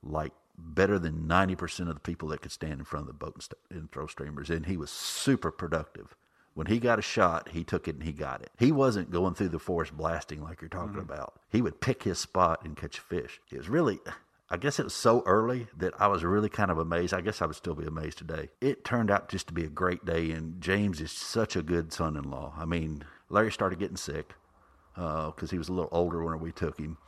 [0.00, 3.34] like better than 90% of the people that could stand in front of the boat
[3.34, 4.50] and, st- and throw streamers.
[4.50, 6.16] And he was super productive.
[6.54, 8.50] When he got a shot, he took it and he got it.
[8.58, 11.12] He wasn't going through the forest blasting like you're talking mm-hmm.
[11.12, 11.40] about.
[11.50, 13.40] He would pick his spot and catch fish.
[13.50, 13.98] It was really,
[14.48, 17.12] I guess it was so early that I was really kind of amazed.
[17.12, 18.50] I guess I would still be amazed today.
[18.60, 21.92] It turned out just to be a great day, and James is such a good
[21.92, 22.54] son in law.
[22.56, 24.34] I mean, Larry started getting sick
[24.94, 26.98] because uh, he was a little older when we took him.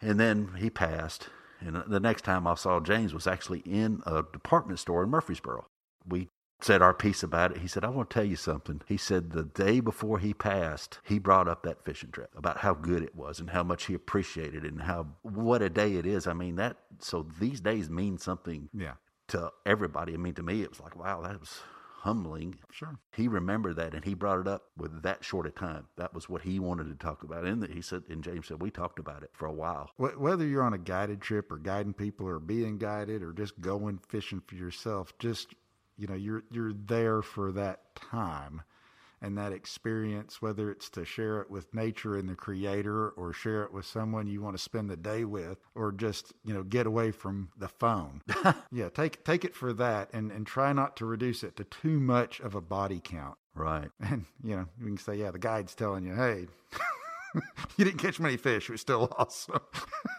[0.00, 1.28] And then he passed,
[1.64, 5.10] and uh, the next time I saw James was actually in a department store in
[5.10, 5.66] Murfreesboro.
[6.06, 6.28] We
[6.60, 7.58] said our piece about it.
[7.58, 8.80] He said, I want to tell you something.
[8.86, 12.74] He said the day before he passed, he brought up that fishing trip about how
[12.74, 16.06] good it was and how much he appreciated it and how what a day it
[16.06, 16.26] is.
[16.26, 18.94] I mean, that so these days mean something yeah.
[19.28, 20.14] to everybody.
[20.14, 21.60] I mean, to me, it was like, wow, that was
[22.04, 22.54] humbling.
[22.70, 22.98] Sure.
[23.16, 25.86] He remembered that and he brought it up with that short a time.
[25.96, 27.44] That was what he wanted to talk about.
[27.46, 29.90] And he said, and James said, we talked about it for a while.
[29.96, 34.00] Whether you're on a guided trip or guiding people or being guided or just going
[34.06, 35.54] fishing for yourself, just,
[35.96, 38.60] you know, you're, you're there for that time
[39.24, 43.62] and that experience, whether it's to share it with nature and the creator or share
[43.62, 46.86] it with someone you want to spend the day with or just, you know, get
[46.86, 48.20] away from the phone.
[48.70, 51.98] yeah, take take it for that and, and try not to reduce it to too
[51.98, 53.38] much of a body count.
[53.54, 53.90] Right.
[54.00, 56.46] And, you know, you can say, yeah, the guide's telling you, hey,
[57.78, 58.68] you didn't catch many fish.
[58.68, 59.60] It was still awesome.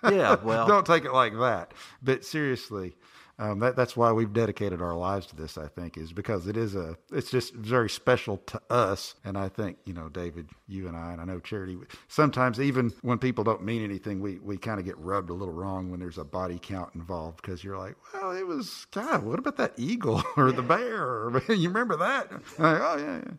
[0.04, 0.68] yeah, well.
[0.68, 1.76] Don't take it like that.
[2.02, 2.96] But seriously,
[3.38, 5.58] um, that, that's why we've dedicated our lives to this.
[5.58, 9.16] I think is because it is a it's just very special to us.
[9.26, 11.78] And I think you know, David, you and I, and I know Charity.
[12.08, 15.54] Sometimes even when people don't mean anything, we we kind of get rubbed a little
[15.54, 19.24] wrong when there's a body count involved because you're like, well, it was God.
[19.24, 21.30] What about that eagle or the bear?
[21.50, 22.32] you remember that?
[22.32, 23.32] Like, oh yeah, yeah.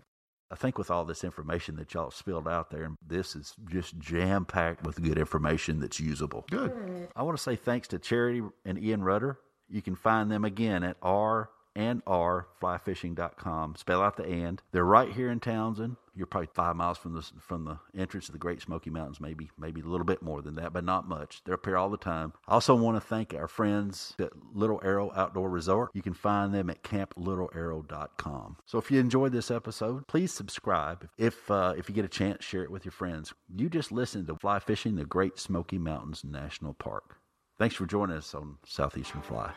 [0.51, 4.45] I think with all this information that y'all spilled out there, this is just jam
[4.45, 6.45] packed with good information that's usable.
[6.51, 7.09] Good.
[7.17, 10.83] I want to say thanks to Charity and Ian Rutter you can find them again
[10.83, 13.77] at R and R flyfishing.com.
[13.77, 14.63] Spell out the and.
[14.73, 15.97] They're right here in Townsend.
[16.15, 19.51] You're probably five miles from the from the entrance of the Great Smoky Mountains, maybe
[19.59, 21.43] maybe a little bit more than that, but not much.
[21.45, 22.33] They're up here all the time.
[22.49, 25.91] I also want to thank our friends at Little Arrow Outdoor Resort.
[25.93, 28.57] You can find them at camplittlearrow.com.
[28.65, 31.07] So if you enjoyed this episode, please subscribe.
[31.19, 33.35] If uh, if you get a chance, share it with your friends.
[33.55, 37.19] You just listened to Fly Fishing the Great Smoky Mountains National Park.
[37.59, 39.51] Thanks for joining us on Southeastern Fly.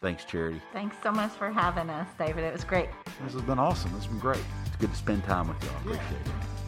[0.00, 0.60] Thanks, Charity.
[0.72, 2.42] Thanks so much for having us, David.
[2.42, 2.88] It was great.
[3.22, 3.92] This has been awesome.
[3.96, 4.42] It's been great.
[4.66, 5.74] It's good to spend time with y'all.
[5.74, 6.61] I appreciate it.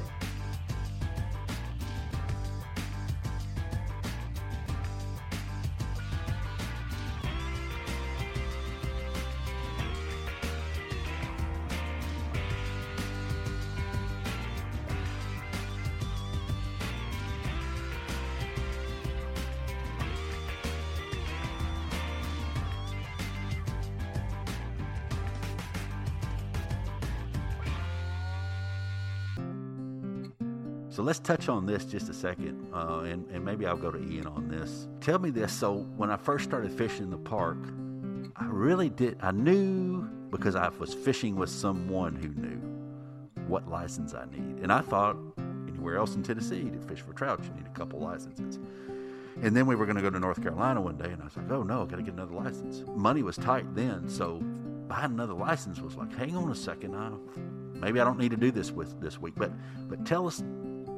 [31.24, 34.48] Touch on this just a second, uh, and, and maybe I'll go to Ian on
[34.48, 34.86] this.
[35.01, 35.52] Tell me this.
[35.52, 37.59] So when I first started fishing in the park,
[38.36, 39.16] I really did.
[39.20, 42.60] I knew because I was fishing with someone who knew
[43.48, 45.16] what license I need, and I thought
[45.68, 48.59] anywhere else in Tennessee to fish for trout you need a couple licenses.
[49.42, 51.36] And then we were going to go to North Carolina one day, and I was
[51.36, 54.40] like, "Oh no, I got to get another license." Money was tight then, so
[54.88, 57.10] buying another license was like, "Hang on a second, I,
[57.78, 59.52] maybe I don't need to do this with this week." But
[59.88, 60.42] but tell us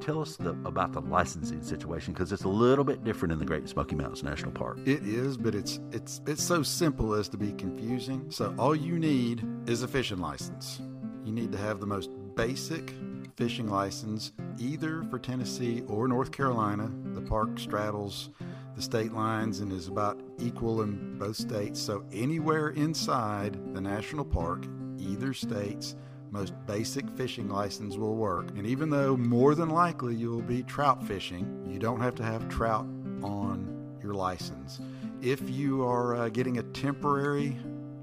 [0.00, 3.44] tell us the, about the licensing situation because it's a little bit different in the
[3.44, 4.78] Great Smoky Mountains National Park.
[4.84, 8.30] It is, but it's it's it's so simple as to be confusing.
[8.30, 10.80] So all you need is a fishing license.
[11.24, 12.94] You need to have the most basic
[13.36, 16.90] fishing license either for Tennessee or North Carolina.
[17.14, 18.30] The park straddles
[18.76, 21.80] the state lines and is about equal in both states.
[21.80, 24.66] So anywhere inside the national park,
[24.98, 25.96] either state's
[26.30, 28.50] most basic fishing license will work.
[28.56, 32.48] And even though more than likely you'll be trout fishing, you don't have to have
[32.48, 32.86] trout
[33.22, 34.80] on your license.
[35.22, 37.56] If you are uh, getting a temporary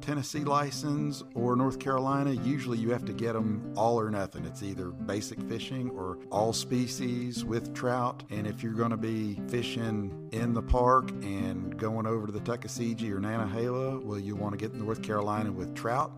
[0.03, 4.43] Tennessee license or North Carolina, usually you have to get them all or nothing.
[4.45, 8.23] It's either basic fishing or all species with trout.
[8.29, 12.41] And if you're going to be fishing in the park and going over to the
[12.41, 16.11] Tuckasegee or Nantahala, well, you want to get North Carolina with trout.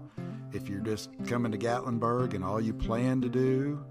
[0.55, 3.83] If you're just coming to Gatlinburg and all you plan to do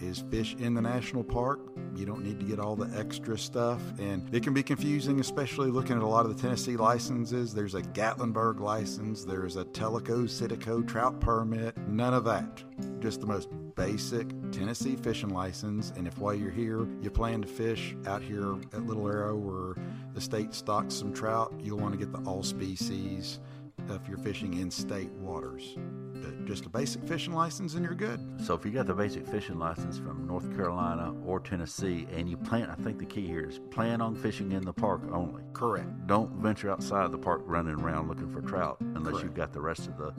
[0.00, 1.58] is fish in the national park,
[1.96, 3.80] you don't need to get all the extra stuff.
[3.98, 7.52] And it can be confusing, especially looking at a lot of the Tennessee licenses.
[7.52, 12.62] There's a Gatlinburg license, there's a Tellico Citico trout permit, none of that.
[13.00, 15.92] Just the most basic Tennessee fishing license.
[15.96, 19.84] And if while you're here, you plan to fish out here at Little Arrow where
[20.14, 23.40] the state stocks some trout, you'll want to get the all species
[23.90, 25.76] if you're fishing in state waters.
[26.14, 28.20] But just a basic fishing license and you're good.
[28.42, 32.36] So if you got the basic fishing license from North Carolina or Tennessee, and you
[32.36, 35.42] plan, I think the key here is plan on fishing in the park only.
[35.52, 36.06] Correct.
[36.06, 39.24] Don't venture outside the park running around looking for trout unless Correct.
[39.24, 40.14] you've got the rest of the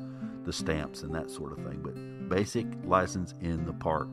[0.45, 1.81] the stamps and that sort of thing.
[1.81, 4.09] But basic license in the park,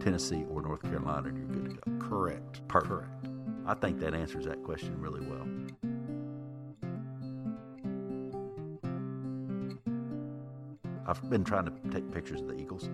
[0.00, 2.06] Tennessee or North Carolina, and you're good to go.
[2.06, 2.66] Correct.
[2.68, 2.90] Perfect.
[2.90, 3.26] Correct.
[3.66, 5.46] I think that answers that question really well.
[11.10, 12.88] I've been trying to take pictures of the eagles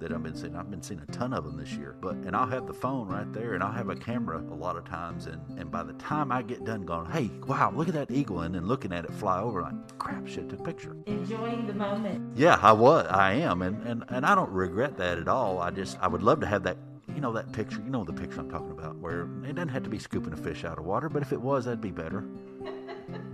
[0.00, 0.56] that I've been seeing.
[0.56, 1.96] I've been seeing a ton of them this year.
[2.00, 4.76] But and I'll have the phone right there and I'll have a camera a lot
[4.76, 7.94] of times and, and by the time I get done going, Hey, wow, look at
[7.94, 10.96] that eagle and then looking at it fly over like crap shit took a picture.
[11.04, 12.36] Enjoying the moment.
[12.38, 15.60] Yeah, I was I am and, and, and I don't regret that at all.
[15.60, 16.78] I just I would love to have that
[17.14, 19.84] you know that picture, you know the picture I'm talking about, where it doesn't have
[19.84, 22.24] to be scooping a fish out of water, but if it was, that'd be better.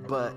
[0.06, 0.34] But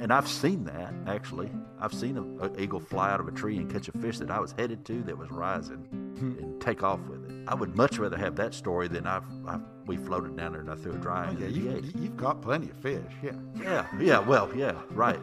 [0.00, 1.50] and I've seen that actually.
[1.80, 4.30] I've seen a, a eagle fly out of a tree and catch a fish that
[4.30, 5.78] I was headed to that was rising
[6.18, 6.38] hmm.
[6.38, 7.44] and take off with it.
[7.46, 10.70] I would much rather have that story than I've, I've we floated down there and
[10.70, 13.12] I threw a dry Oh, yeah, you, you've caught plenty of fish.
[13.22, 13.32] Yeah.
[13.56, 15.18] Yeah, yeah, well, yeah, right.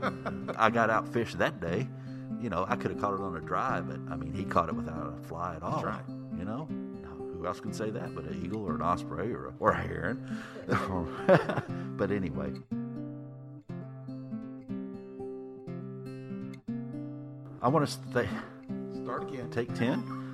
[0.57, 1.88] I got out fish that day.
[2.41, 4.69] You know, I could have caught it on a dry, but I mean, he caught
[4.69, 5.76] it without a fly at all.
[5.76, 5.84] all.
[5.84, 6.03] right.
[6.38, 6.68] You know,
[7.45, 9.81] who else can say that but an eagle or an osprey or a, or a
[9.81, 10.41] heron?
[11.97, 12.53] but anyway.
[17.66, 18.30] I want to stay,
[18.94, 19.50] Start again.
[19.50, 20.24] take 10.